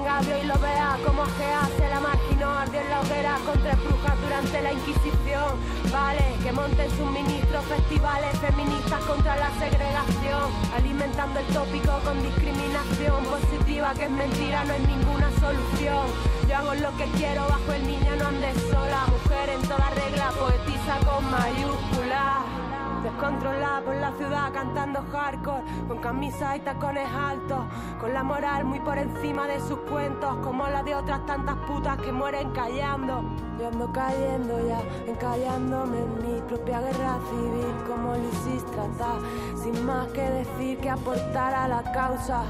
[0.09, 3.77] Que y lo vea como ajea se la marginó, ardió en la hoguera con tres
[3.85, 5.53] brujas durante la Inquisición.
[5.93, 13.23] Vale, que monten sus ministros festivales feministas contra la segregación, alimentando el tópico con discriminación
[13.27, 16.07] positiva que es mentira, no es ninguna solución.
[16.49, 20.33] Yo hago lo que quiero bajo el niño, no andes sola, mujer en toda regla,
[20.41, 22.58] poetiza con mayúsculas.
[23.19, 27.65] Descontrolada por la ciudad cantando hardcore Con camisa y tacones altos
[28.01, 31.99] Con la moral muy por encima de sus cuentos Como la de otras tantas putas
[31.99, 33.25] que mueren callando
[33.59, 34.81] Yo ando cayendo ya,
[35.11, 39.19] encallándome en mi propia guerra civil Como Lucis tratar
[39.57, 42.45] Sin más que decir que aportar a la causa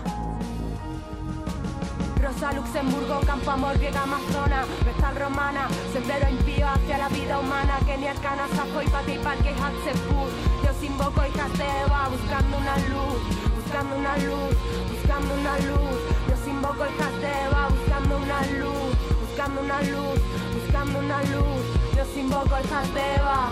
[2.20, 8.10] Rosa, Luxemburgo, Campo Amor, Griega, Amazona, Vestal Romana, Sendero impío hacia la vida humana, Kenia,
[8.10, 10.57] Arcana, Sajo y Pati, Parque Hatsepur.
[10.78, 13.18] Dios invoco hijas de Eva, buscando una luz,
[13.56, 14.54] buscando una luz,
[14.92, 15.98] buscando una luz.
[16.28, 20.20] Dios invoco de Eva, buscando una luz, buscando una luz,
[20.54, 21.94] buscando una luz.
[21.94, 22.54] Dios invoco
[22.94, 23.50] de Eva.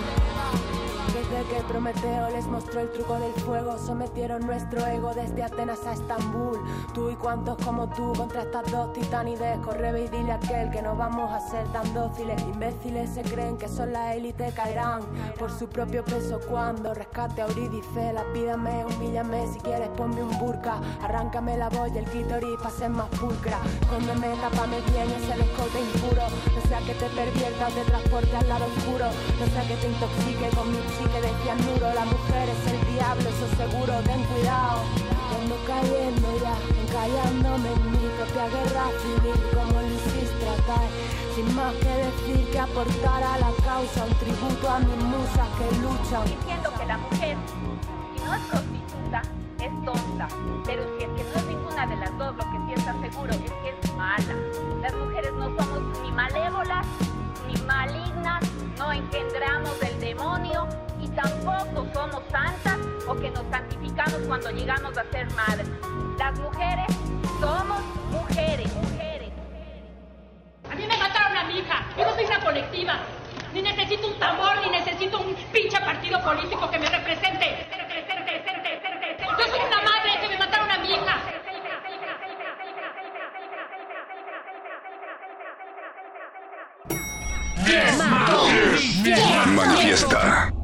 [1.30, 5.92] Desde que Prometeo les mostró el truco del fuego, sometieron nuestro ego desde Atenas a
[5.92, 6.58] Estambul.
[6.94, 10.82] Tú y cuantos como tú contra estas dos titanides, corre y dile a aquel que
[10.82, 12.40] no vamos a ser tan dóciles.
[12.42, 15.02] Imbéciles se creen que son la élite, caerán
[15.38, 18.12] por su propio peso cuando rescate a Eurídice.
[18.12, 23.08] Lapídame, humíllame, si quieres ponme un burka, arráncame la boya, el clítoris para ser más
[23.08, 23.58] pulcra.
[23.80, 26.22] Escóndeme, tápame bien ese escote impuro,
[26.54, 29.06] no sea que te pervierta o te transporte al lado oscuro,
[29.40, 30.78] no sea que te intoxique con mi
[31.16, 31.94] chique de cianuro.
[31.94, 34.82] La mujer es el diablo, eso seguro, ten cuidado.
[34.96, 40.88] Yo Ando cayendo ya, encallándome en mi propia guerra civil, como hiciste tratar.
[41.34, 45.76] Sin más que decir que aportar a la causa, un tributo a mis musas que
[45.82, 46.24] luchan.
[46.24, 47.36] Diciendo que la mujer,
[48.16, 49.22] si no es prostituta,
[49.60, 50.28] es tonta.
[50.64, 53.32] Pero si es que no es ninguna de las dos, lo que sí está seguro
[53.32, 54.34] es que es mala.
[54.80, 56.86] Las mujeres no somos ni malévolas,
[57.46, 58.42] ni malignas,
[58.78, 60.85] no engendramos del demonio
[61.16, 62.78] tampoco somos santas
[63.08, 65.66] o que nos santificamos cuando llegamos a ser madres.
[66.18, 66.86] Las mujeres
[67.40, 67.80] somos
[68.10, 69.32] mujeres, mujeres.
[70.70, 71.86] A mí me mataron a mi hija.
[71.96, 72.98] Yo no soy una colectiva.
[73.52, 77.66] Ni necesito un tambor, ni necesito un pinche partido político que me represente.
[79.38, 81.16] Yo soy una madre que me mataron a mi hija.
[89.46, 90.55] Manifiesta.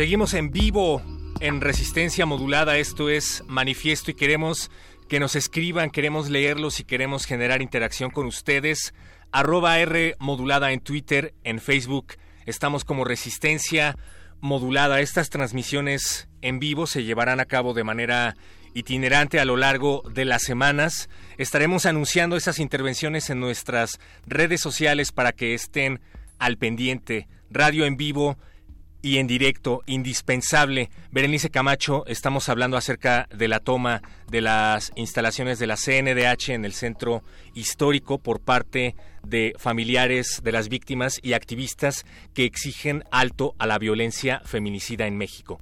[0.00, 1.02] Seguimos en vivo
[1.40, 4.70] en resistencia modulada, esto es manifiesto y queremos
[5.10, 8.94] que nos escriban, queremos leerlos y queremos generar interacción con ustedes.
[9.30, 12.14] Arroba R modulada en Twitter, en Facebook,
[12.46, 13.94] estamos como resistencia
[14.40, 15.02] modulada.
[15.02, 18.36] Estas transmisiones en vivo se llevarán a cabo de manera
[18.72, 21.10] itinerante a lo largo de las semanas.
[21.36, 26.00] Estaremos anunciando esas intervenciones en nuestras redes sociales para que estén
[26.38, 27.28] al pendiente.
[27.50, 28.38] Radio en vivo
[29.02, 30.90] y en directo, indispensable.
[31.10, 36.64] Berenice Camacho, estamos hablando acerca de la toma de las instalaciones de la CNDH en
[36.64, 37.22] el centro
[37.54, 42.04] histórico por parte de familiares de las víctimas y activistas
[42.34, 45.60] que exigen alto a la violencia feminicida en México.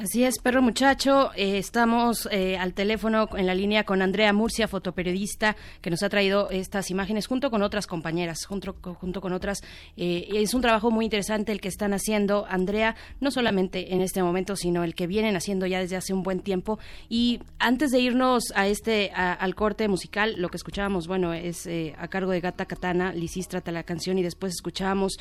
[0.00, 1.30] Así es, perro muchacho.
[1.36, 6.08] Eh, estamos eh, al teléfono en la línea con Andrea Murcia, fotoperiodista, que nos ha
[6.08, 9.60] traído estas imágenes junto con otras compañeras, junto, junto con otras.
[9.98, 14.22] Eh, es un trabajo muy interesante el que están haciendo, Andrea, no solamente en este
[14.22, 16.78] momento, sino el que vienen haciendo ya desde hace un buen tiempo.
[17.10, 21.68] Y antes de irnos a este al corte musical, lo que escuchábamos, bueno, es
[21.98, 25.18] a cargo de Gata Katana, Lisístrata la canción, y después escuchábamos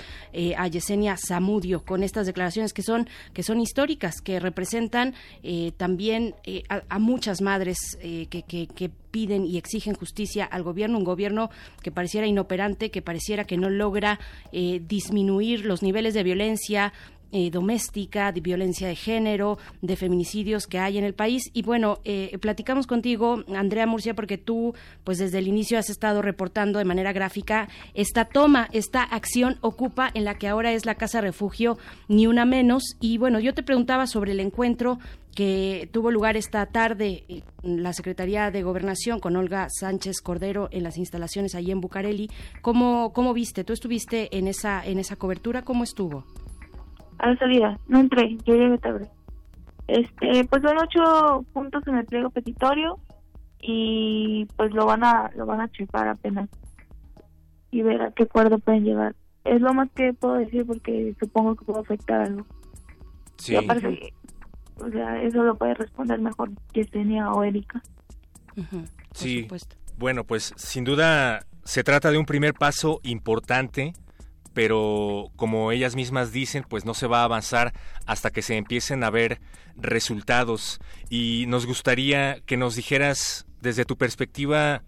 [0.57, 5.71] a Yesenia Zamudio con estas declaraciones que son que son históricas, que representan representan eh,
[5.77, 11.03] también eh, a, muchas madres eh, que, que, piden y exigen justicia al gobierno, un
[11.03, 11.49] gobierno
[11.81, 14.19] que pareciera inoperante, que pareciera que no logra
[14.51, 16.93] disminuir los niveles de violencia,
[17.31, 21.49] eh, doméstica, de violencia de género, de feminicidios que hay en el país.
[21.53, 24.73] Y bueno, eh, platicamos contigo, Andrea Murcia, porque tú,
[25.03, 30.09] pues desde el inicio has estado reportando de manera gráfica esta toma, esta acción ocupa
[30.13, 31.77] en la que ahora es la Casa Refugio,
[32.07, 32.95] ni una menos.
[32.99, 34.99] Y bueno, yo te preguntaba sobre el encuentro
[35.35, 37.23] que tuvo lugar esta tarde
[37.63, 42.29] en la Secretaría de Gobernación con Olga Sánchez Cordero en las instalaciones allí en Bucareli.
[42.61, 43.63] ¿Cómo, cómo viste?
[43.63, 45.61] ¿Tú estuviste en esa, en esa cobertura?
[45.61, 46.25] ¿Cómo estuvo?
[47.19, 49.09] A la salida, no entré, yo llegué tarde.
[49.87, 52.99] Este, pues son ocho puntos en el pliego petitorio
[53.59, 56.47] y pues lo van a lo van a chupar apenas
[57.71, 59.15] y ver a qué acuerdo pueden llegar.
[59.43, 62.45] Es lo más que puedo decir porque supongo que puede afectar algo.
[63.37, 63.55] Sí.
[63.55, 64.13] aparte,
[64.77, 67.81] o sea, eso lo puede responder mejor Yesenia o Erika.
[69.13, 69.47] sí.
[69.97, 73.93] Bueno, pues sin duda se trata de un primer paso importante
[74.59, 77.71] pero como ellas mismas dicen, pues no se va a avanzar
[78.05, 79.39] hasta que se empiecen a ver
[79.77, 80.81] resultados.
[81.09, 84.81] Y nos gustaría que nos dijeras desde tu perspectiva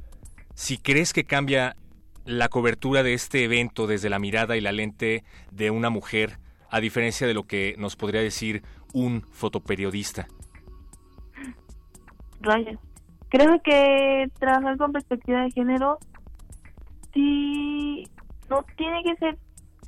[0.56, 1.78] si crees que cambia
[2.26, 5.24] la cobertura de este evento desde la mirada y la lente
[5.54, 6.40] de una mujer,
[6.70, 10.28] a diferencia de lo que nos podría decir un fotoperiodista.
[12.42, 12.78] Raya.
[13.30, 15.98] Creo que trabajar con perspectiva de género
[17.14, 18.04] sí
[18.50, 19.38] no tiene que ser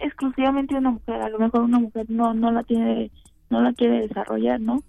[0.03, 3.11] exclusivamente una mujer, a lo mejor una mujer no no la tiene
[3.49, 4.83] no la quiere desarrollar, ¿no?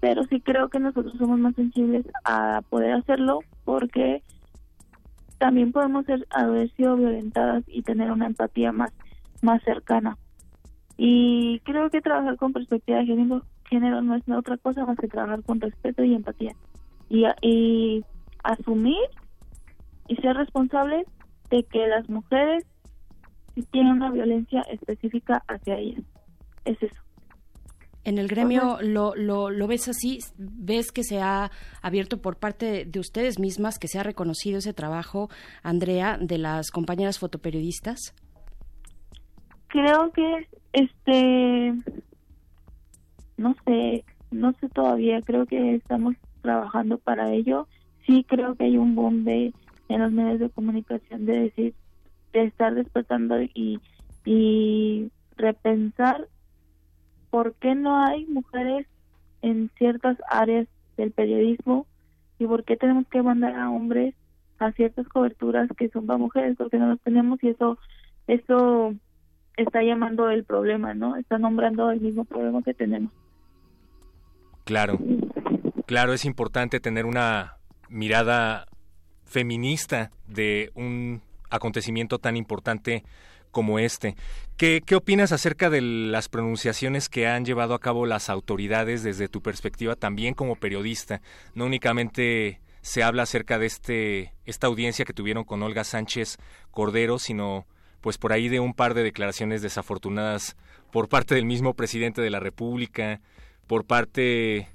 [0.00, 4.22] Pero sí creo que nosotros somos más sensibles a poder hacerlo porque
[5.38, 8.92] también podemos ser haber sido violentadas y tener una empatía más
[9.42, 10.16] más cercana.
[10.96, 15.08] Y creo que trabajar con perspectiva de género, género no es otra cosa más que
[15.08, 16.52] trabajar con respeto y empatía.
[17.08, 18.04] Y, y
[18.42, 18.96] asumir
[20.08, 21.06] y ser responsables
[21.50, 22.64] de que las mujeres
[23.56, 26.04] si tiene una violencia específica hacia ellas.
[26.66, 27.00] Es eso.
[28.04, 31.50] En el gremio lo, lo, lo, ves así, ves que se ha
[31.82, 35.28] abierto por parte de ustedes mismas, que se ha reconocido ese trabajo,
[35.64, 38.14] Andrea, de las compañeras fotoperiodistas.
[39.66, 41.74] Creo que, este,
[43.38, 47.66] no sé, no sé todavía, creo que estamos trabajando para ello.
[48.06, 49.52] Sí creo que hay un bombe
[49.88, 51.74] en los medios de comunicación de decir
[52.32, 53.80] de estar despertando y,
[54.24, 56.28] y repensar
[57.30, 58.86] por qué no hay mujeres
[59.42, 60.66] en ciertas áreas
[60.96, 61.86] del periodismo
[62.38, 64.14] y por qué tenemos que mandar a hombres
[64.58, 67.78] a ciertas coberturas que son para mujeres porque no los tenemos y eso
[68.26, 68.94] eso
[69.56, 73.12] está llamando el problema no está nombrando el mismo problema que tenemos.
[74.64, 74.98] Claro
[75.84, 77.56] claro es importante tener una
[77.88, 78.66] mirada
[79.24, 81.20] feminista de un
[81.50, 83.04] acontecimiento tan importante
[83.50, 84.16] como este.
[84.56, 89.28] ¿Qué, ¿Qué, opinas acerca de las pronunciaciones que han llevado a cabo las autoridades desde
[89.28, 91.22] tu perspectiva también como periodista?
[91.54, 96.36] No únicamente se habla acerca de este, esta audiencia que tuvieron con Olga Sánchez
[96.70, 97.66] Cordero, sino
[98.00, 100.56] pues por ahí de un par de declaraciones desafortunadas
[100.92, 103.20] por parte del mismo presidente de la República,
[103.66, 104.68] por parte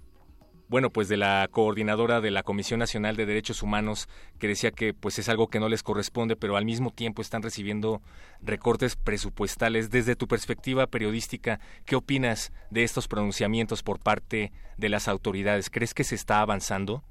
[0.72, 4.08] bueno, pues de la coordinadora de la Comisión Nacional de Derechos Humanos,
[4.40, 7.42] que decía que pues es algo que no les corresponde, pero al mismo tiempo están
[7.42, 8.02] recibiendo
[8.42, 9.92] recortes presupuestales.
[9.92, 15.70] Desde tu perspectiva periodística, ¿qué opinas de estos pronunciamientos por parte de las autoridades?
[15.70, 17.04] ¿Crees que se está avanzando?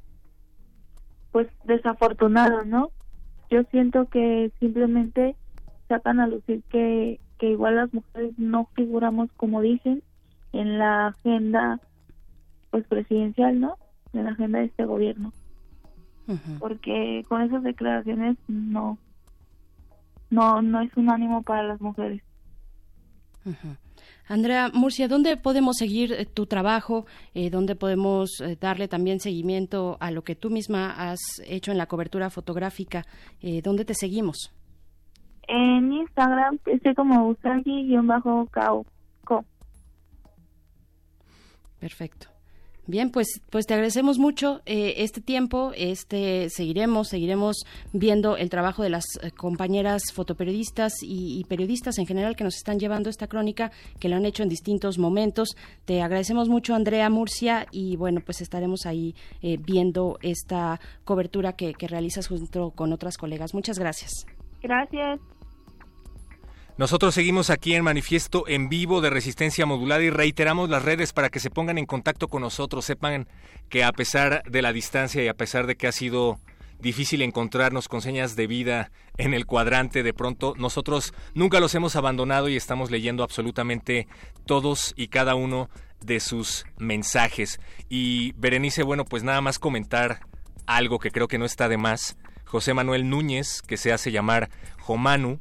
[1.30, 2.88] Pues desafortunado, ¿no?
[3.50, 5.36] Yo siento que simplemente
[5.86, 10.02] sacan a lucir que, que igual las mujeres no figuramos como dicen
[10.54, 11.78] en la agenda
[12.70, 13.76] pues presidencial, ¿no?
[14.12, 15.32] En la agenda de este gobierno.
[16.60, 18.98] Porque con esas declaraciones no
[20.30, 22.22] no no es un ánimo para las mujeres.
[24.28, 27.04] Andrea Murcia, ¿dónde podemos seguir eh, tu trabajo?
[27.34, 31.78] Eh, ¿Dónde podemos eh, darle también seguimiento a lo que tú misma has hecho en
[31.78, 33.04] la cobertura fotográfica?
[33.40, 34.54] Eh, ¿Dónde te seguimos?
[35.48, 38.86] En Instagram estoy como Usagi-Kao.
[41.80, 42.29] Perfecto.
[42.90, 45.70] Bien, pues, pues te agradecemos mucho eh, este tiempo.
[45.76, 52.34] Este seguiremos, seguiremos viendo el trabajo de las eh, compañeras fotoperiodistas y, periodistas en general
[52.34, 55.56] que nos están llevando esta crónica, que lo han hecho en distintos momentos.
[55.84, 61.74] Te agradecemos mucho, Andrea Murcia, y bueno, pues estaremos ahí eh, viendo esta cobertura que,
[61.74, 63.54] que realizas junto con otras colegas.
[63.54, 64.26] Muchas gracias.
[64.62, 65.20] Gracias.
[66.80, 71.28] Nosotros seguimos aquí en Manifiesto en vivo de Resistencia Modulada y reiteramos las redes para
[71.28, 72.86] que se pongan en contacto con nosotros.
[72.86, 73.28] Sepan
[73.68, 76.40] que a pesar de la distancia y a pesar de que ha sido
[76.78, 81.96] difícil encontrarnos con señas de vida en el cuadrante de pronto, nosotros nunca los hemos
[81.96, 84.08] abandonado y estamos leyendo absolutamente
[84.46, 85.68] todos y cada uno
[86.02, 87.60] de sus mensajes.
[87.90, 90.20] Y Berenice, bueno, pues nada más comentar
[90.64, 92.16] algo que creo que no está de más.
[92.46, 94.48] José Manuel Núñez, que se hace llamar
[94.78, 95.40] Jomanu,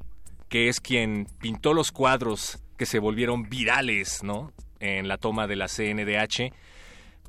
[0.50, 4.52] que es quien pintó los cuadros que se volvieron virales, ¿no?
[4.80, 6.54] En la toma de la CNDH,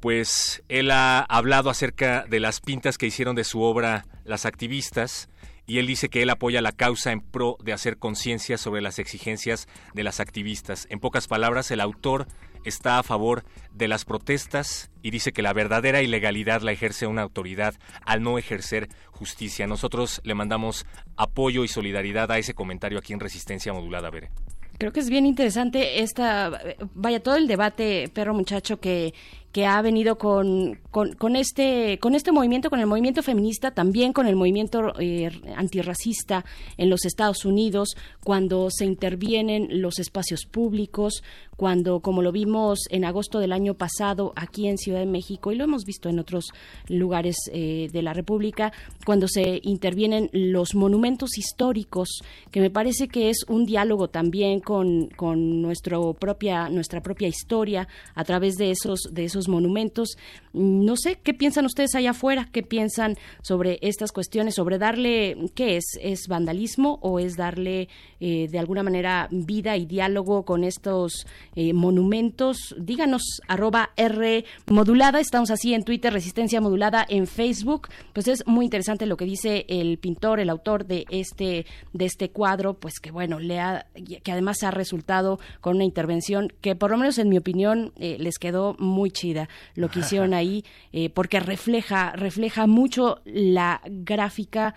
[0.01, 5.28] pues él ha hablado acerca de las pintas que hicieron de su obra las activistas
[5.70, 8.98] y él dice que él apoya la causa en pro de hacer conciencia sobre las
[8.98, 10.88] exigencias de las activistas.
[10.90, 12.26] En pocas palabras, el autor
[12.64, 17.22] está a favor de las protestas y dice que la verdadera ilegalidad la ejerce una
[17.22, 19.68] autoridad al no ejercer justicia.
[19.68, 20.86] Nosotros le mandamos
[21.16, 24.32] apoyo y solidaridad a ese comentario aquí en Resistencia Modulada, Bere.
[24.76, 26.51] Creo que es bien interesante esta,
[26.94, 29.14] vaya, todo el debate, perro muchacho, que,
[29.52, 34.27] que ha venido con, con, este, con este movimiento, con el movimiento feminista, también con
[34.27, 36.44] el movimiento eh, antirracista
[36.77, 41.22] en los Estados Unidos, cuando se intervienen los espacios públicos,
[41.56, 45.56] cuando, como lo vimos en agosto del año pasado aquí en Ciudad de México y
[45.56, 46.47] lo hemos visto en otros
[46.89, 48.72] lugares eh, de la República,
[49.05, 55.09] cuando se intervienen los monumentos históricos, que me parece que es un diálogo también con,
[55.09, 60.16] con nuestro propia, nuestra propia historia a través de esos, de esos monumentos.
[60.52, 62.48] No sé, ¿qué piensan ustedes allá afuera?
[62.52, 64.54] ¿Qué piensan sobre estas cuestiones?
[64.54, 65.84] Sobre darle, ¿qué es?
[66.00, 67.88] ¿Es vandalismo o es darle
[68.20, 72.74] eh, de alguna manera vida y diálogo con estos eh, monumentos?
[72.78, 77.88] Díganos, arroba R modulada, estamos así en Twitter, Resistencia Modulada en Facebook.
[78.12, 82.30] Pues es muy interesante lo que dice el pintor, el autor de este, de este
[82.30, 83.86] cuadro, pues que bueno, le ha,
[84.22, 88.16] que además ha resultado con una intervención que por lo menos en mi opinión eh,
[88.18, 94.74] les quedó muy chida lo que hicieron ahí, eh, porque refleja, refleja mucho la gráfica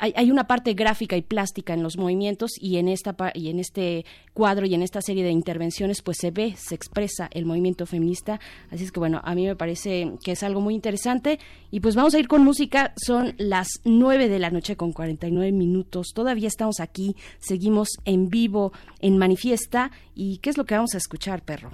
[0.00, 3.60] hay, hay, una parte gráfica y plástica en los movimientos y en esta y en
[3.60, 7.86] este cuadro y en esta serie de intervenciones pues se ve, se expresa el movimiento
[7.86, 8.40] feminista,
[8.70, 11.38] así es que bueno, a mí me parece que es algo muy interesante.
[11.70, 15.52] Y pues vamos a ir con música, son las nueve de la noche con 49
[15.52, 19.90] minutos, todavía estamos aquí, seguimos en vivo en Manifiesta.
[20.14, 21.72] Y ¿qué es lo que vamos a escuchar, perro?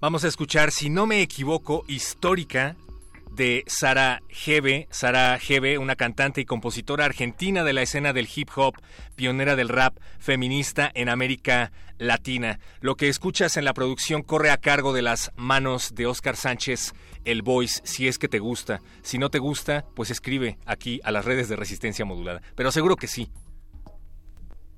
[0.00, 2.76] Vamos a escuchar, si no me equivoco, Histórica
[3.36, 4.88] de Sara Gebe.
[4.90, 8.74] Sara Gebe, una cantante y compositora argentina de la escena del hip hop,
[9.14, 12.58] pionera del rap feminista en América Latina.
[12.80, 16.94] Lo que escuchas en la producción corre a cargo de las manos de Oscar Sánchez,
[17.26, 18.80] el voice, si es que te gusta.
[19.02, 22.40] Si no te gusta, pues escribe aquí a las redes de resistencia modulada.
[22.54, 23.30] Pero seguro que sí.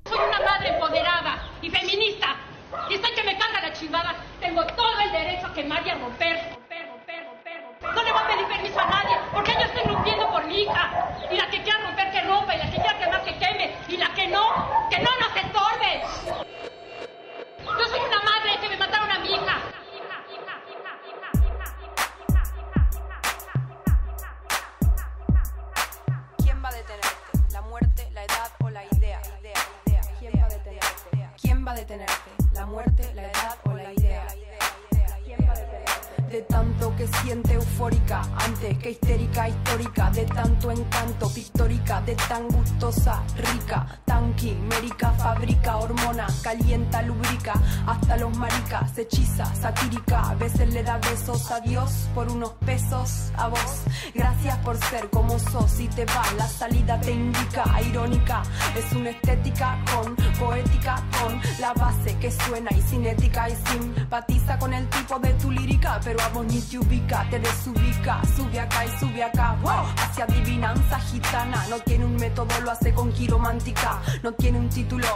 [0.04, 2.36] Soy una madre empoderada y feminista.
[2.90, 4.16] Y estoy que me carga la chingada.
[4.40, 6.67] Tengo todo el derecho a quemar y romper.
[7.94, 10.90] No le voy a pedir permiso a nadie, porque yo estoy rompiendo por mi hija.
[11.30, 12.54] Y la que quiera romper, que rompa.
[12.54, 13.76] Y la que quiera quemar, que queme.
[13.88, 16.02] Y la que no, que no nos estorbe.
[17.64, 19.58] Yo soy una madre que me mataron a mi hija.
[26.38, 27.52] ¿Quién va a detenerte?
[27.52, 29.20] ¿La muerte, la edad o la idea?
[30.18, 31.28] ¿Quién va a detenerte?
[31.40, 32.30] ¿Quién va a detenerte?
[32.52, 33.67] ¿La muerte, la edad o
[36.30, 36.58] la idea?
[37.06, 44.34] siente eufórica, antes que histérica, histórica, de tanto encanto, pictórica, de tan gustosa, rica, tan
[44.34, 47.54] quimérica, fabrica hormona, calienta, lubrica,
[47.86, 53.32] hasta los maricas, hechiza, satírica, a veces le da besos a Dios por unos pesos
[53.36, 53.82] a vos.
[54.14, 58.42] Gracias por ser como sos y te va, la salida te indica, irónica,
[58.76, 64.72] es una estética con poética, con la base que suena y cinética y simpatiza con
[64.72, 68.84] el tipo de tu lírica, pero a vos ni te ubica, te desubica, sube acá
[68.84, 74.00] y sube acá, wow, hacia adivinanza gitana, no tiene un método, lo hace con quiromántica,
[74.22, 75.06] no tiene un título,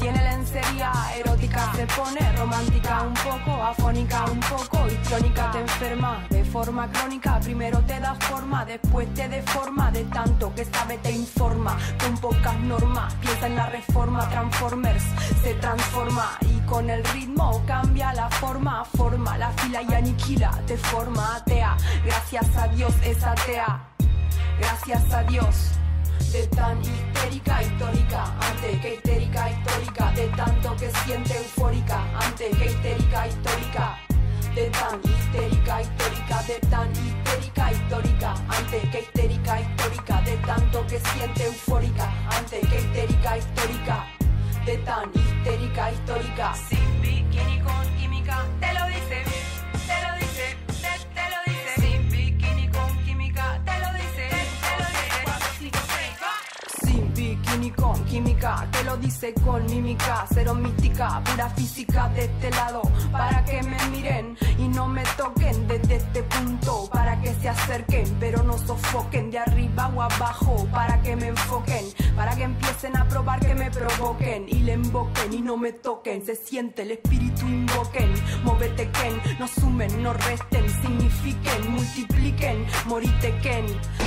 [0.00, 6.44] tiene lencería erótica, se pone romántica, un poco afónica, un poco histrónica, te enferma de
[6.44, 11.78] forma crónica, primero te da forma, después te deforma, de tanto que sabe te informa,
[12.02, 15.04] con pocas normas, piensa en la reforma, Transformers
[15.42, 16.38] se transforma
[16.72, 22.56] con el ritmo cambia la forma, forma la fila y aniquila, te forma atea, gracias
[22.56, 23.78] a Dios es atea,
[24.58, 25.54] gracias a Dios.
[26.32, 32.64] De tan histérica histórica, antes que histérica histórica, de tanto que siente eufórica, antes que
[32.64, 33.98] histérica histórica,
[34.54, 41.00] de tan histérica histórica, de tan histérica histórica, antes que histérica histórica, de tanto que
[41.00, 44.06] siente eufórica, antes que histérica histórica,
[44.66, 49.31] de tan histérica histórica, sin bikini con química, te lo dice,
[58.12, 63.62] química, te lo dice con mímica, cero mística, pura física de este lado, para que
[63.62, 68.58] me miren y no me toquen desde este punto, para que se acerquen, pero no
[68.58, 73.54] sofoquen de arriba o abajo, para que me enfoquen, para que empiecen a probar que
[73.54, 78.12] me provoquen y le invoquen y no me toquen, se siente el espíritu invoquen,
[78.44, 83.64] móvete Ken, no sumen, no resten, signifiquen, multipliquen, morite Ken,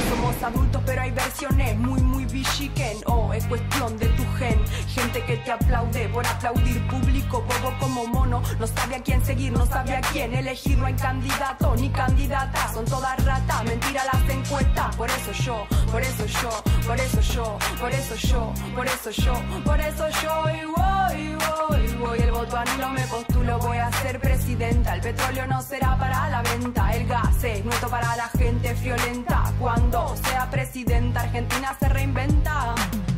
[0.10, 5.22] somos adultos pero hay versiones muy muy bichiquen, oh es cuestión de tu gen, gente
[5.24, 9.66] que te aplaude por aplaudir público, bobo como mono, no sabe a quién seguir, no
[9.66, 14.96] sabe a quién elegir, no hay candidato ni candidata, son todas ratas, mentira las encuestas,
[14.96, 16.50] por eso yo, por eso yo,
[16.86, 21.38] por eso yo, por eso yo, por eso yo, por eso yo, y voy,
[21.70, 25.98] voy, voy, el voto anulo me postulo, voy a ser presidenta, el petróleo no será
[25.98, 31.76] para la venta, el gas es nuestro para la gente friolenta, cuando sea presidenta Argentina
[31.80, 32.75] se reinventa,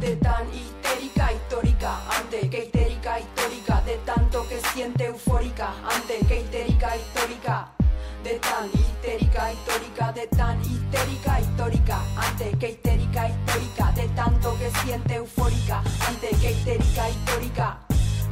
[0.07, 6.39] de tan histérica histórica, antes que histérica histórica, de tanto que siente eufórica, antes que
[6.39, 7.67] histérica histórica
[8.23, 14.71] de tan histérica histórica, de tan histérica histórica, antes que histérica histórica, de tanto que
[14.79, 17.77] siente eufórica, antes que histérica histórica,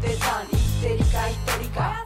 [0.02, 2.06] de tan histérica histórica.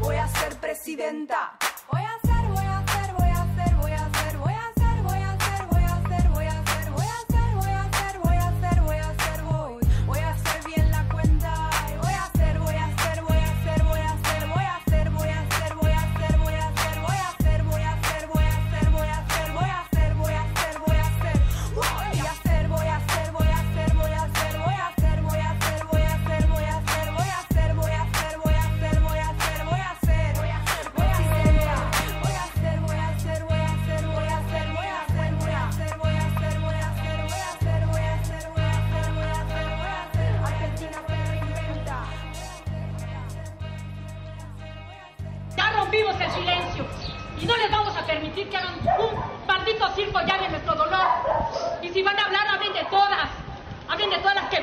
[0.00, 1.57] Voy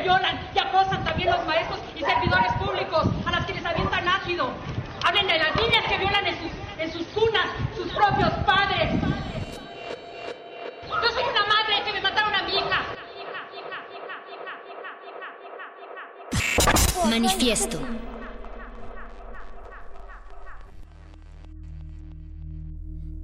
[0.05, 4.53] violan y acosan también los maestros y servidores públicos, a las que les avientan ácido.
[5.03, 9.01] Hablen de las niñas que violan en sus, en sus cunas, sus propios padres.
[10.87, 12.81] Yo soy una madre que me mataron a mi hija.
[17.09, 17.79] Manifiesto.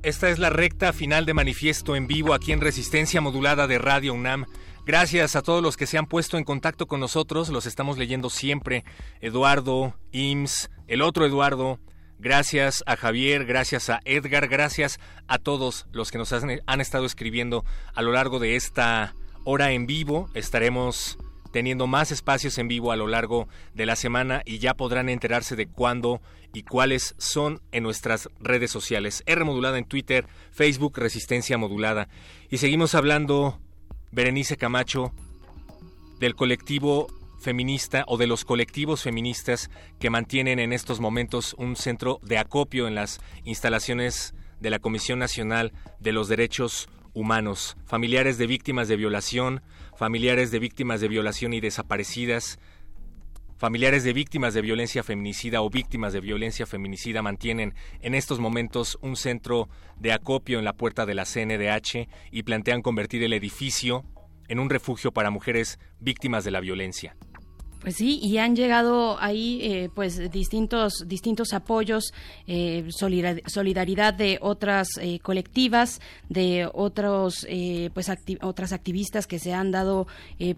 [0.04, 4.16] Esta es la recta final de manifiesto en vivo aquí en Resistencia Modulada de Radio
[4.16, 4.46] UNAM.
[4.84, 8.32] Gracias a todos los que se han puesto en contacto con nosotros, los estamos leyendo
[8.32, 8.84] siempre.
[9.20, 11.80] Eduardo, Ims, el otro Eduardo,
[12.18, 17.06] gracias a Javier, gracias a Edgar, gracias a todos los que nos han, han estado
[17.06, 17.64] escribiendo
[17.94, 20.30] a lo largo de esta hora en vivo.
[20.34, 21.20] Estaremos
[21.52, 25.56] teniendo más espacios en vivo a lo largo de la semana y ya podrán enterarse
[25.56, 26.22] de cuándo
[26.54, 29.24] y cuáles son en nuestras redes sociales.
[29.26, 32.08] R modulada en Twitter, Facebook Resistencia Modulada.
[32.50, 33.60] Y seguimos hablando,
[34.12, 35.14] Berenice Camacho,
[36.20, 37.08] del colectivo
[37.40, 42.88] feminista o de los colectivos feministas que mantienen en estos momentos un centro de acopio
[42.88, 48.98] en las instalaciones de la Comisión Nacional de los Derechos Humanos, familiares de víctimas de
[48.98, 49.62] violación,
[49.98, 52.60] familiares de víctimas de violación y desaparecidas,
[53.62, 58.98] familiares de víctimas de violencia feminicida o víctimas de violencia feminicida mantienen en estos momentos
[59.04, 59.70] un centro
[60.00, 64.04] de acopio en la puerta de la CNDH y plantean convertir el edificio
[64.48, 67.16] en un refugio para mujeres víctimas de la violencia.
[67.82, 72.14] Pues sí, y han llegado ahí eh, pues distintos distintos apoyos,
[72.46, 76.00] eh, solidaridad de otras eh, colectivas,
[76.30, 77.48] de otros
[77.94, 80.08] pues otras activistas que se han dado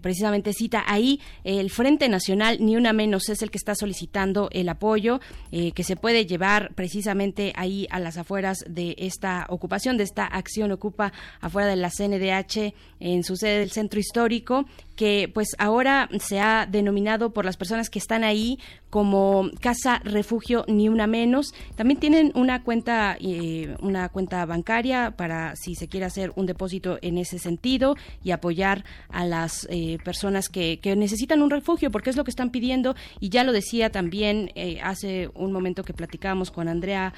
[0.02, 1.20] precisamente cita ahí.
[1.44, 5.20] El Frente Nacional ni una menos es el que está solicitando el apoyo
[5.50, 10.72] que se puede llevar precisamente ahí a las afueras de esta ocupación, de esta acción
[10.72, 16.40] ocupa afuera de la CNDH en su sede del centro histórico que pues ahora se
[16.40, 18.58] ha denominado por las personas que están ahí
[18.90, 21.52] como casa refugio ni una menos.
[21.74, 26.98] También tienen una cuenta eh, una cuenta bancaria para si se quiere hacer un depósito
[27.02, 32.10] en ese sentido y apoyar a las eh, personas que, que, necesitan un refugio porque
[32.10, 35.92] es lo que están pidiendo y ya lo decía también eh, hace un momento que
[35.92, 37.12] platicábamos con Andrea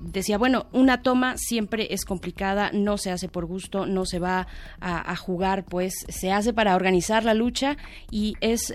[0.00, 4.46] decía bueno una toma siempre es complicada no se hace por gusto no se va
[4.80, 6.91] a jugar pues se hace para organizar
[7.24, 7.76] la lucha
[8.10, 8.72] y es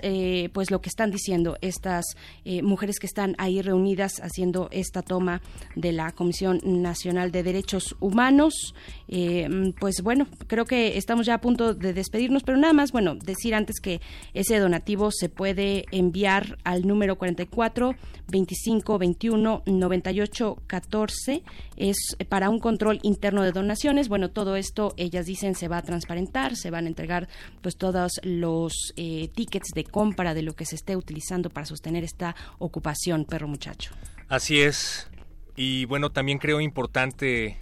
[0.52, 5.40] pues lo que están diciendo estas eh, mujeres que están ahí reunidas haciendo esta toma
[5.76, 8.74] de la Comisión Nacional de Derechos Humanos.
[9.08, 13.14] Eh, pues bueno, creo que estamos ya a punto de despedirnos, pero nada más, bueno,
[13.14, 14.00] decir antes que
[14.34, 17.94] ese donativo se puede enviar al número 44
[18.30, 21.42] 25 21 98 14
[21.76, 24.08] es para un control interno de donaciones.
[24.08, 27.28] Bueno, todo esto ellas dicen se va a transparentar, se van a entregar
[27.62, 27.76] pues
[28.22, 33.24] los eh, tickets de compra de lo que se esté utilizando para sostener esta ocupación,
[33.24, 33.92] perro muchacho.
[34.28, 35.08] Así es.
[35.56, 37.58] Y bueno, también creo importante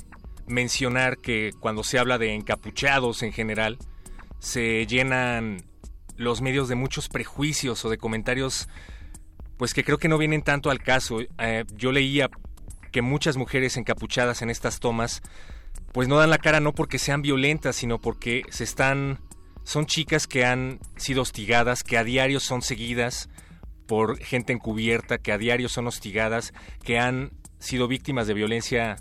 [0.47, 3.79] mencionar que cuando se habla de encapuchados en general,
[4.39, 5.65] se llenan
[6.17, 8.69] los medios de muchos prejuicios o de comentarios
[9.57, 11.21] pues que creo que no vienen tanto al caso.
[11.39, 12.29] Eh, yo leía
[12.93, 15.23] que muchas mujeres encapuchadas en estas tomas
[15.93, 19.19] pues no dan la cara no porque sean violentas, sino porque se están
[19.67, 23.29] son chicas que han sido hostigadas, que a diario son seguidas
[23.89, 28.97] por gente encubierta, que a diario son hostigadas, que han sido víctimas de violencia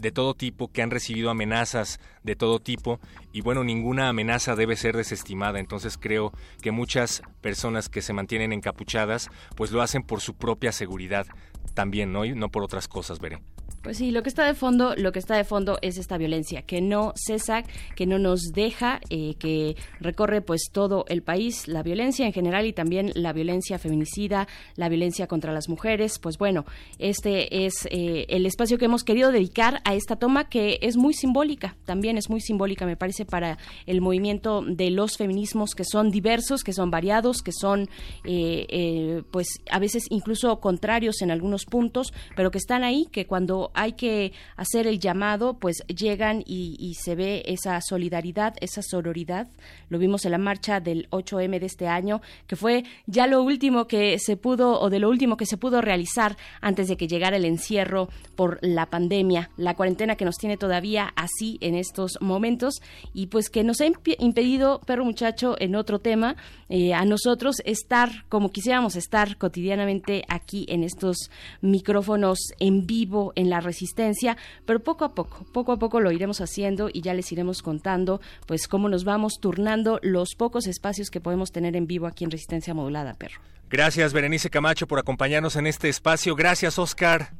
[0.00, 2.98] de todo tipo, que han recibido amenazas de todo tipo
[3.30, 5.58] y bueno, ninguna amenaza debe ser desestimada.
[5.58, 6.32] Entonces creo
[6.62, 11.26] que muchas personas que se mantienen encapuchadas pues lo hacen por su propia seguridad
[11.74, 12.24] también, ¿no?
[12.24, 13.42] Y no por otras cosas, veré.
[13.86, 16.62] Pues sí, lo que está de fondo, lo que está de fondo es esta violencia
[16.62, 17.62] que no cesa,
[17.94, 22.66] que no nos deja, eh, que recorre pues todo el país, la violencia en general
[22.66, 26.18] y también la violencia feminicida, la violencia contra las mujeres.
[26.18, 26.64] Pues bueno,
[26.98, 31.14] este es eh, el espacio que hemos querido dedicar a esta toma que es muy
[31.14, 33.56] simbólica, también es muy simbólica, me parece, para
[33.86, 37.88] el movimiento de los feminismos que son diversos, que son variados, que son
[38.24, 43.55] eh, pues a veces incluso contrarios en algunos puntos, pero que están ahí, que cuando
[43.74, 49.48] hay que hacer el llamado, pues llegan y, se ve esa solidaridad, esa sororidad.
[49.88, 53.86] Lo vimos en la marcha del 8M de este año, que fue ya lo último
[53.86, 57.36] que se pudo, o de lo último que se pudo realizar antes de que llegara
[57.36, 62.80] el encierro por la pandemia, la cuarentena que nos tiene todavía así en estos momentos
[63.12, 66.36] y pues que nos ha impedido, perro muchacho, en otro tema,
[66.68, 71.30] eh, a nosotros estar como quisiéramos estar cotidianamente aquí en estos
[71.60, 76.40] micrófonos en vivo en la resistencia, pero poco a poco, poco a poco lo iremos
[76.40, 81.20] haciendo y ya les iremos contando pues cómo nos vamos turnando los pocos espacios que
[81.20, 83.40] podemos tener en vivo aquí en Resistencia Modulada, perro.
[83.68, 86.36] Gracias Berenice Camacho por acompañarnos en este espacio.
[86.36, 87.34] Gracias Oscar.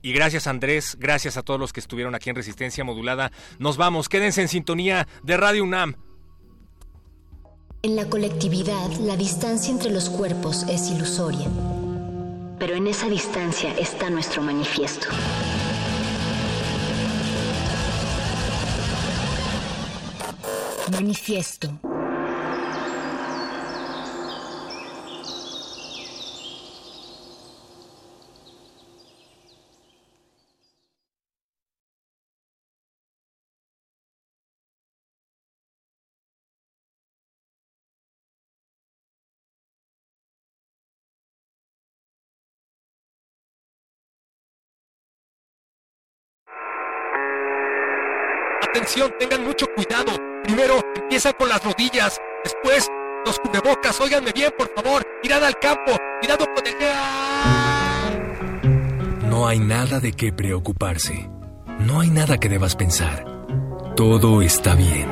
[0.00, 3.32] Y gracias Andrés, gracias a todos los que estuvieron aquí en Resistencia Modulada.
[3.58, 5.96] Nos vamos, quédense en sintonía de Radio UNAM.
[7.82, 11.48] En la colectividad, la distancia entre los cuerpos es ilusoria.
[12.58, 15.06] Pero en esa distancia está nuestro manifiesto.
[20.90, 21.87] Manifiesto.
[49.18, 50.16] Tengan mucho cuidado.
[50.44, 52.88] Primero empieza con las rodillas, después
[53.26, 55.04] Los cubrebocas, óiganme bien, por favor.
[55.22, 55.92] Mirad al campo.
[55.92, 56.74] Con el...
[59.28, 61.28] No hay nada de qué preocuparse.
[61.80, 63.24] No hay nada que debas pensar.
[63.94, 65.06] Todo está bien.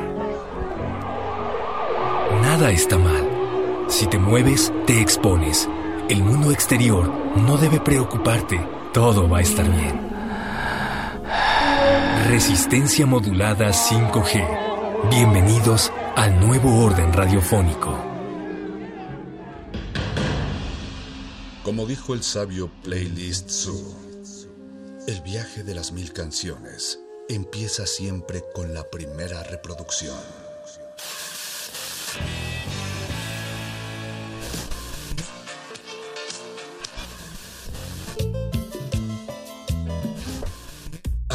[2.41, 3.85] Nada está mal.
[3.89, 5.69] Si te mueves, te expones.
[6.09, 8.59] El mundo exterior no debe preocuparte.
[8.93, 10.06] Todo va a estar bien.
[12.27, 15.09] Resistencia modulada 5G.
[15.09, 17.97] Bienvenidos al nuevo orden radiofónico.
[21.63, 23.95] Como dijo el sabio Playlist Zoo,
[25.07, 26.99] el viaje de las mil canciones
[27.29, 30.46] empieza siempre con la primera reproducción.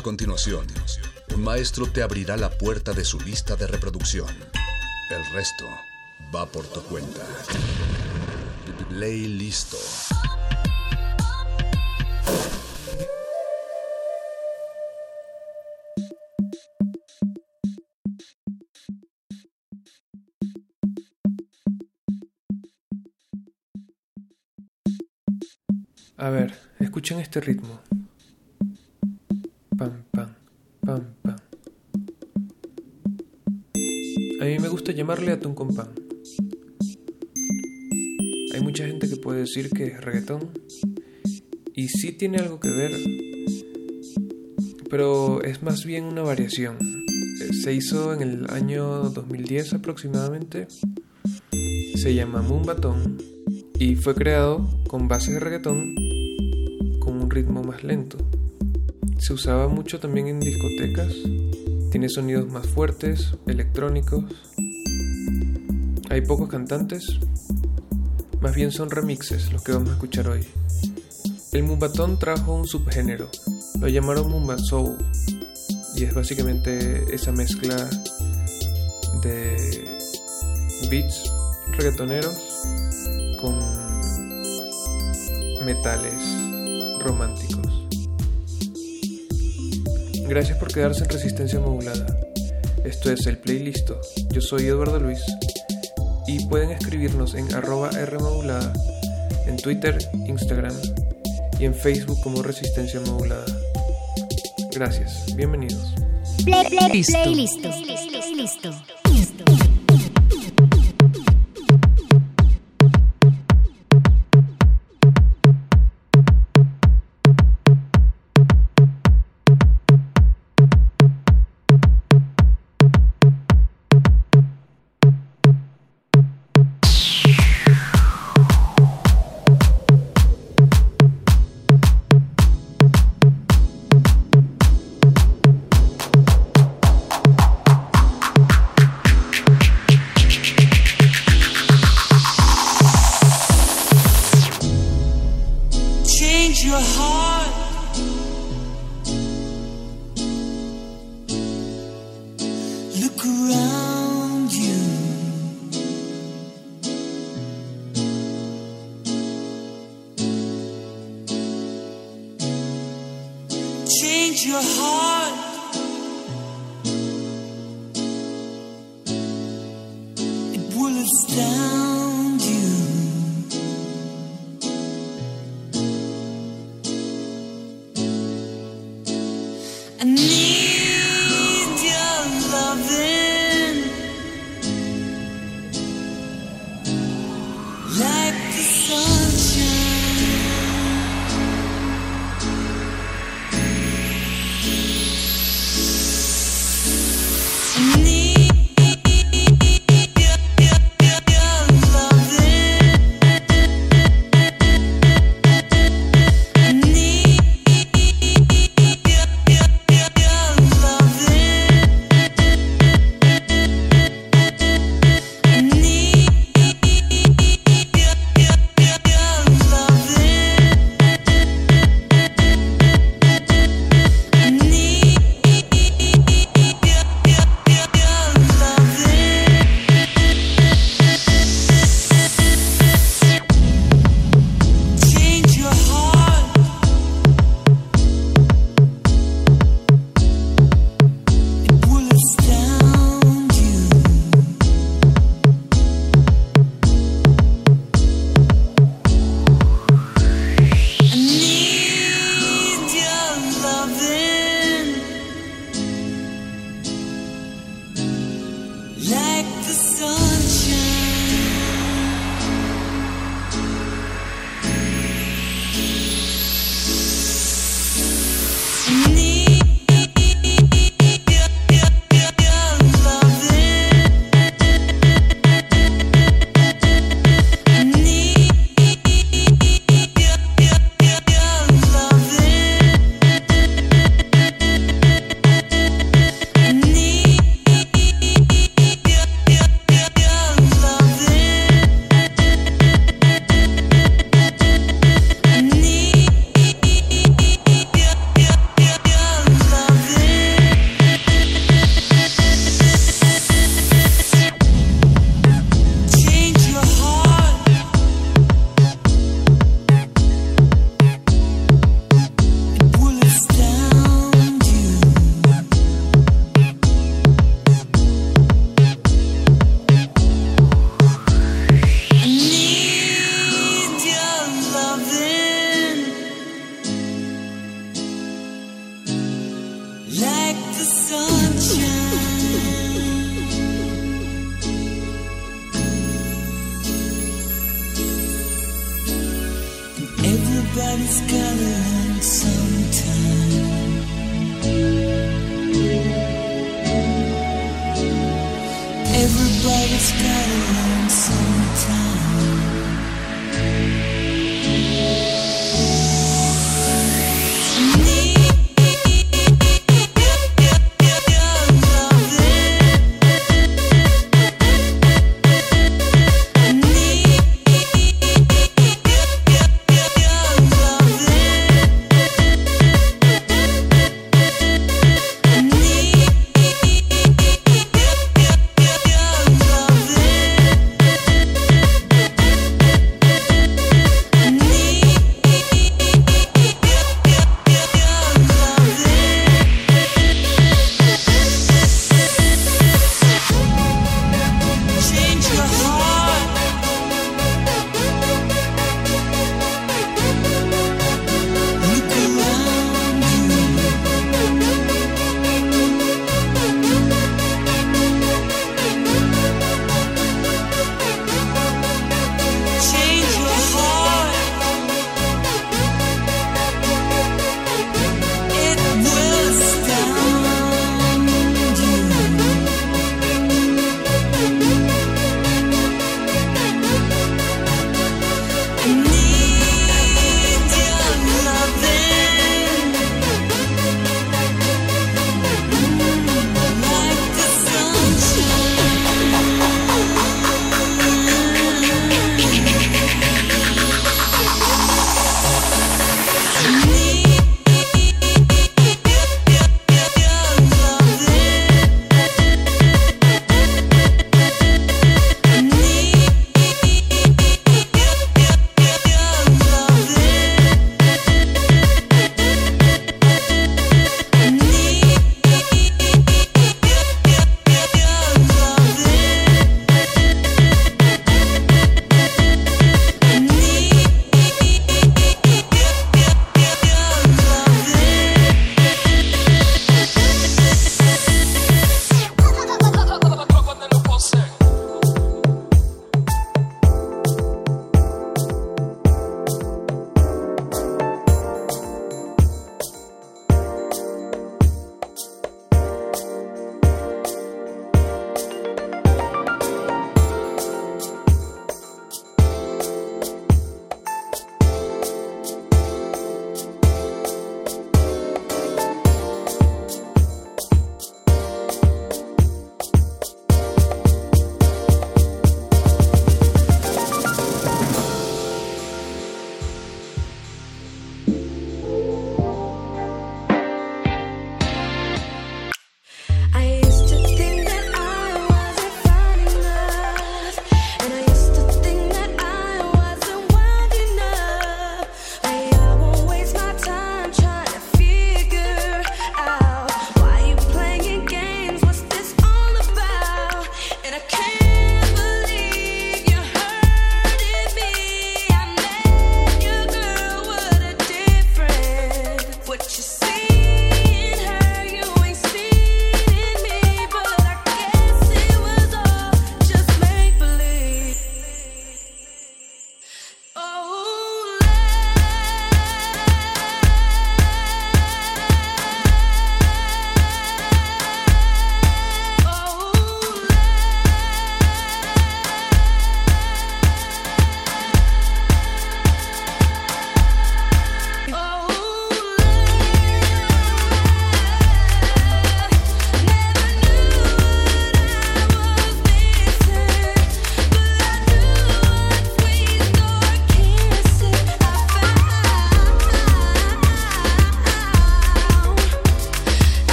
[0.00, 0.64] A continuación,
[1.34, 4.26] un maestro te abrirá la puerta de su lista de reproducción.
[5.10, 5.66] El resto
[6.34, 7.20] va por tu cuenta.
[8.88, 9.76] Ley listo.
[26.16, 27.82] A ver, escuchen este ritmo.
[34.40, 35.90] A mí me gusta llamarle atún con pan.
[38.52, 40.50] Hay mucha gente que puede decir que es reggaetón.
[41.74, 42.92] Y sí tiene algo que ver.
[44.88, 46.78] Pero es más bien una variación.
[47.62, 50.66] Se hizo en el año 2010 aproximadamente.
[51.94, 53.18] Se llama Moonbaton.
[53.78, 55.94] Y fue creado con bases de reggaetón
[56.98, 58.18] con un ritmo más lento.
[59.20, 61.12] Se usaba mucho también en discotecas.
[61.90, 64.24] Tiene sonidos más fuertes, electrónicos.
[66.08, 67.18] Hay pocos cantantes.
[68.40, 70.40] Más bien son remixes los que vamos a escuchar hoy.
[71.52, 73.28] El Mumbatón trajo un subgénero.
[73.78, 74.96] Lo llamaron Mumba Soul.
[75.94, 77.76] Y es básicamente esa mezcla
[79.22, 79.84] de
[80.90, 81.30] beats
[81.76, 82.38] reggaetoneros
[83.42, 83.58] con
[85.66, 86.14] metales
[87.00, 87.59] románticos.
[90.30, 92.06] Gracias por quedarse en Resistencia Modulada.
[92.84, 93.90] Esto es el playlist.
[94.30, 95.20] Yo soy Eduardo Luis
[96.28, 98.72] y pueden escribirnos en arroba Rmodulada,
[99.48, 99.98] en Twitter,
[100.28, 100.76] Instagram
[101.58, 103.44] y en Facebook como Resistencia Modulada.
[104.70, 105.94] Gracias, bienvenidos.
[106.44, 107.02] Play.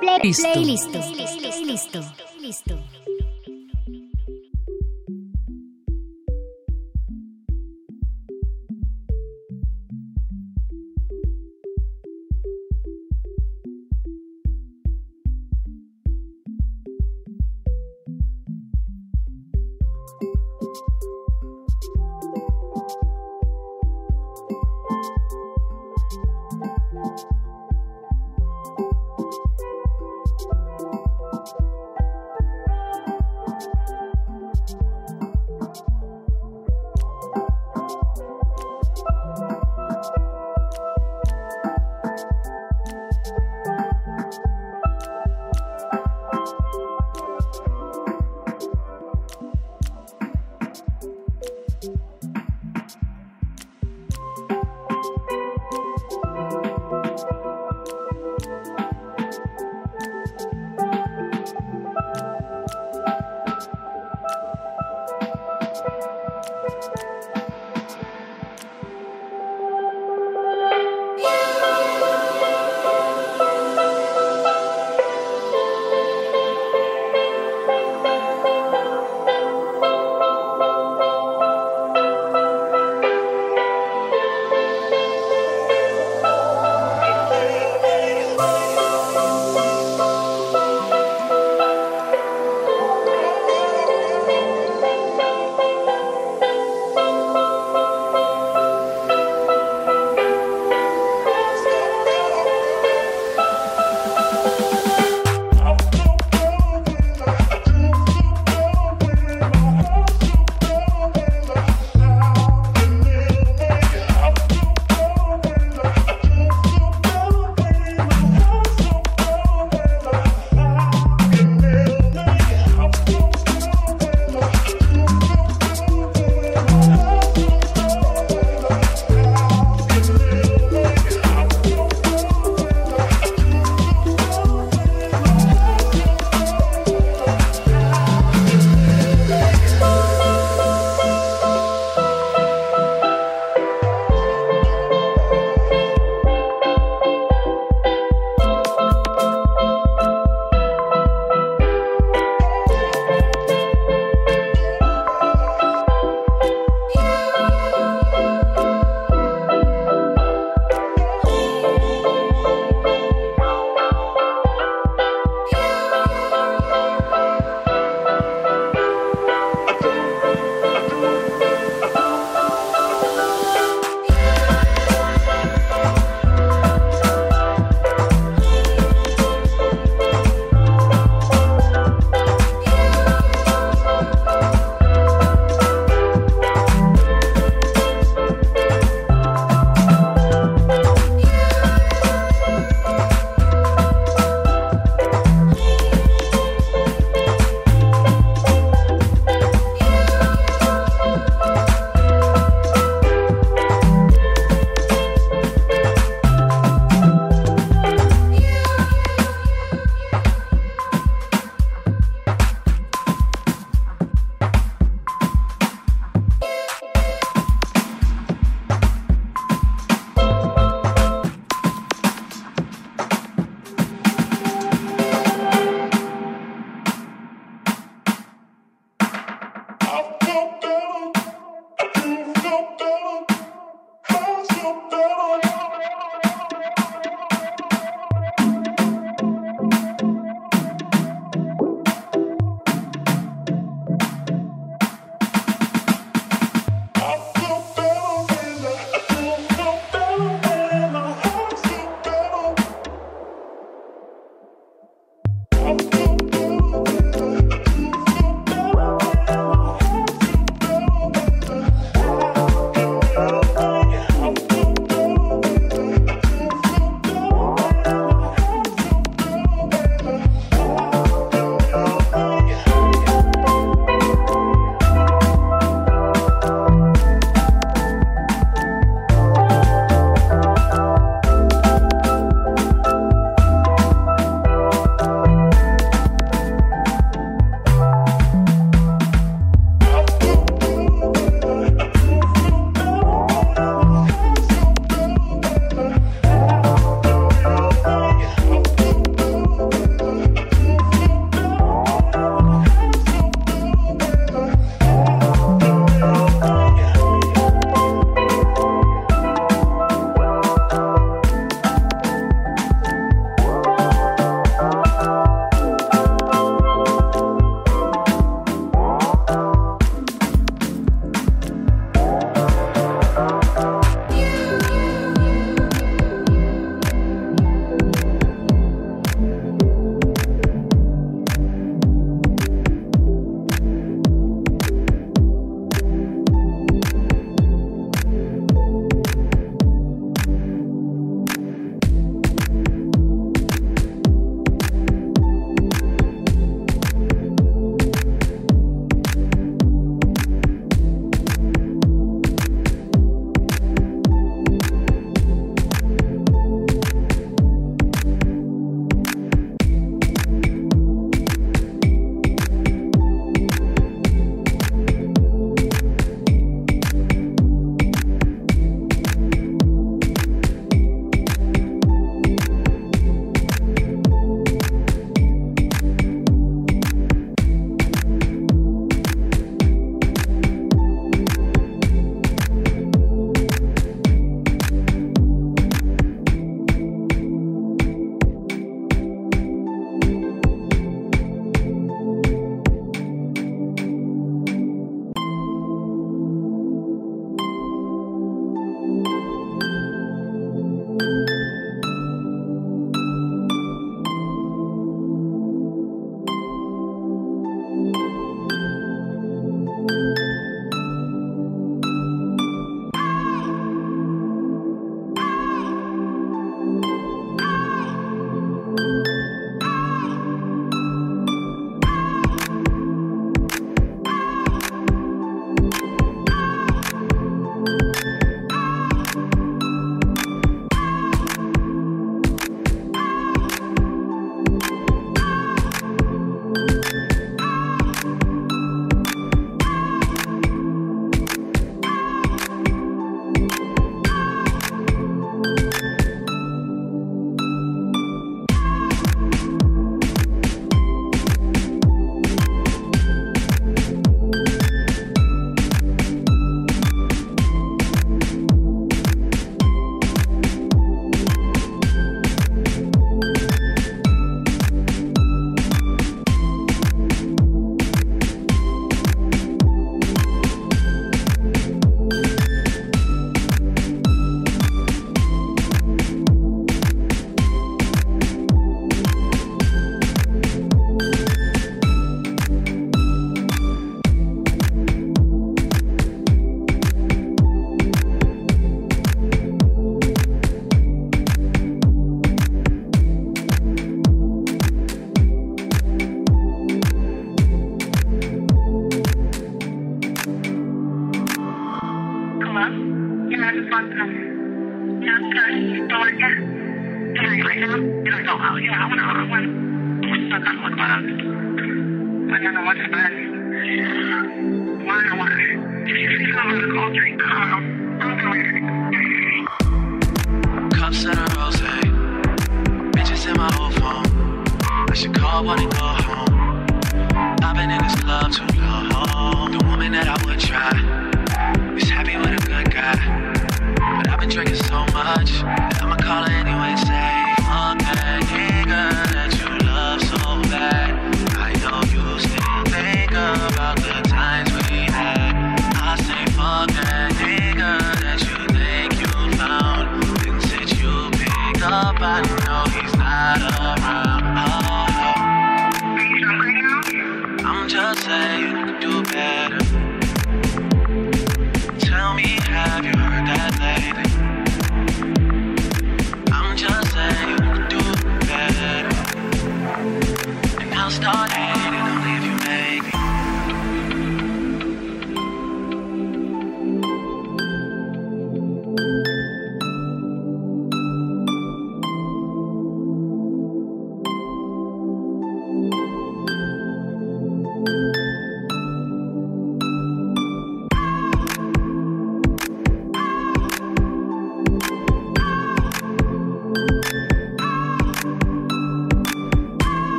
[0.00, 0.40] Playlist.
[0.40, 0.88] Playlist.
[2.40, 2.74] Listo.
[2.74, 3.09] know?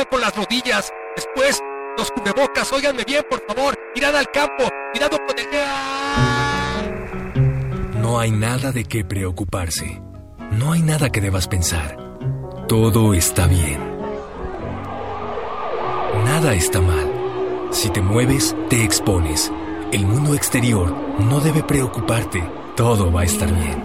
[0.00, 1.60] Empiezan con las rodillas, después
[1.98, 2.72] los cubrebocas.
[2.72, 3.78] Óiganme bien, por favor.
[3.94, 5.46] Mirad al campo, cuidado con el...
[8.00, 10.00] No hay nada de qué preocuparse.
[10.52, 11.98] No hay nada que debas pensar.
[12.66, 13.78] Todo está bien.
[16.24, 17.68] Nada está mal.
[17.70, 19.52] Si te mueves, te expones.
[19.92, 22.42] El mundo exterior no debe preocuparte.
[22.74, 23.84] Todo va a estar bien.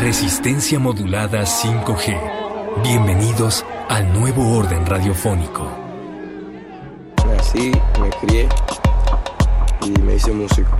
[0.00, 2.82] Resistencia modulada 5G.
[2.84, 5.66] Bienvenidos al nuevo orden radiofónico.
[7.26, 8.48] Nací, me crié
[9.84, 10.70] y me hice músico.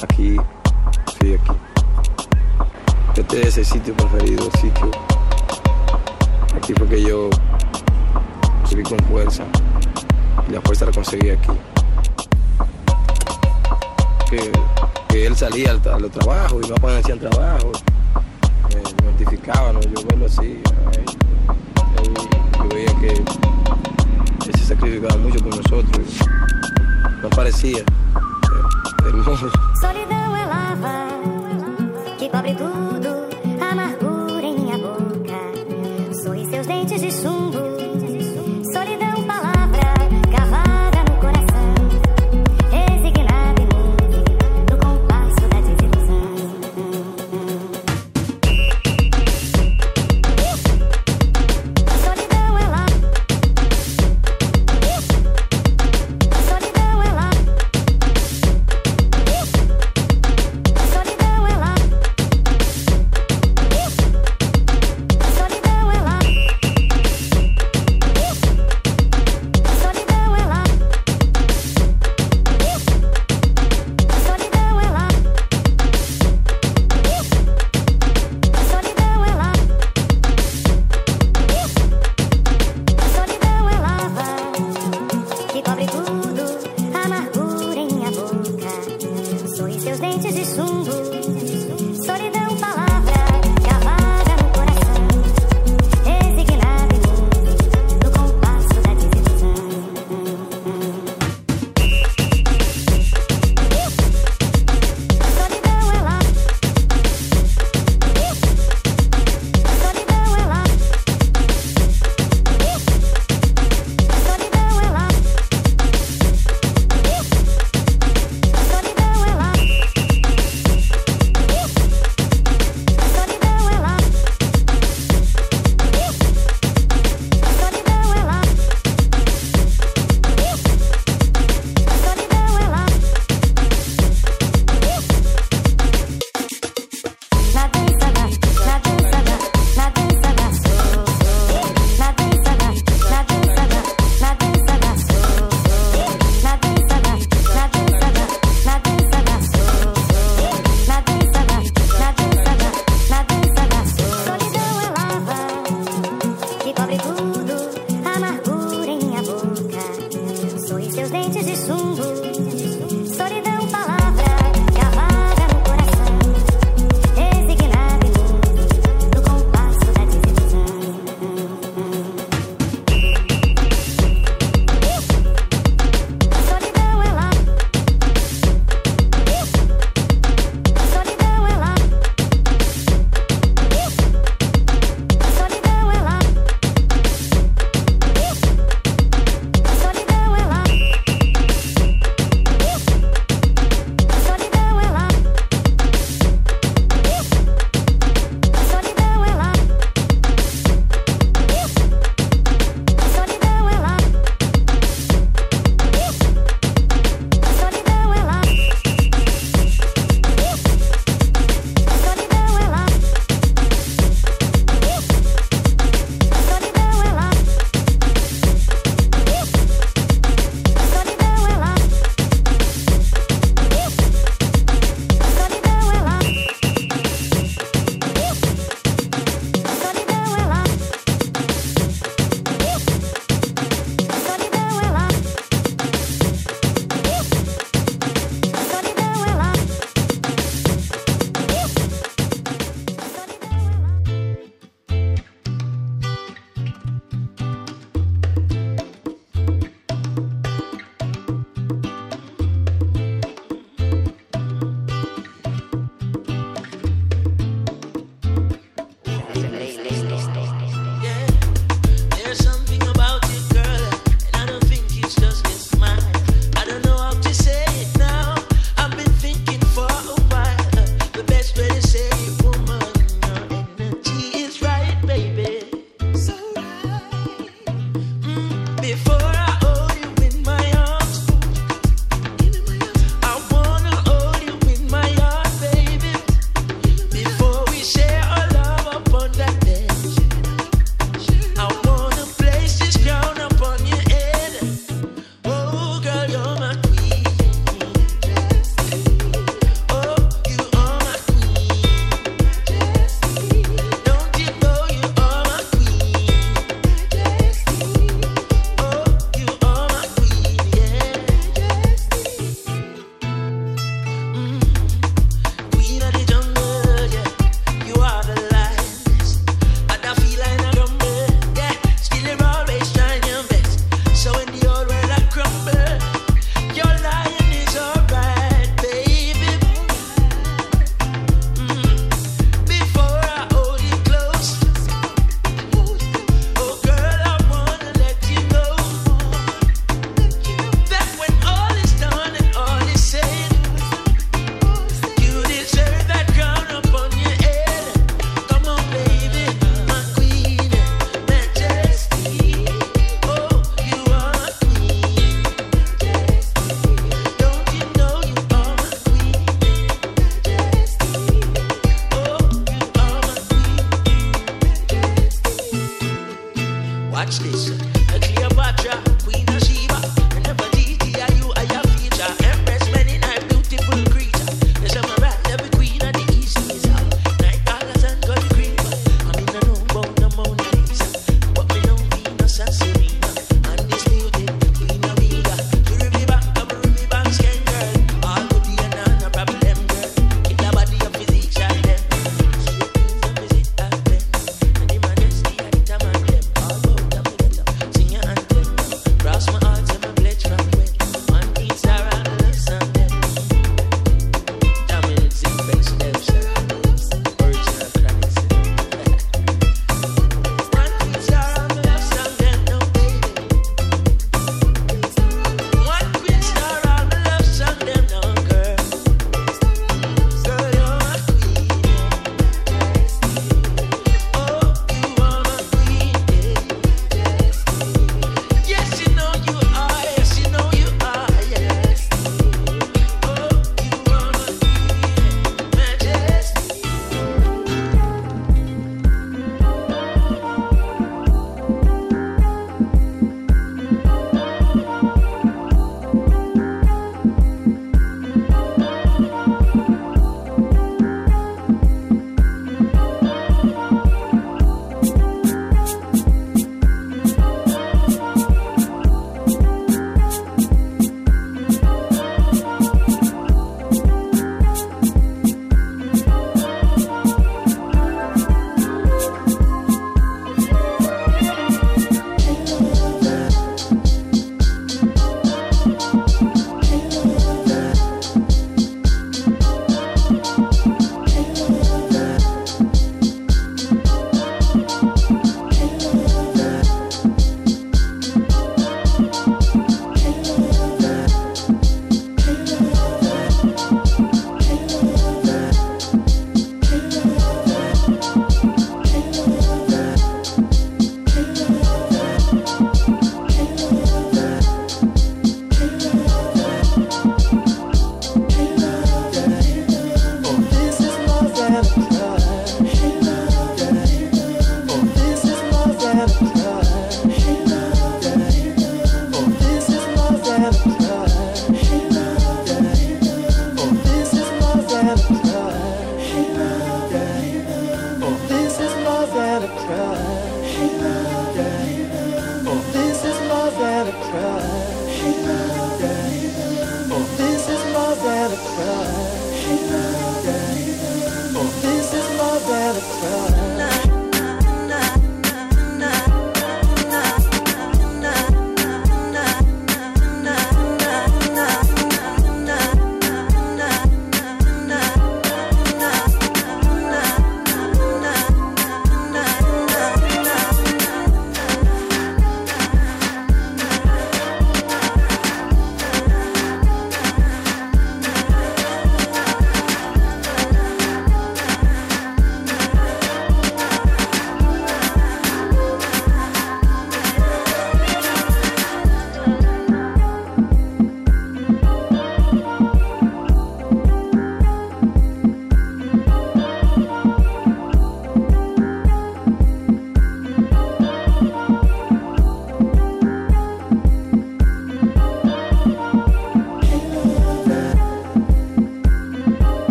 [0.00, 0.36] Aquí,
[1.08, 1.52] estoy aquí.
[3.16, 4.90] Este es el sitio preferido, el sitio.
[6.56, 7.30] Aquí fue que yo
[8.70, 9.42] subí con fuerza
[10.48, 11.52] y la fuerza la conseguí aquí.
[14.30, 17.72] Que, él salía al, al trabajo y no aparecía al trabajo.
[18.72, 19.80] Me, identificaba, ¿no?
[19.80, 20.62] yo verlo así.
[23.02, 26.06] Que él se sacrificaba mucho por nosotros.
[27.18, 27.78] y No parecía.
[27.80, 29.50] eh, hermoso.
[29.80, 31.08] Solidão é lava
[32.18, 32.91] que tudo,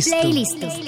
[0.00, 0.87] Play, play,